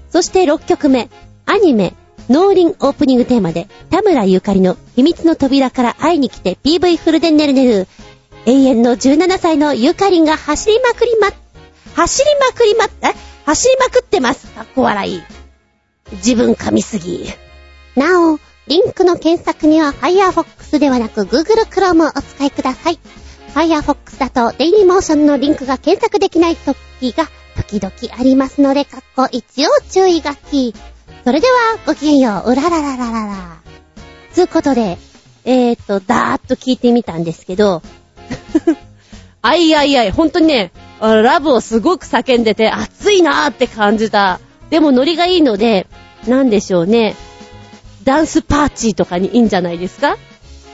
[0.09, 1.09] そして6曲目、
[1.45, 1.93] アニメ、
[2.29, 7.87] 農林オープニングテーマで、田村ゆかりの秘密の扉から会いに来て PV フルでねるねる。
[8.45, 11.29] 永遠の17歳のゆかりんが走りまくりま、
[11.95, 13.28] 走りまくりま、え？
[13.49, 14.45] 走りまくってます。
[14.51, 15.23] かっこ笑い。
[16.11, 17.25] 自分噛みすぎ。
[17.95, 22.99] なお、リンクの検索には Firefox ではなく Google Chrome をお使いください。
[23.55, 30.75] Firefox だと Dailymotion のリンクが検索できない時が時々ありますので、かっこ一応注意書き。
[31.23, 33.61] それでは、ごきげんよう、うらららららら。
[34.31, 34.99] つうことで、
[35.45, 37.81] えーと、だーっと聞いてみたんですけど、
[39.41, 44.39] あいあいあい、ほんとにね、ラブをすごく叫んでて、熱いなーって感じた。
[44.69, 45.87] でもノリがいいので、
[46.27, 47.15] なんでしょうね。
[48.03, 50.17] ダンスパーチーとかにいいんじゃないですか？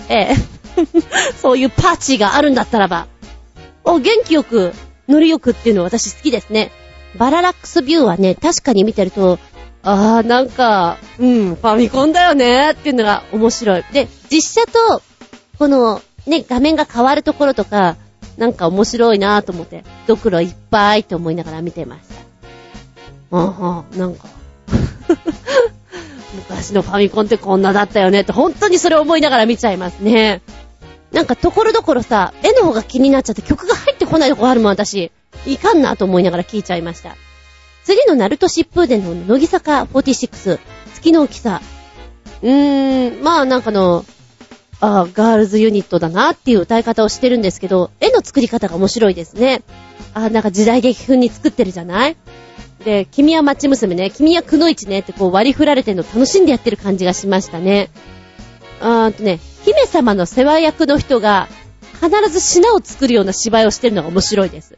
[0.10, 0.36] ええ。
[1.42, 3.08] そういうパーチーがあるんだったらば。
[3.84, 4.74] お、元気よく、
[5.08, 6.72] ノリよくっていうのは私好きですね。
[7.18, 9.40] バララックスビューはね、確かに見てると、
[9.84, 13.84] あー、なんか、うん、ファミコンだよねーっていうのが面白い。
[13.94, 15.02] で、実写と、
[15.60, 17.96] この、ね、画面が変わるところとか、
[18.38, 22.16] なんか面白いなぁと思って、ドクロいっぱいと思いながら見てました。
[23.38, 24.28] ああ、なんか
[26.36, 30.42] 昔のファミコンってこんなだったよねって、本当にそれを思いながら見ちゃいますね。
[31.12, 35.12] なんかところどころさ、絵の方が気になっちゃって曲が入ってこないとこあるもん、私。
[35.46, 37.16] いかんなと思いながら聞いちゃいました。
[37.84, 40.60] 次のナルト疾風伝の乃木坂46、
[40.94, 41.62] 月の大きさ。
[42.42, 44.06] うーん、まあなんかの、
[44.88, 49.64] あガールズユニットだなっていう歌い方をしてるんですけど、絵の作り方が面白いですね。
[50.14, 52.16] あなんか時代劇風に作ってるじゃない？
[52.84, 57.90] で、君は町娘ね、君はくのいちねってこう割り振られてるの楽しんでやってる感じがしましたね。
[58.80, 61.48] あーとね、姫様の世話役の人が
[61.94, 64.74] 必ず品を作るような芝居をしてるのが面白いです。
[64.74, 64.78] き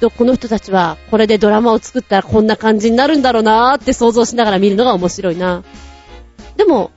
[0.00, 5.62] とこの人たちはこれでドラマを作ったらこんな感じになるんだろうなーって想像しながら見るのが面白いな。
[6.56, 6.90] でも、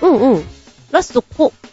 [0.00, 0.44] うんうん。
[0.90, 1.68] ラストこう、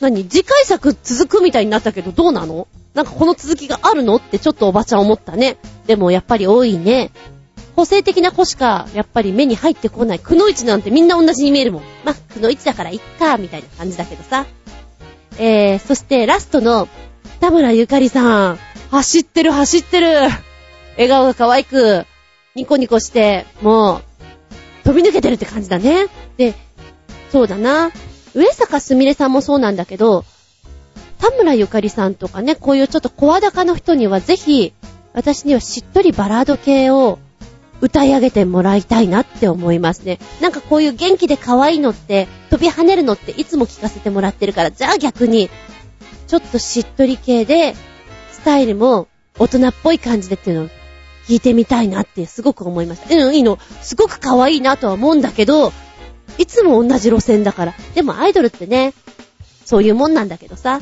[0.00, 0.28] 何？
[0.28, 2.68] 次回作続くみたいになったけどどうなの？
[2.94, 4.16] なんかこの続きがあるの？
[4.16, 5.56] ってちょっとおばちゃん思ったね。
[5.86, 7.10] でもやっぱり多いね。
[7.74, 10.18] 個性的な子しかやっぱり目に入ってこない。
[10.18, 11.82] くのいちなんてみんな同じに見えるもん。
[12.04, 14.46] まくのいちだからいっか、みたいな感じだけどさ。
[15.38, 16.88] えー、そしてラストの
[17.40, 18.58] 田村ゆかりさん。
[18.90, 20.08] 走ってる走ってる。
[20.92, 22.06] 笑顔が可愛く、
[22.54, 24.02] ニコニコして、もう、
[24.84, 26.06] 飛び抜けてるって感じだね。
[26.36, 26.54] で、
[27.30, 27.90] そうだな。
[28.36, 30.26] 上坂すみれさんもそうなんだけど、
[31.18, 34.74] 田村ゆかりさんとかね、こういうちょっと声高の人にはぜひ、
[35.14, 37.18] 私にはしっとりバラード系を
[37.80, 40.18] 歌い上げてもらいたいなって思いますね。
[40.42, 45.48] なんかこういう元気で可愛いのって、飛び跳ねるのっていつも聞かせてもらってるから、じゃあ逆に、
[46.26, 47.74] ちょっとしっとり系で、
[48.32, 49.08] スタイルも
[49.38, 50.68] 大人っぽい感じでっていうのを
[51.26, 53.14] 聞いてみたいなってすごく思いました。
[53.14, 53.58] うん、いいの。
[53.80, 55.72] すごく可愛いなとは思うんだけど、
[56.38, 57.74] いつも同じ路線だから。
[57.94, 58.92] でもアイドルってね、
[59.64, 60.80] そういうもんなんだけどさ。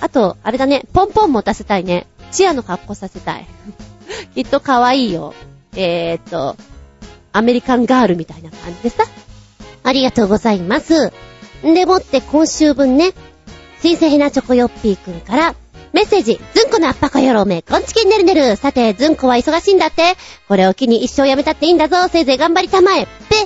[0.00, 2.06] あと、あれだね、ポンポン持たせたいね。
[2.30, 3.46] チアの格好させたい。
[4.34, 5.34] きっと可愛いよ。
[5.76, 6.56] えー、っと、
[7.32, 9.04] アメリカンガールみたいな感じでさ。
[9.82, 11.12] ありがとうございます。
[11.62, 13.12] でもって今週分ね、
[13.80, 15.54] 新鮮なチョコヨッピーくんから、
[15.92, 18.56] メッセージ、ずんこのアッパカヨロメ、こんちきんねるねる。
[18.56, 20.16] さて、ずんこは忙しいんだって。
[20.48, 22.08] これを機に一生やめたっていいんだぞ。
[22.08, 23.06] せいぜい頑張りたまえ。
[23.28, 23.36] ぺ。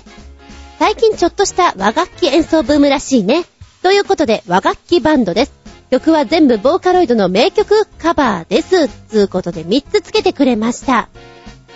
[0.79, 3.45] 最近ちょっとした和楽器演奏ブームらしいね。
[3.83, 5.53] ということで、和楽器バンドです。
[5.91, 8.89] 曲は全部ボーカロイドの名曲カバーです。
[9.09, 11.09] つうことで3つつけてくれました。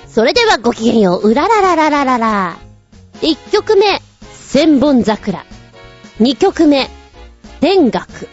[0.07, 2.59] それではごきげんよう、うららららららら。
[3.23, 4.01] 1曲目、
[4.33, 5.45] 千本桜。
[6.20, 6.89] 2曲目、
[7.61, 8.29] 天学。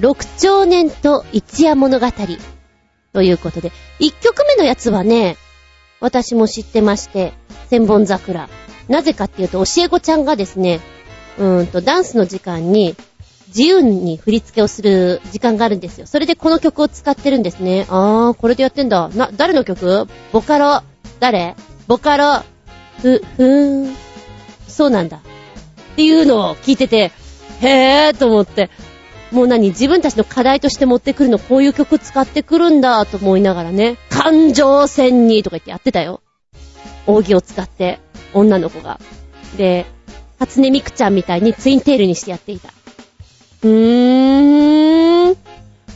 [0.00, 2.06] 六兆年と一夜物語。
[3.14, 5.36] ということで、1曲目のやつはね、
[6.00, 7.32] 私も知ってまして、
[7.70, 8.50] 千本桜。
[8.88, 10.80] なぜかっていうと、教え子ちゃんがですね、
[11.38, 12.96] うーんと、ダンスの時間に、
[13.48, 16.06] 自由に振り付けをする時間があるんですよ。
[16.06, 17.86] それでこの曲を使ってるんですね。
[17.88, 19.08] あー、これでやってんだ。
[19.08, 20.06] な、誰の曲？
[20.32, 20.82] ボカロ。
[21.18, 21.54] 誰？
[21.86, 22.42] ボカロ。
[23.00, 23.96] ふ、ふーん。
[24.66, 25.16] そうなんだ。
[25.16, 25.20] っ
[25.96, 27.10] ていうのを聞いてて、
[27.62, 28.68] へーと思って、
[29.32, 29.68] もう何？
[29.68, 36.20] 自分たちの課題として持ってくるのこういう曲使ってくるんだと思いながらね、感情線にとか言ってやってたよ。
[37.06, 37.98] 扇を使って、
[38.34, 39.00] 女の子が。
[39.56, 39.86] で、
[40.38, 42.72] 初音ミクちゃんみたいにツインテールにしてやっていた。
[43.62, 45.36] うーん。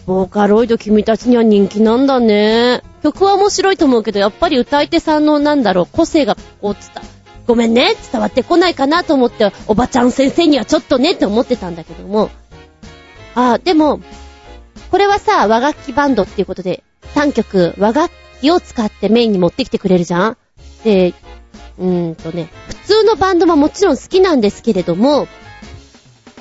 [0.07, 2.83] ボーカロイド君たちには人気なんだね。
[3.03, 6.83] 曲は面白いと思うけど、やっぱり歌い手さんのなんだろう、個性がこう伝、
[7.47, 12.31] ごめんね、伝わってこないかなと思って、おばちゃん先生にはちょっとねって思ってたんだけども。
[13.35, 14.01] あ、でも、
[14.91, 16.83] これはさ、和楽器バンドっていうことで、
[17.15, 20.37] 3曲和楽器を使ってメインに持ってきてくれるじゃん
[20.85, 21.15] で、
[21.79, 25.27] うーんとね、普通のバンドももちろん好きなんですけれども、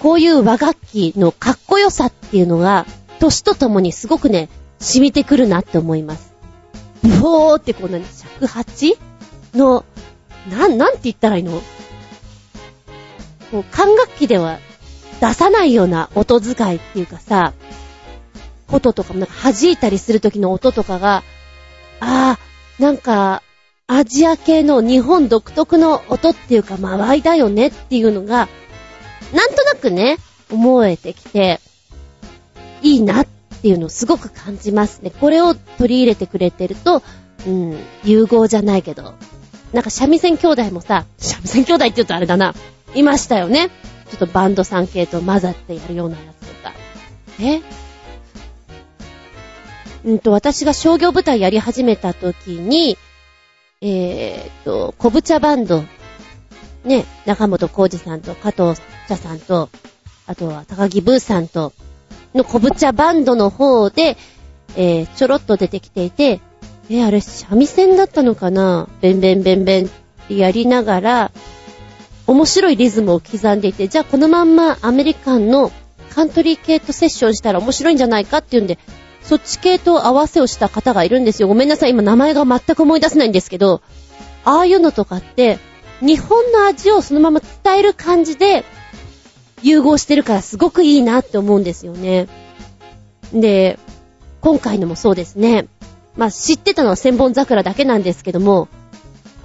[0.02, 2.86] こういう和楽器のかっこよさっていうのが、
[3.20, 4.50] 年とともにすごくね、
[4.80, 6.34] 染みてくるなって思います。
[7.04, 8.98] ブォーってこう何、尺八？
[9.54, 9.86] の、
[10.50, 11.62] なん、なんて言ったらいいの？
[13.52, 14.60] こう、管楽器では
[15.20, 17.54] 出さないような音遣いっていうかさ、
[18.68, 21.24] こととかもなんか弾いたりする時の音とかが、
[22.00, 23.44] ああ、なんか、
[23.94, 28.48] アジア系の日本独特の音っていうか、間合いだよねっていうのが、
[29.34, 30.16] なんとなくね、
[30.50, 31.60] 思えてきて、
[32.82, 33.28] いいなっ
[33.62, 35.12] ていうのをすごく感じますね。
[35.12, 37.04] これを取り入れてくれてると、
[37.46, 39.14] うん、融合じゃないけど、
[39.74, 42.56] なんか三味線兄弟もさ、三味線兄弟って言うとあれだな、
[42.96, 43.72] いましたよね。
[44.10, 46.74] ちょっとバンド3系と混ざってやるようなやつとか。
[47.42, 47.62] え？
[50.06, 52.98] うんと、私が商業舞台やり始めた時に、
[53.84, 55.84] えーと、小ぶ茶バンド、
[56.84, 59.70] ね、中本浩二さんと加藤茶さんと、
[60.28, 61.74] あとは高木ブーさんと、
[62.36, 64.18] の小ぶ茶バンドの方で、
[64.76, 66.42] えー、ちょろっと出てきていて、
[66.92, 68.88] えー、あれ、三味線だったのかな？
[69.02, 69.90] ベンベンベンベンっ
[70.28, 71.32] てやりながら、
[72.28, 75.72] 面白いリズムを刻んでいて、じゃあこのまんまアメリカンの
[76.14, 78.78] カントリー系とセッションしたら面白いんじゃないかっていうんで、
[79.32, 81.48] そっち系と合わせをした方がいるんですよ。
[81.48, 83.82] ごめんなさい、今名前が全く思い出せないんですけど、
[84.44, 85.58] ああいうのとかって、
[86.02, 88.66] 日本の味をそのまま伝える感じで、
[89.64, 92.28] 融合してるからすごくいいなって思うんですよね。
[93.32, 93.80] で、
[94.42, 95.68] 今回のもそうですね。
[96.18, 98.68] まあ、知ってたのは千本桜だけなんですけども、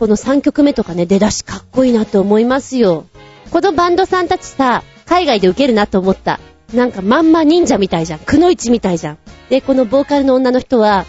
[0.00, 3.06] この3曲目とかね、出だしかっこいいなって思いますよ。
[3.52, 6.40] このバンドさんたちさ、海外で受けるなと思った。
[6.74, 8.18] なんかまんま忍者みたいじゃん。
[8.18, 9.18] くのいちみたいじゃん。
[9.50, 11.06] で、このボーカルの女の人は、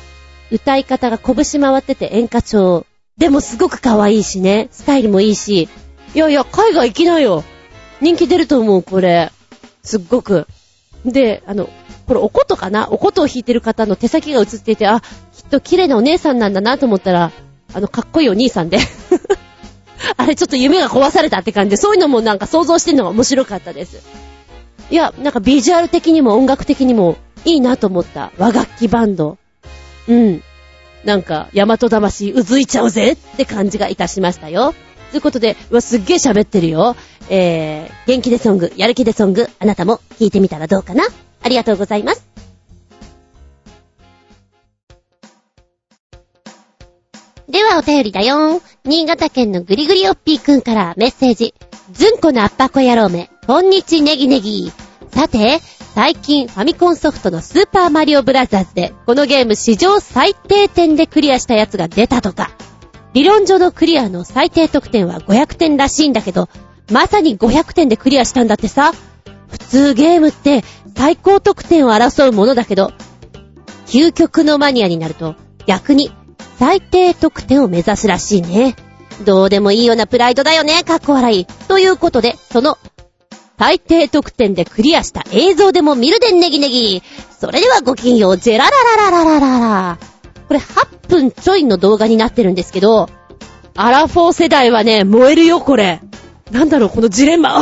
[0.51, 2.85] 歌い方が拳回ってて演歌調。
[3.17, 4.69] でもすごく可愛いしね。
[4.71, 5.67] スタイルもいいし。
[6.13, 7.43] いやいや、海外行きなよ。
[7.99, 9.31] 人気出ると思う、これ。
[9.83, 10.47] すっごく。
[11.05, 11.69] で、あの、
[12.05, 12.89] これおことかな？
[12.89, 17.31] おことを弾いてる方の手先が映っていて、あ、きっと綺麗なお姉さんなんだなと思ったら、
[17.73, 18.79] あの、かっこいいお兄さんで
[20.15, 24.01] あれちょっと夢が壊されたって感じで、そういうのもなんか想像してるのが面白かったです。
[24.89, 29.37] いや、なんかビジュアル的にも音楽的にもいいなと思った和楽器バンド。
[30.07, 30.43] うん。
[31.03, 34.73] なんか、大和魂うずいちゃうぜって感じがいたしましたよ。
[35.11, 36.95] ということで、うわ、すっげー喋ってるよ。
[37.29, 41.03] えー、元気でソング、やる気でソング、あなたも聞いてみたらどうかな？
[41.43, 42.25] ありがとうございます。
[47.49, 51.53] ではお便りだよ新潟県のぐりぐりおっぴーくんからメッセージ。
[51.91, 54.73] ずんこのアッパコ野郎め、こんにちネギネギ。
[55.09, 55.61] さて、
[55.95, 62.51] 最近ファミコンソフトのスーパーマリオブラザーズで、このゲーム史上最低点でクリアしたやつが出たとか。
[63.13, 66.49] 理論上のクリアの最低得点は500点らしいんだけど、
[66.91, 68.91] まさに500点でクリアしたんだってさ。
[69.47, 70.65] 普通ゲームって
[70.97, 72.91] 最高得点を争うものだけど、
[73.85, 75.35] 究極のマニアになると
[75.65, 76.11] 逆に
[76.59, 78.75] 最低得点を目指すらしいね。
[79.25, 81.45] どうでもいいようなプライドだよね、かっこ笑い。
[81.67, 82.77] ということで、その、
[83.57, 87.01] 最低得点でクリアした映像でも見るでネギネギ。
[87.39, 89.97] それではごきんよう、ジェラララララララ
[90.47, 93.09] これ8分ちょいの動画になってるんですけど、
[93.75, 96.01] アラフォー世代はね、燃えるよ、これ。
[96.51, 97.61] なんだろう、このジレンマ、ああ、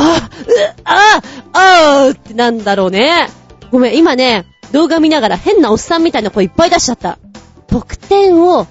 [0.84, 1.20] あ
[1.52, 3.28] あ、ああってなんだろうね。
[3.70, 7.18] ごめん、今ね、動画見ながら変なおっさんみたいな声いっぱい出しちゃった。
[7.66, 8.66] 得点を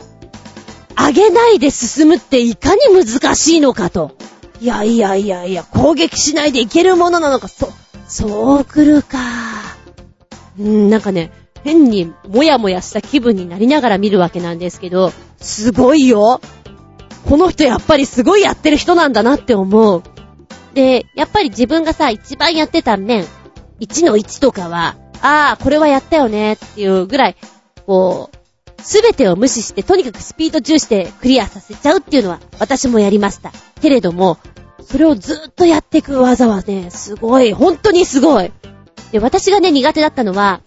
[0.98, 4.18] 上げないで進むっていかに難しいのかと。
[4.62, 7.72] いやいやいやいや、攻撃しないでいけるものなのか、そ、
[8.08, 9.18] そう来るか。
[10.58, 11.32] うん、なんかね、
[11.64, 16.40] 変にもやもやした気分になりながら見るわけなんですけど、すごいよ
[17.28, 20.04] この人やっぱりすごいやってる人なんだなって思う。
[20.76, 23.26] で、やっぱり自分がさ、一番やってた面、
[23.80, 27.36] 1の1とかは、ああ、これはやったよねっていうぐらい、
[27.88, 28.38] こう、
[28.86, 33.52] すべてを無視して、とにかくスピード重視でクリアさせちゃうっていうのは、私もやりました。
[33.82, 34.38] けれども、
[34.86, 38.52] それをずっとやっていく技はね、すごい、本当にすごい。
[39.12, 40.62] で、私がね、苦手だったのは、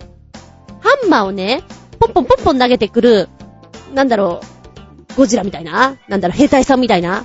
[0.81, 1.63] ハンマーをね、
[2.01, 3.29] ポンポンポンポン投げてくる、
[3.95, 4.41] なんだろ
[5.15, 7.25] う、ゴジラみたいな、なんだろう、兵隊さんみたいな、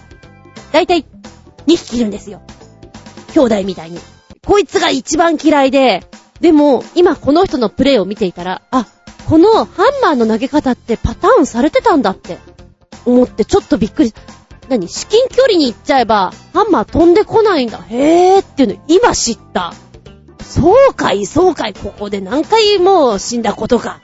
[0.72, 1.06] だいたい
[1.66, 2.44] 2匹いるんですよ。
[3.34, 4.00] 兄弟みたいに。
[4.46, 6.04] こいつが一番嫌いで、
[6.40, 8.86] でも、今この人のプレイを見ていたら、あ、
[9.28, 12.38] このハンマーの投げ方ってパターンされてたんだって
[13.06, 14.14] 思ってちょっとびっくり。
[14.70, 14.88] 何？
[14.88, 17.80] 至近距離に行っちゃえば、ハンマー飛んでこないんだ。
[17.90, 19.74] へーっていうの今知った。
[20.40, 24.02] そうかい、そうかい、ここで何回もう死んだことか。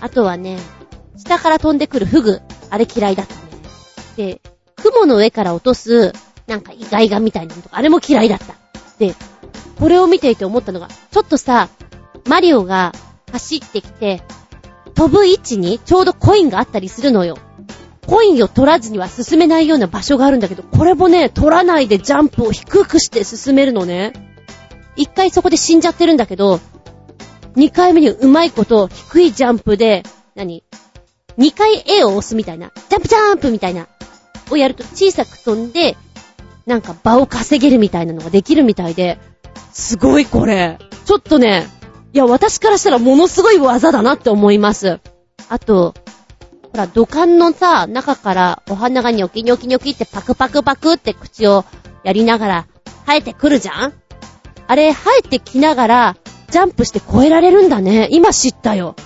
[0.00, 0.58] あとはね、
[1.16, 3.40] 下から飛んでくるフグ、あれ嫌いだったね。
[4.16, 4.40] で、
[4.76, 6.12] 雲の上から落とす、
[6.46, 8.54] なんか意外がみたいなのとか、あれも嫌いだった。
[8.98, 9.14] で、
[9.78, 11.68] これを見ていて思ったのが、ちょっとさ、
[12.26, 12.92] マリオが
[13.30, 14.22] 走ってきて、
[14.94, 17.38] 飛ぶ位置にちょうどコインがあったりするのよ。
[18.06, 24.12] コインを取らずには進めないような場所があるんだけど、これもね、取らないでジャンプを低くして進めるのね。
[24.96, 26.58] 一回そこで死んじゃってるんだけど、
[27.54, 30.02] 二回目にうまいこと低いジャンプで、
[30.34, 30.64] 何？
[31.36, 33.86] 二回 A を押すみたいな、ジャンプジャンプみたいな、
[34.50, 35.96] をやると小さく飛んで、
[36.66, 39.18] なんか場を稼げるみたいなのができるみたいで、
[39.72, 40.78] すごいこれ。
[41.04, 41.68] ちょっとね、
[42.12, 45.00] いや、私からしたらものすごい技だなって思います。
[45.48, 45.94] あと、
[46.62, 51.64] ほら、土管のさ、中からお花がニョキニョキニョキってパクパクパクって口を
[52.04, 52.66] やりながら
[53.06, 53.94] 生えてくるじゃん？
[54.66, 56.16] あれ、生えてきながら、
[56.50, 58.08] ジャンプして越えられるんだね。
[58.10, 58.96] 今知ったよ。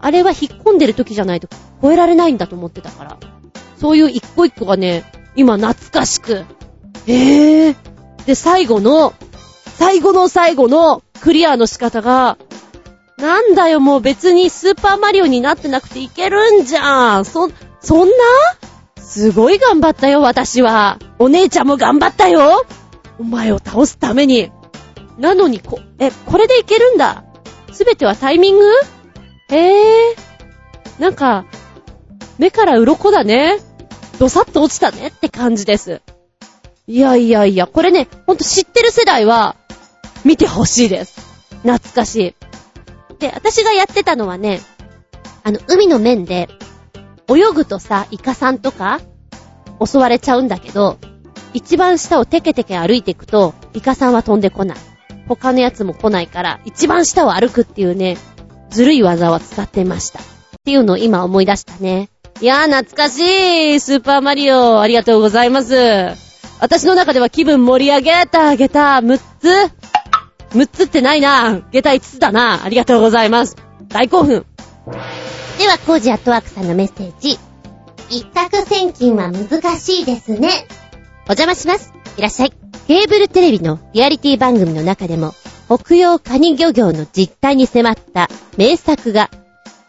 [0.00, 1.48] あれは引っ込んでる時じゃないと
[1.82, 3.16] 越えられないんだと思ってたから。
[3.80, 5.04] そういう一個一個がね、
[5.36, 6.44] 今懐かしく。
[7.06, 7.76] ええー。
[8.26, 9.14] で、最後の、
[9.76, 12.38] 最後の最後のクリアの仕方が、
[13.16, 17.24] なんだよ、もう別にスーパーマリオになってなくていけるんじゃん。
[17.24, 17.50] そ、
[17.80, 18.14] そんな？
[18.96, 20.98] すごい頑張ったよ、私は。
[21.18, 22.64] お姉ちゃんも頑張ったよ。
[23.18, 24.52] お前を倒すために。
[25.18, 27.24] なのに、こ、え、これでいけるんだ。
[27.72, 28.66] すべてはタイミング？
[29.50, 30.16] へえ。
[30.98, 31.44] なんか、
[32.38, 33.58] 目から鱗だね。
[34.18, 36.02] ドサッと落ちたねって感じです。
[36.86, 39.56] いやいやいや、これね、ほんと知ってる世代は、
[40.28, 41.22] 見てほしいです。
[41.62, 43.18] 懐かしい。
[43.18, 44.60] で、私がやってたのはね、
[45.42, 46.50] あの、海の面で、
[47.28, 49.00] 泳ぐとさ、イカさんとか、
[49.82, 50.98] 襲われちゃうんだけど、
[51.54, 54.78] 一番下をテケテケ歩いていくと、イカさんは飛んでこない。
[55.28, 58.18] 他のやつも来ないから、一番下を歩くっていうね、
[58.68, 60.18] ずるい技は使ってました。
[60.18, 60.22] っ
[60.62, 62.10] ていうのを今思い出したね。
[62.42, 63.20] いやー、懐かし
[63.76, 65.74] いスーパーマリオありがとうございます。
[66.60, 69.77] 私の中では気分盛り上げた、げた、6つ
[70.50, 71.60] ?6 つってないな。
[71.72, 72.64] 下駄5つだな。
[72.64, 73.56] ありがとうございます。
[73.88, 74.46] 大興奮。
[75.58, 77.38] では、コージアットワークさんのメッセージ。
[78.10, 80.48] 一攫千金は難しいですね。
[81.26, 81.92] お邪魔します。
[82.16, 82.52] いらっしゃい。
[82.86, 85.34] ケーブルテレビのリアリティ番組の中でも、
[85.66, 89.30] 北洋カニ漁業の実態に迫った名作が、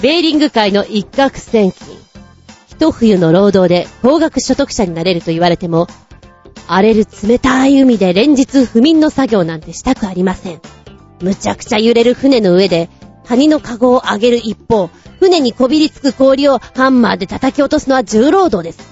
[0.01, 1.97] ベーリング界の一攫千金。
[2.67, 5.87] 一冬の労働で高額所得者になれると言われても、
[6.71, 10.61] 荒れる冷たい海で連日不眠の作業なんてしたくありません。
[11.19, 12.89] むちゃくちゃ揺れる船の上で、
[13.25, 18.87] カニのカゴを上げる一方、船にこびりつく氷をハンマーで叩き落とすのは重労働です。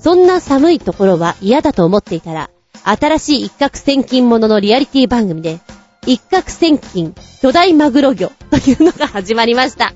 [0.00, 2.48] そんな寒いところは嫌だと思っていたら、
[2.82, 5.60] 新しい一攫千金もののリアリティ番組で、
[6.06, 9.92] 一攫千金巨大マグロ魚というのが始まりました。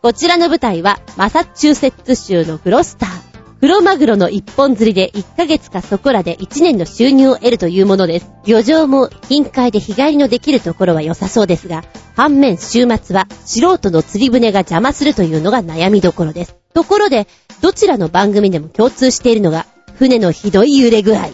[0.00, 3.31] こちらの舞台は、マサチューセッツ州のグロスター。
[3.62, 8.28] 黒マグロの一本釣りで1ヶ月かそこらで1年の収入を得るというものです。
[8.44, 11.84] 漁場も近海で日帰りのできるところは良さそうですが、
[12.16, 16.56] 反面週末は素人の釣り船が邪魔するというのが悩みどころです。
[16.74, 17.28] ところで、
[17.60, 19.66] どちらの番組でも共通しているのが、
[19.96, 21.28] 船のひどい揺れ具合。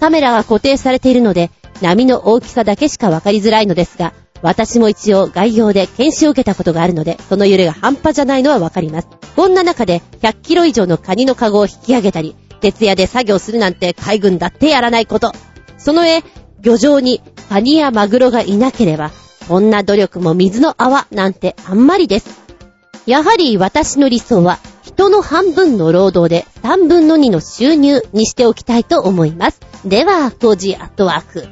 [0.00, 1.50] カメラが固定されているので、
[1.82, 9.08] 波の大きさだけしかわかりづらいのですが、私も一応概要で検証を受けたことがあるので、その揺れが半端じゃないのはわかります。
[9.34, 15.32] こんな中で100キロ以上のカニのカゴを引き上げたり、徹夜で作業するなんて海軍だってやらないこと。
[15.78, 16.22] その上、
[16.60, 19.10] 漁場にカニやマグロがいなければ、
[19.48, 22.46] こんな努力も水の泡なんてあんまりです。
[23.06, 29.60] やはり私の理想は、人の半分の労働で3分の2の収入にしておきたいと思います。
[29.84, 31.48] では、工事アットワーク。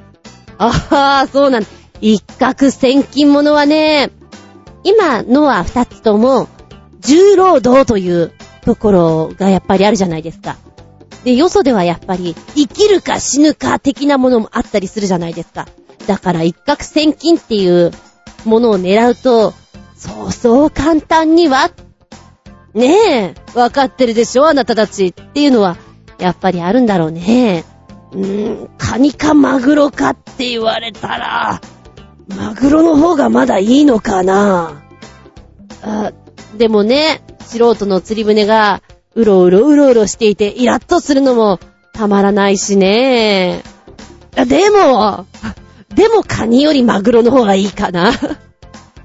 [0.59, 1.69] あはあ、そうなんだ。
[2.05, 4.11] 一攫千金ものはね、
[4.83, 6.49] 今のは二つとも、
[7.01, 10.59] 重労働というところがやっぱりあるじゃないですか。
[11.25, 15.67] で、よそではやっぱり、生きるか死ぬか的なものもあったりするじゃないですか。
[16.07, 17.91] だから一攫千金っていう
[18.45, 19.55] ものを狙うと、
[19.97, 21.71] そうそう簡単には、
[22.75, 25.79] ねえ、わかってるでしょあなたたちっていうのは、
[26.19, 27.65] やっぱりあるんだろうね。
[28.13, 31.63] うーん、カニかマグロかって言われたら、
[32.29, 34.83] マグロの方がまだいいのかな？
[35.83, 36.13] あ、
[36.57, 38.83] でもね、素人の釣り船が、
[39.15, 41.61] うろうろうろうろしていて、イラッとするのも、
[41.93, 43.63] たまらないしね。
[44.35, 45.27] でも、
[45.95, 48.11] でもカニよりマグロの方がいいかな。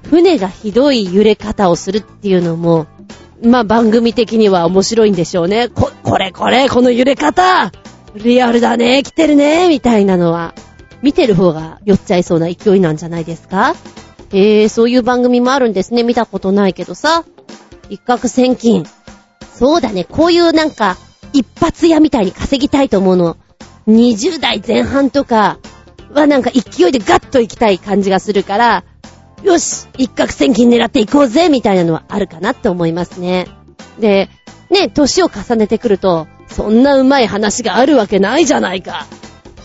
[0.08, 2.86] 船がひどい揺れ方をするっていうのも、
[3.44, 5.68] まあ番組的には面白いんでしょうね。
[5.68, 7.70] こ、これこれ、この揺れ方
[8.16, 10.54] リアルだね、来てるね、みたいなのは。
[11.02, 13.74] 見てる方が酔っちゃいそうな勢いなんじゃないですか？
[14.32, 16.02] えー、そういう番組もあるんですね。
[16.02, 17.24] 見たことないけどさ。
[17.88, 18.84] 一攫千金。
[19.52, 20.04] そうだね。
[20.04, 20.96] こういうなんか、
[21.32, 23.36] 一発屋みたいに稼ぎたいと思うの。
[23.88, 25.58] 20代前半とか
[26.12, 28.84] はなんか勢いでガッと行きたい感じがするから、
[29.42, 33.46] よし一攫千金狙っていこうぜみたいなのはあるかなって思いますね。
[33.98, 34.28] で、
[34.70, 39.06] ね、年を重ねてくると、そんな上手い話があるわけないじゃないか。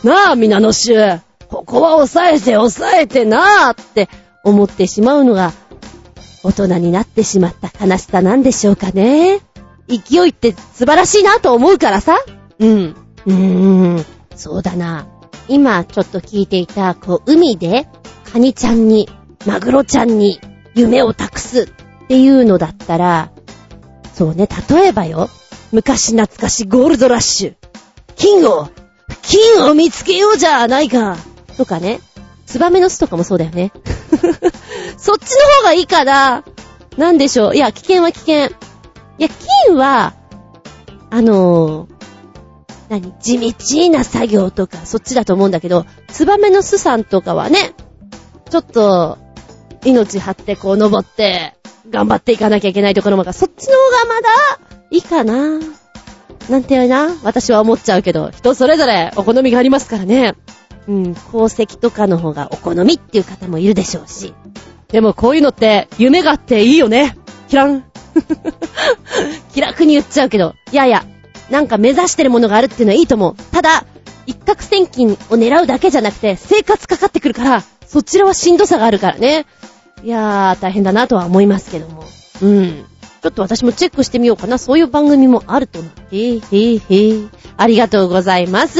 [0.03, 1.19] なあ、皆の衆。
[1.55, 4.09] ここは抑えて抑えてなあって
[4.43, 5.53] 思ってしまうのが、
[6.43, 9.39] 大人になってしまった悲しさなんでしょうかね。
[9.87, 12.17] 勢いって素晴らしいなと思うからさ。
[12.59, 12.95] うん。
[13.25, 13.33] うー
[13.99, 14.05] ん。
[14.35, 15.07] そうだな。
[15.47, 17.87] 今ちょっと聞いていた、こう、海で、
[18.31, 19.09] カニちゃんに、
[19.45, 20.41] マグロちゃんに、
[20.73, 23.31] 夢を託すっていうのだったら、
[24.13, 25.29] そうね、例えばよ、
[25.71, 27.55] 昔懐かしゴールドラッシュ。
[28.17, 28.69] 金を
[29.21, 31.17] 金を見つけようじゃないか
[31.57, 31.99] とかね。
[32.45, 33.71] ツバメの巣とかもそうだよね。
[34.97, 36.43] そっちの方がいいかな
[36.97, 37.55] なんでしょう。
[37.55, 38.35] いや、危険は危険。
[38.45, 38.49] い
[39.17, 39.29] や、
[39.67, 40.13] 金は、
[41.09, 41.95] あのー、
[42.89, 43.13] 何？
[43.19, 47.73] 地道な作業とか、そっちだと思うんだけど、ツバメの巣さんとかはね、
[48.49, 49.17] ちょっと、
[49.83, 51.55] 命張ってこう登って、
[51.89, 54.29] 頑張っていかなきゃいけないところもが、そっちの方がまだ、
[54.91, 55.59] いいかな
[56.49, 60.35] なんていうな、私は思っちゃうけど、人それぞれお好みがありますからね。
[60.87, 64.33] うん、宝石とかの方がお好みっていう方もいるでしょうし。
[64.89, 67.17] でもこういうのって夢があっていいよね。
[67.47, 67.83] キラン。
[69.53, 71.05] 気楽に言っちゃうけど、いやいや、
[71.49, 73.35] なんか目指してるものがあるっていうのはいいと思う。
[73.51, 73.85] ただ、
[74.25, 79.45] 一攫千金を狙うだけじゃなくて、生活かかってくるから、そちらはしんどさがあるからね。
[80.03, 82.03] いやー、大変だなとは思いますけども。
[82.41, 82.85] うん。
[83.21, 84.57] ちょっと私もチェックしてみようかな。
[84.57, 85.89] そういう番組もあるとな。
[86.11, 87.29] へーへーへー。
[87.57, 88.79] ありがとうございます。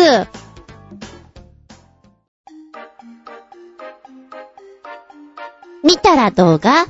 [5.86, 6.88] 見たら動画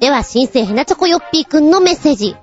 [0.00, 2.34] では、新生ヘナチョコヨッピーくんのメッセージ。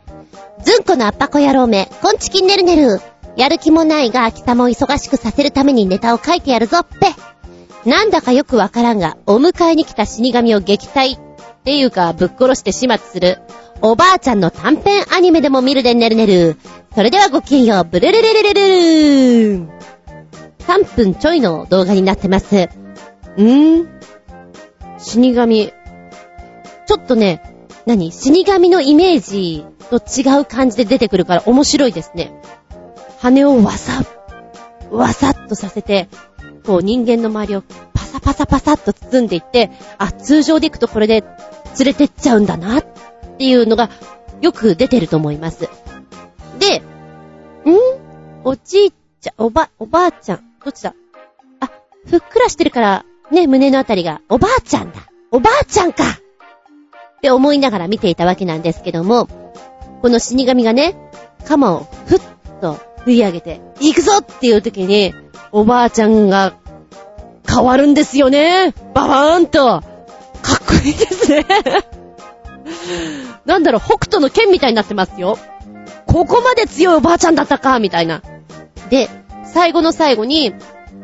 [0.64, 3.02] ずんこのアッパコ野郎め、こんちきんねるねる。
[3.36, 7.08] やる気もないが、秋様を忙しくさせるためにネタを書いてやるぞっぺ。
[7.90, 11.20] なんだかよくわからんが、お迎えに来た死神を撃退っ
[11.66, 13.40] ていうか、ぶっ殺して始末する、
[13.82, 16.58] おばあちゃんの短編アニメでも見るでねるねる。
[16.96, 19.70] それではごきげんよう、ブルルルルルルルーン。
[20.60, 22.56] 3分ちょいの動画になってます。
[22.56, 24.03] うーん？
[25.04, 25.74] 死神。
[26.86, 27.42] ちょっとね、
[27.86, 28.12] 何？
[28.12, 32.34] 死神のイメージと違う感じで出てくるから面白いですね。
[33.20, 34.04] 羽をわさ、
[34.90, 36.08] わさっとさせて、
[36.66, 37.62] こう人間の周りを
[37.94, 41.22] パサパサパサっと包んでいって、あ、通常で行くとこれで
[41.78, 42.86] 連れてっちゃうんだなっ
[43.38, 43.90] ていうのが
[44.42, 45.70] よく出てると思います。
[46.60, 46.84] で、ん？
[48.46, 50.96] おじいちゃん、おば、おばあちゃん、どっちだ？
[51.60, 51.70] あ、
[52.08, 55.02] ふっくらしてるから、ね、胸のあたりが、おばあちゃんだ。
[55.32, 59.28] おばあちゃんかって思いながら見ていたわけなんですけども、
[60.02, 60.96] この死神がね、
[61.46, 62.22] 鎌をふっ
[62.62, 65.14] と振り上げて、行くぞっていう時に、
[65.52, 66.54] おばあちゃんが
[67.48, 68.74] 変わるんですよね。
[68.94, 69.60] ババーンと。
[69.60, 71.46] かっこいいですね。
[73.46, 75.38] なんだろう、北斗の剣みたいになってますよ。
[76.06, 78.22] ここまで強いおばあちゃんだったか、みたいな。
[78.90, 79.10] で、
[79.46, 80.54] 最後の最後に、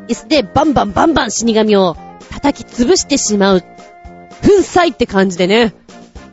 [0.08, 1.96] 椅子でバンバンバンバン死神を
[2.30, 3.60] 叩き潰してしまう。
[3.60, 3.66] 粉
[4.62, 5.74] 砕って感じでね。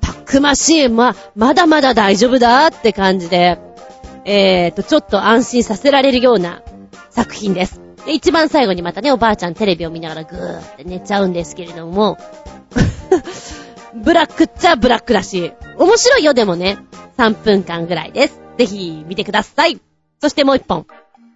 [0.01, 0.89] たくましい。
[0.89, 3.59] ま、まだまだ大丈夫だって感じで、
[4.25, 6.61] えーと、ちょっと安心させられるような
[7.09, 7.81] 作品です。
[8.05, 12.17] で、一番最後にまたね、おばあちゃんテレビを見ながらぐーって寝ちゃうんですけれども、
[13.95, 16.77] ブラックっちゃブラックだし、面白いよでもね、
[17.17, 18.39] 3分間ぐらいです。
[18.57, 19.79] ぜひ見てください。
[20.21, 20.85] そしてもう一本。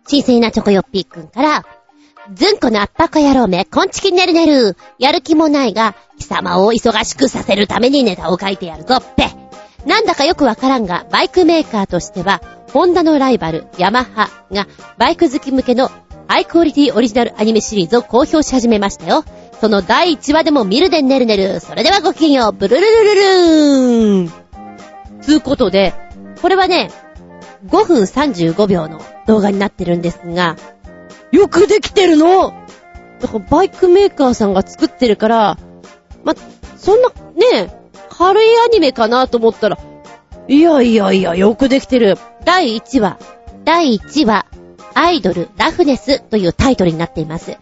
[0.07, 1.65] 新鮮なチョコヨッピーくんから、
[2.29, 4.77] ずんこのアッパコ野郎め、こんちきねるねる。
[4.99, 9.29] やる気もないが、貴様を忙しくさせるためにネタを書いてやるぞっぺ。
[9.87, 12.41] なんだかよくわからんが、バイクメーカーとしては、
[12.71, 14.67] ホンダのライバル、ヤマハが、
[14.99, 15.89] バイク好き向けの
[16.27, 19.25] ハイクオリティオリジナルアニメシリーズを公表し始めましたよ。
[19.59, 21.59] その第1話でも見るでねるねる。
[21.59, 24.31] それではごきげんよう、ブルルルルルーン。
[25.21, 25.95] つうことで、
[26.41, 26.91] これはね、
[27.67, 30.55] 5分35秒の動画になってるんですが、
[31.31, 32.53] よくできてるの
[33.19, 35.57] だからバイクメーカーさんが作ってるから、
[36.23, 36.33] ま、
[36.77, 37.73] そんな、ね、
[38.09, 39.77] 軽いアニメかなと思ったら、
[40.47, 42.17] いやいやいや、よくできてる。
[42.43, 43.17] 第1話、
[43.63, 44.45] 第1話、
[44.93, 47.57] アイドル、ラフネスというタイトルになっています。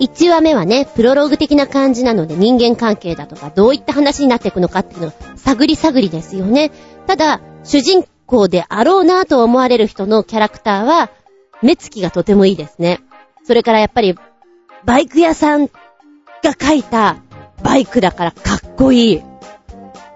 [0.00, 6.70] 1話目はね、プロローグ的な感じなので人間関係だとかどういった話になっていくのかっていうのを探り探りですよね。
[7.06, 11.10] ただ、主人公であろうなと思われる人のキャラクターは、
[11.64, 13.00] 目つきがとてもいいですね。
[13.44, 14.14] それからやっぱり、
[14.84, 17.16] バイク屋さんが描いた
[17.62, 19.22] バイクだからかっこいい。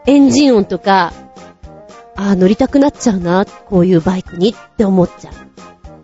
[0.06, 1.14] エンジン音とか、
[2.16, 5.34] ああ、乗りたくなっちゃうな、こういうバイクにって思っちゃう。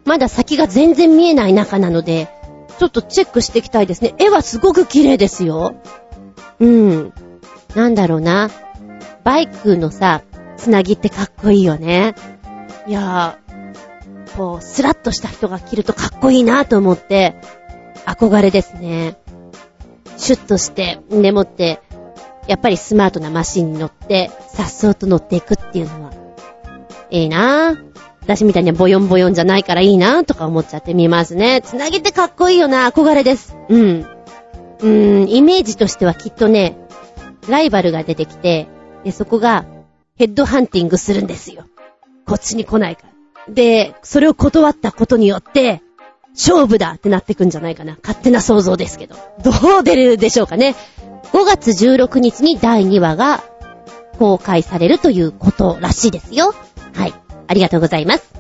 [0.06, 2.28] まだ先が全然見えない中なので、
[2.78, 4.14] ちょっとチェックしていきたいですね。
[4.18, 5.74] 絵はすごく綺麗ですよ。
[6.58, 7.12] うん。
[7.74, 8.50] なんだろうな。
[9.24, 10.22] バイクのさ、
[10.56, 12.14] つなぎってかっこいいよね。
[12.86, 13.43] いやー、
[14.36, 17.34] こう、スラッとした人が着るとかっこいいなと思って、
[18.06, 19.16] 憧れですね。
[20.16, 21.80] シュッとして、でもって、
[22.46, 26.12] やっぱりスマートなマシンに乗って、さっそうと乗っていくっていうのは、
[27.10, 27.94] いいなぁ。
[28.22, 31.60] 私みたいにボヨンボヨンじゃないからいいなぁとか思っちゃってみますね。
[31.62, 33.54] つなげてかっこいいよな憧れです。
[33.68, 34.06] うん。
[34.80, 36.78] うーん、イメージとしてはきっとね、
[37.48, 38.66] ライバルが出てきて、
[39.04, 39.66] で、そこが
[40.16, 41.64] ヘッドハンティングするんですよ。
[42.26, 43.13] こっちに来ないから。
[43.48, 45.82] で、それを断ったことによって、
[46.34, 47.96] 勝負だってなってくんじゃないかな。
[48.02, 49.16] 勝手な想像ですけど。
[49.42, 50.74] どう出るでしょうかね。
[51.32, 53.42] 5月16日に第2話が
[54.18, 56.54] 公開されるということらしいですよ。
[56.94, 57.14] はい。
[57.46, 58.34] ありがとうございます。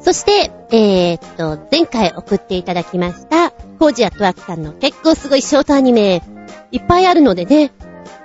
[0.00, 6.22] そして、えー、っと、前回送っていただきました、コージアトワークさんの結構すごいショートアニメ、
[6.72, 7.70] いっぱいあるのでね、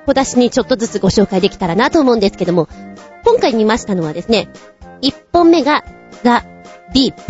[0.07, 2.67] 小出しにちょっとずつご紹介できたらなと思うんですけども、
[3.23, 4.49] 今回見ましたのはですね、
[5.01, 5.83] 1本目が、
[6.23, 6.43] ザ・
[6.93, 7.21] ビープ。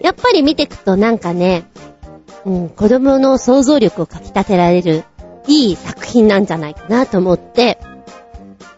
[0.00, 1.64] やっぱり見てくとなんかね、
[2.44, 5.04] うん、子供の想像力をかき立てられる、
[5.46, 7.78] いい作品なんじゃないかなと思って、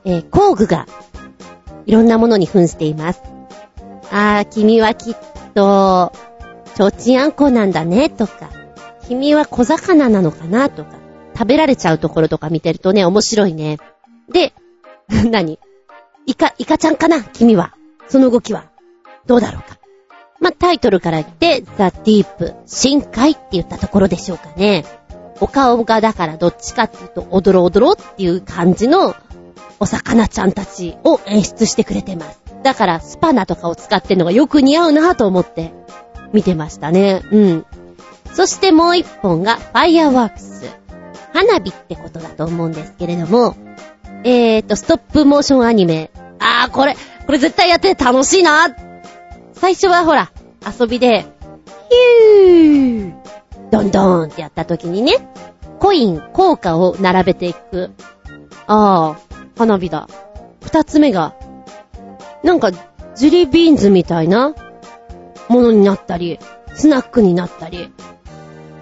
[0.05, 0.86] えー工具が、
[1.86, 3.23] いろんなものに扮しています。
[4.11, 5.16] あー、君はきっ
[5.55, 6.12] と、
[6.74, 8.51] ちょうちんあんこなんだね、とか、
[9.09, 10.91] 君は小魚なのかな、とか、
[11.35, 13.78] 食べられちゃうところとか見てるとね、面白いね。
[14.31, 14.53] で、
[15.31, 15.59] 何？
[16.27, 17.23] イカ、イカちゃんかな？
[17.23, 17.74] 君は。
[18.09, 18.65] その動きは。
[19.27, 19.79] どうだろうか？
[20.41, 24.85] まあ、タイトルから言って、ザ・ディープ、深海って言ったところでしょうかね。
[25.41, 29.15] お顔がだからどっちかっていうと、おどろおどろっていう感じの
[29.81, 32.41] お魚ちゃんたちを演出してくれてます。
[32.63, 35.73] だからスパナとかを使ってるのがよく似合うなぁと思って
[36.33, 37.23] 見てましたね。
[37.31, 37.67] うん。
[38.33, 40.71] そしてもう一本がファイアワークス。
[41.33, 43.57] 花火ってことだと思うんですけれども、
[44.23, 46.11] えーと、ストップモーションアニメ。
[46.39, 48.75] あー、これ、これ絶対やって楽しいな。
[49.53, 50.31] 最初はほら、
[50.79, 53.15] 遊びで、ヒュー、
[53.71, 55.15] ドンドーンってやった時にね、
[55.79, 57.91] コイン、効果を並べていく。
[58.67, 60.09] あー、花火だ。
[60.63, 61.35] 二つ目が、
[62.43, 64.55] なんか、ジュリービーンズみたいな
[65.49, 66.39] ものになったり、
[66.75, 67.91] スナックになったり、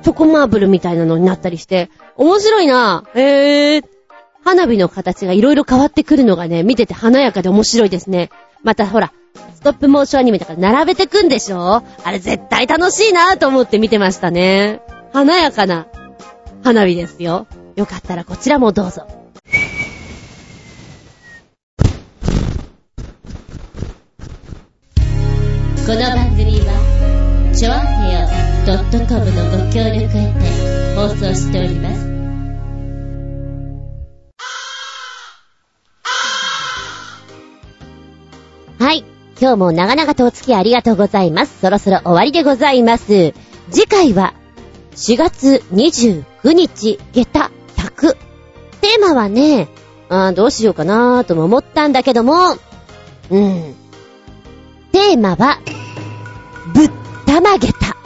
[0.02, 3.91] チョコマーブルみたいなのになったりして、面白いなへー。
[4.44, 8.30] 花火の形がいろいろ変わってくるのがね、見てて華やかで面白いですね。
[8.62, 9.12] またほら、
[9.54, 11.82] ストップモーションアニメとか並べてくんでしょ？
[12.04, 14.80] あれ絶対楽しいなと思って見てましたね。
[15.12, 15.86] 華やかな
[16.64, 17.46] 花火ですよ。
[17.76, 19.06] よかったらこちらもどうぞ。
[25.86, 28.28] この番組は、ちょあへよ
[29.08, 32.11] .com のご協力へて放送しております。
[38.82, 39.04] はい。
[39.40, 41.60] 今日も長々とお付き合いありがとうございます。
[41.60, 43.32] そろそろ終わりでございます。
[43.70, 44.34] 次回は、
[44.96, 48.14] 4月29日、下駄100。
[48.14, 49.68] テーマはね、
[50.08, 52.34] あどうしようかなーとも思ったんだけども、
[53.30, 53.74] うん。
[54.90, 55.60] テーマは、
[56.74, 56.90] ぶっ
[57.24, 57.96] たまげた。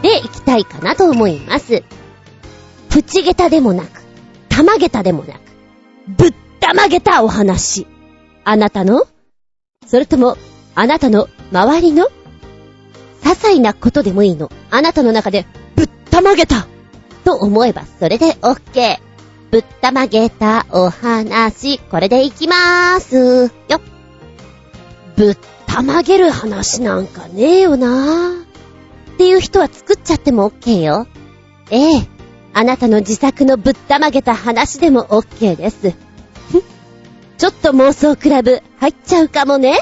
[0.00, 1.82] で、行きたいかなと思います。
[2.88, 4.02] プチゲタでもなく、
[4.48, 5.40] たまげたでもなく、
[6.08, 7.86] ぶったまげたお話。
[8.44, 9.06] あなたの
[9.92, 10.38] それとも、
[10.74, 12.06] あなたの周りの？
[13.22, 14.50] 些細なことでもいいの？
[14.70, 15.44] あなたの中で、
[15.76, 16.66] ぶったまげた
[17.26, 18.96] と思えば、それで OK。
[19.50, 23.52] ぶったまげたお話、これでいきまーす。
[23.68, 23.80] よっ。
[25.16, 28.42] ぶったまげる話なんかねえよなー。
[28.44, 31.06] っていう人は作っちゃっても OK よ。
[31.68, 32.08] ええ。
[32.54, 35.94] あなたの自作のぶったまげた話でも OK です。
[37.42, 39.76] ちょっと妄想クラブ入っちゃうかもね。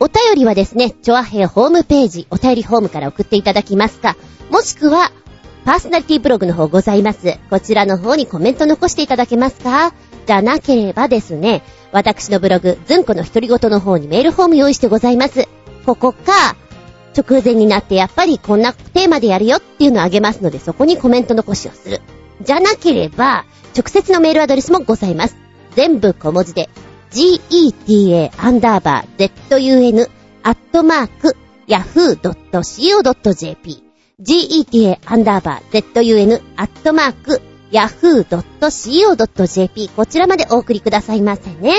[0.00, 4.16] お便りはですね、チョアヘホームページ、お便りホームから送っていただきますか、
[4.50, 5.12] もしくは、
[5.66, 7.38] パーソナリティブログの方ございます。
[7.50, 9.92] こちらの方にコメント残していただけますか
[10.26, 11.62] じゃなければですね、
[11.92, 15.46] 私のブログ、ずんこの独り言の方にメールフォーム用意してございます。
[15.84, 16.56] ここか、
[17.14, 22.00] 直前になってやっぱりこんなテーマでやるよっていうのをあげますので、そこにコメント残しをする。
[22.40, 23.44] じゃなければ、
[23.76, 25.36] 直接のメールアドレスもございます。
[25.76, 26.68] 全部小文字で、
[27.10, 30.08] geta アンダーバー zun
[30.42, 31.36] アットマーク
[31.68, 33.82] yahoo.co.jp
[34.20, 37.40] geta アンダーバー zun アットマーク
[37.70, 41.74] yahoo.co.jp こちらまでお送りくださいませね。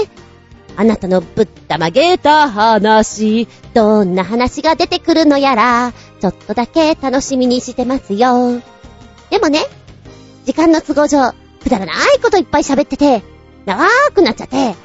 [0.76, 8.62] あなたのぶったまげた話、どんな話が出てくるのやら、ちょっとだけ楽しみにしてますよ。
[9.32, 9.66] でもね、
[10.46, 11.32] 時間の都合上、
[11.64, 13.24] くだらないこといっぱい喋ってて、
[13.68, 14.76] 長ーくなっちゃって、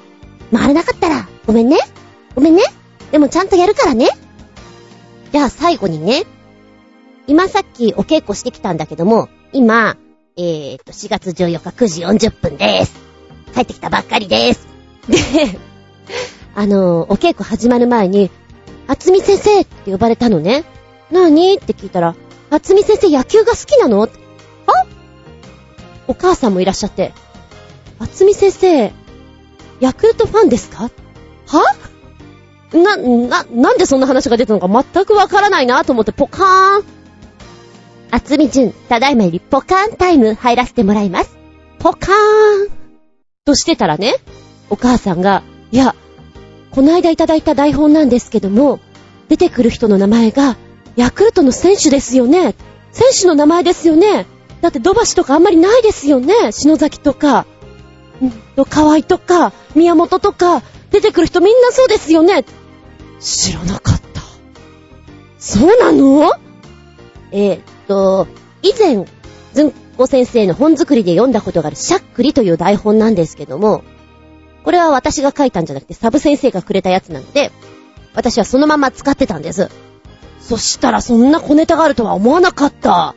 [0.52, 1.78] 回れなかったら、ごめんね。
[2.34, 2.64] ごめんね。
[3.12, 4.08] でもちゃんとやるからね。
[5.30, 6.24] じゃあ最後にね、
[7.28, 9.96] 今さっきお稽古してきたんだけども、今、
[10.36, 11.86] えーと、4月14日9
[12.18, 13.00] 時40分です。
[13.54, 14.66] 帰ってきたばっかりです。
[15.08, 15.16] で、
[16.56, 18.32] あの、お稽古始まる前に、
[18.88, 20.64] あつみ先生って呼ばれたのね。
[21.12, 22.16] なにって聞いたら、
[22.50, 24.00] あつみ先生野球が好きなの？
[24.00, 24.08] は
[26.08, 27.12] お母さんもいらっしゃって、
[28.02, 28.92] あつみ先生、
[29.78, 30.90] ヤクルトファンですか？
[31.46, 31.76] は？
[32.72, 36.84] な、な、なんでそんな話が出たのか全くわからないなと思ってポカーン。
[38.10, 41.36] あつみじゅん、ただいまよりポカーンタイム入らせてもらいます。
[41.78, 42.70] ポカーン
[43.44, 44.16] としてたらね、
[44.68, 45.94] お母さんが、いや、
[46.72, 48.80] この間いただいた台本なんですけども、
[49.28, 50.56] 出てくる人の名前が、
[50.96, 52.56] ヤクルトの選手ですよね。
[52.90, 54.26] 選手の名前ですよね。
[54.60, 56.50] だって土橋とかあんまりないですよね。
[56.50, 57.46] 篠崎とか。
[58.56, 62.44] と、河合とか、宮本とか、出てくる人みんなそうですよね。
[63.20, 64.20] 知らなかった。
[65.38, 66.32] そうなの？
[67.30, 68.26] えー、っと、
[68.62, 69.06] 以前、
[69.54, 73.82] ずんこ先生の本作りで読んだことがあるしゃっくりという台本なんですけども、
[74.64, 77.50] これは私が書いたんじゃなくてサブ先生がくれたやつなので、
[78.14, 79.70] 私はそのまま使ってたんです。
[80.40, 83.14] そしたらそんな小ネタがあるとは思わなかった。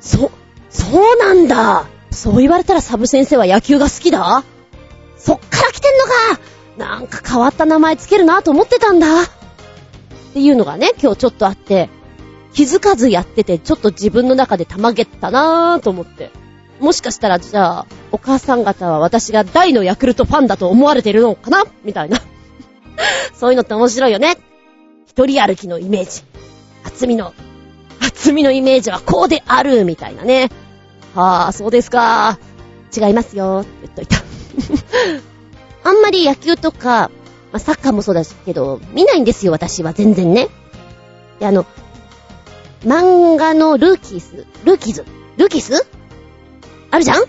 [0.00, 0.30] そ、
[0.70, 1.86] そうなんだ。
[2.10, 4.44] そう言われたらサブ先生は野球が好きだ？
[5.16, 6.12] そっから聞きてんのか
[6.78, 9.22] なんか変わった名前つけるなと思ってたんだ。
[9.22, 9.26] っ
[10.32, 11.90] ていうのがね、今日ちょっとあって、
[12.52, 16.30] 気づかずやってて、ちょっと自分の中でたまげったなぁと思って。
[16.80, 21.64] もしかしたら、じゃあ、お母さん方は私が大のヤクルトファンだと思われてるのかな？
[21.84, 22.20] みたいな。
[23.34, 24.38] そういうのって面白いよね。
[25.06, 26.22] 一人歩きのイメージ。
[26.84, 27.34] 厚みの、
[28.00, 30.50] 厚みのイメージはこうであるみたいなね。
[31.18, 32.38] はあ、そうですか。
[32.96, 33.62] 違いますよ。
[33.62, 34.22] って言っといた。
[35.82, 37.10] あんまり野球とか、
[37.50, 40.48] まあ、サッカーもそうですけど、見ないんですよ、私は全然ね。
[41.40, 41.66] で、あの、
[42.84, 45.04] 漫画のルーキース、ルーキーズ、
[45.36, 45.86] ルーキース
[46.92, 47.24] あるじゃん？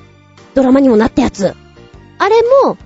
[0.53, 1.55] ドラマにもなったやつ。
[2.19, 2.77] あれも、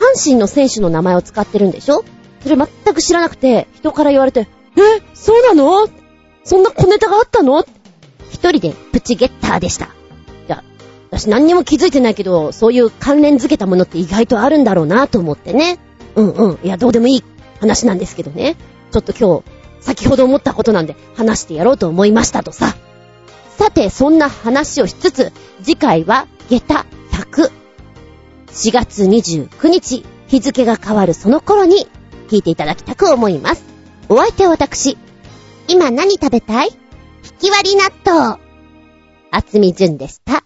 [0.00, 2.04] 阪神の選手の名前を使ってるんでしょ？
[2.42, 5.88] それ全く知らなくて、人から言われて、え、そうなの？
[6.44, 7.64] そんな小ネタがあったの？
[8.30, 9.88] 一人でプチゲッターでした。
[11.10, 15.78] 私何にも気づいてないけど、そういう関連づけたものって意外とあるんだろうなと思ってね。
[16.14, 16.58] うんうん。
[16.62, 17.24] いや、どうでもいい
[17.60, 18.56] 話なんですけどね。
[18.92, 22.76] ちょっと今日、先ほど思ったことなんで話してやろうと思いましたとさ。
[23.58, 25.32] さて、そんな話をしつつ、
[25.62, 27.50] 次回は下駄100。
[28.48, 31.88] 4月29日、日付が変わるその頃に
[32.28, 33.64] 聞いていただきたく思います。
[34.08, 34.96] お相手は私。
[35.68, 36.68] 今何食べたい？
[37.24, 38.38] 引き割り納豆。
[39.30, 40.44] 厚み純でした。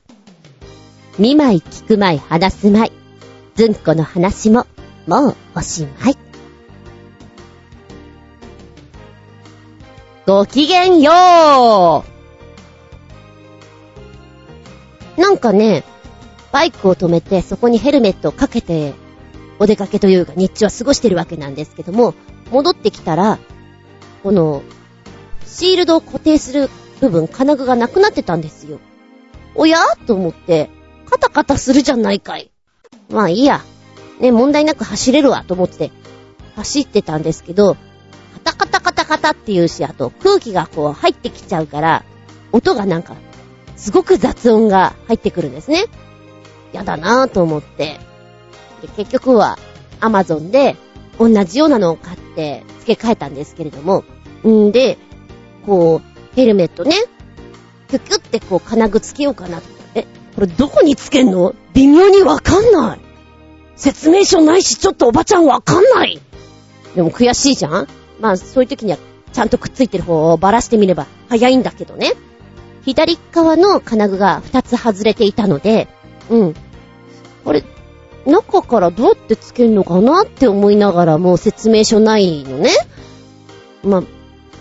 [1.16, 2.92] 見舞い聞く舞い話す舞い。
[3.54, 4.66] ずんこの話も、
[5.06, 6.16] もうおしまい。
[10.26, 12.04] ごきげんよ
[15.16, 15.84] うなんかね、
[16.50, 18.94] バイクを止めてそこにヘルメットをかけて
[19.60, 22.14] お出かけというか日中は過ごしてるわけなんですけども、
[22.50, 23.38] 戻ってきたら、
[24.24, 24.62] この、
[25.46, 26.68] シールドを固定する
[27.00, 28.80] 部分、金具がなくなってたんですよ。
[29.54, 29.78] おや？
[30.08, 30.70] と思って、
[31.14, 32.50] カタカタするじゃないかい。
[33.08, 33.62] まあいいや。
[34.18, 35.92] ね、問題なく走れるわと思って、
[36.56, 37.76] 走ってたんですけど、
[38.44, 42.04] カタカタカタカタっていうし、あと空気がこう入ってきちゃうから、
[42.50, 43.14] 音がなんか、
[43.76, 45.84] すごく雑音が入ってくるんですね。
[46.72, 48.00] やだなぁと思って。
[48.82, 49.56] で、結局は、
[50.00, 50.74] アマゾンで、
[51.20, 54.02] 同じようなのを買って付け替えたんですけれども、
[54.44, 54.98] んで、
[55.64, 56.96] こう、ヘルメットね、
[57.88, 59.73] キュキュってこう金具つけようかなえ、
[60.34, 61.54] これどこにつけんの？
[61.74, 63.00] 微妙にわかんない。
[63.76, 66.20] 説明書ないし、ちょっとおばちゃんわかんない。
[66.94, 67.88] でも悔しいじゃん？
[68.20, 68.98] まあ、そういう時には、
[69.32, 72.12] ちゃんとくっついてる方をばらしてみれば早いんだけどね。
[72.84, 75.88] 左側の金具が2つ外れていたので、
[76.30, 76.54] うん。
[77.44, 77.64] あれ、
[78.26, 82.70] 中からどうやってつけるのかなって思いながらもう説明書ないのね。
[83.82, 84.04] まあ、う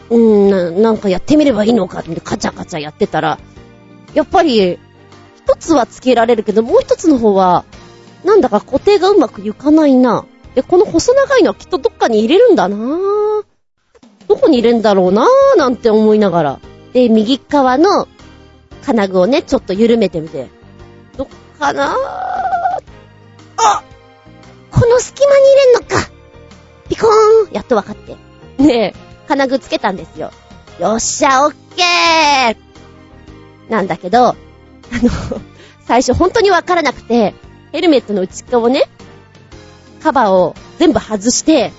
[0.10, 3.40] ーんな、なんかやってみればいいのかってカチャカチャやってたら、
[4.14, 4.80] やっぱり、
[5.46, 7.66] 一つはつけられるけど、もう一つの方は、
[8.24, 10.26] なんだか固定がうまくいかないな。
[10.56, 12.78] で、この細長いのはきっとどっかに入れるんだな
[14.28, 16.60] どこに入れるんだろうなぁなんて思いながら。
[16.94, 18.08] で、右側の
[18.84, 20.48] 金具をね、ちょっと緩めてみて。
[21.18, 21.28] どっ
[21.60, 21.96] かなぁ
[23.58, 23.84] あ
[24.72, 26.12] この隙間に入れんのか
[26.90, 28.16] ピコーンやっとわかって。
[28.58, 30.32] ねえ、金具つけたんですよ。
[30.80, 34.36] よっしゃ、オッケーなんだけど、
[34.94, 35.42] あの、
[35.86, 37.34] 最初本当にわからなくて、
[37.72, 38.84] ヘルメットの内側をね、
[40.02, 41.72] カバーを全部外して、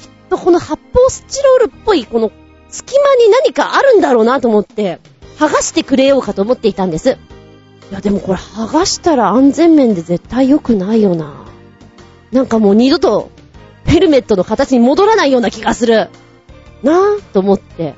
[0.00, 2.32] きっとこの発泡スチロールっぽいこの
[2.70, 4.98] 隙間に何かあるんだろうなと思って、
[5.38, 7.18] 剥がしてくれようかと思っていたんです。
[7.90, 11.44] いやでもこれ剥がしたら安全面で絶対良くないよな。
[12.30, 13.30] なんかもう二度と
[13.84, 16.08] ヘルメットの形に戻らないような気がする。
[16.82, 17.94] なぁと思って、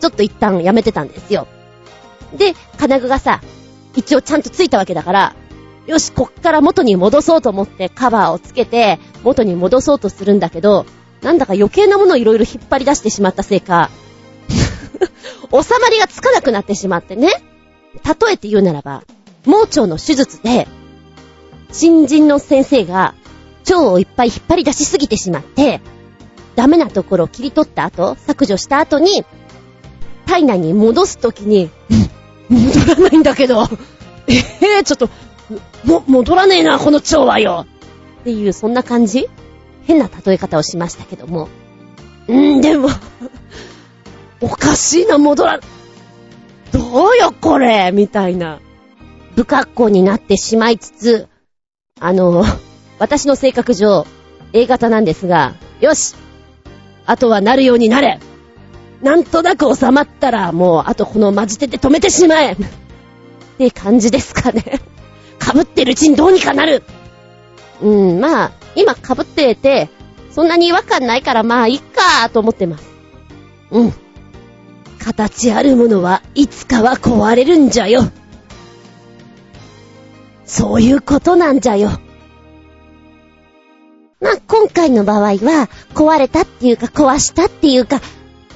[0.00, 1.48] ちょっと一旦やめてたんですよ。
[2.36, 3.40] で、金具がさ、
[3.98, 5.34] 一応ちゃんとついたわけだから、
[5.88, 10.86] よし、こっから元に戻そうと思ってカバーをつけて元に戻そうとするんだけど、
[11.20, 13.90] なんだか余計なものをいろいろ引っ張り出してしまったせいか、
[15.50, 17.42] 収まりがつかなくなってしまってね。
[18.04, 19.02] 例えて言うならば、
[19.44, 20.68] 盲腸の手術で、
[21.72, 23.14] 新人の先生が
[23.62, 25.80] 腸をいっぱい引っ張り出しすぎてしまって、
[26.54, 29.24] ダメなところを切り取った後、削除した後に、
[30.26, 31.70] 体内に戻すときに、
[32.48, 33.64] 戻らないんだけど、
[34.26, 34.34] え
[34.78, 35.08] えー、ちょっと、
[35.84, 37.66] も、戻らねえな、この腸はよ。
[38.20, 39.28] っていう、そんな感じ？
[39.86, 41.48] 変な例え方をしましたけども。
[42.28, 42.88] んー、でも
[44.40, 45.60] おかしいな、戻ら、
[46.72, 47.90] どうよ、これ？
[47.92, 48.60] みたいな。
[49.34, 51.28] 不格好になってしまいつつ、
[52.00, 52.44] あの、
[52.98, 54.06] 私の性格上、
[54.52, 56.14] A 型なんですが、よし。
[57.06, 58.18] あとはなるようになれ。
[59.02, 62.56] なんとなく収まったら、もう、あとこの混じってて止めてしまえっ
[63.58, 64.80] て感じですかね。
[65.40, 66.82] 被ってるうちにどうにかなる
[67.80, 69.88] うん、まあ、今被ってて、
[70.30, 72.84] そんなに違和感ないからまあいっかと思ってます。
[73.70, 73.94] うん。
[74.98, 78.10] 形あるものはいつかは壊れるんじゃよ。
[80.44, 81.90] そういうことなんじゃよ。
[84.20, 88.00] まあ、今回の場合は、壊れたっていうか、壊したっていうか、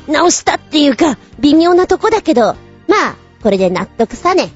[0.09, 2.55] 直したっていうか、微妙なとこだけど、
[2.89, 4.51] まあ、これで納得さね。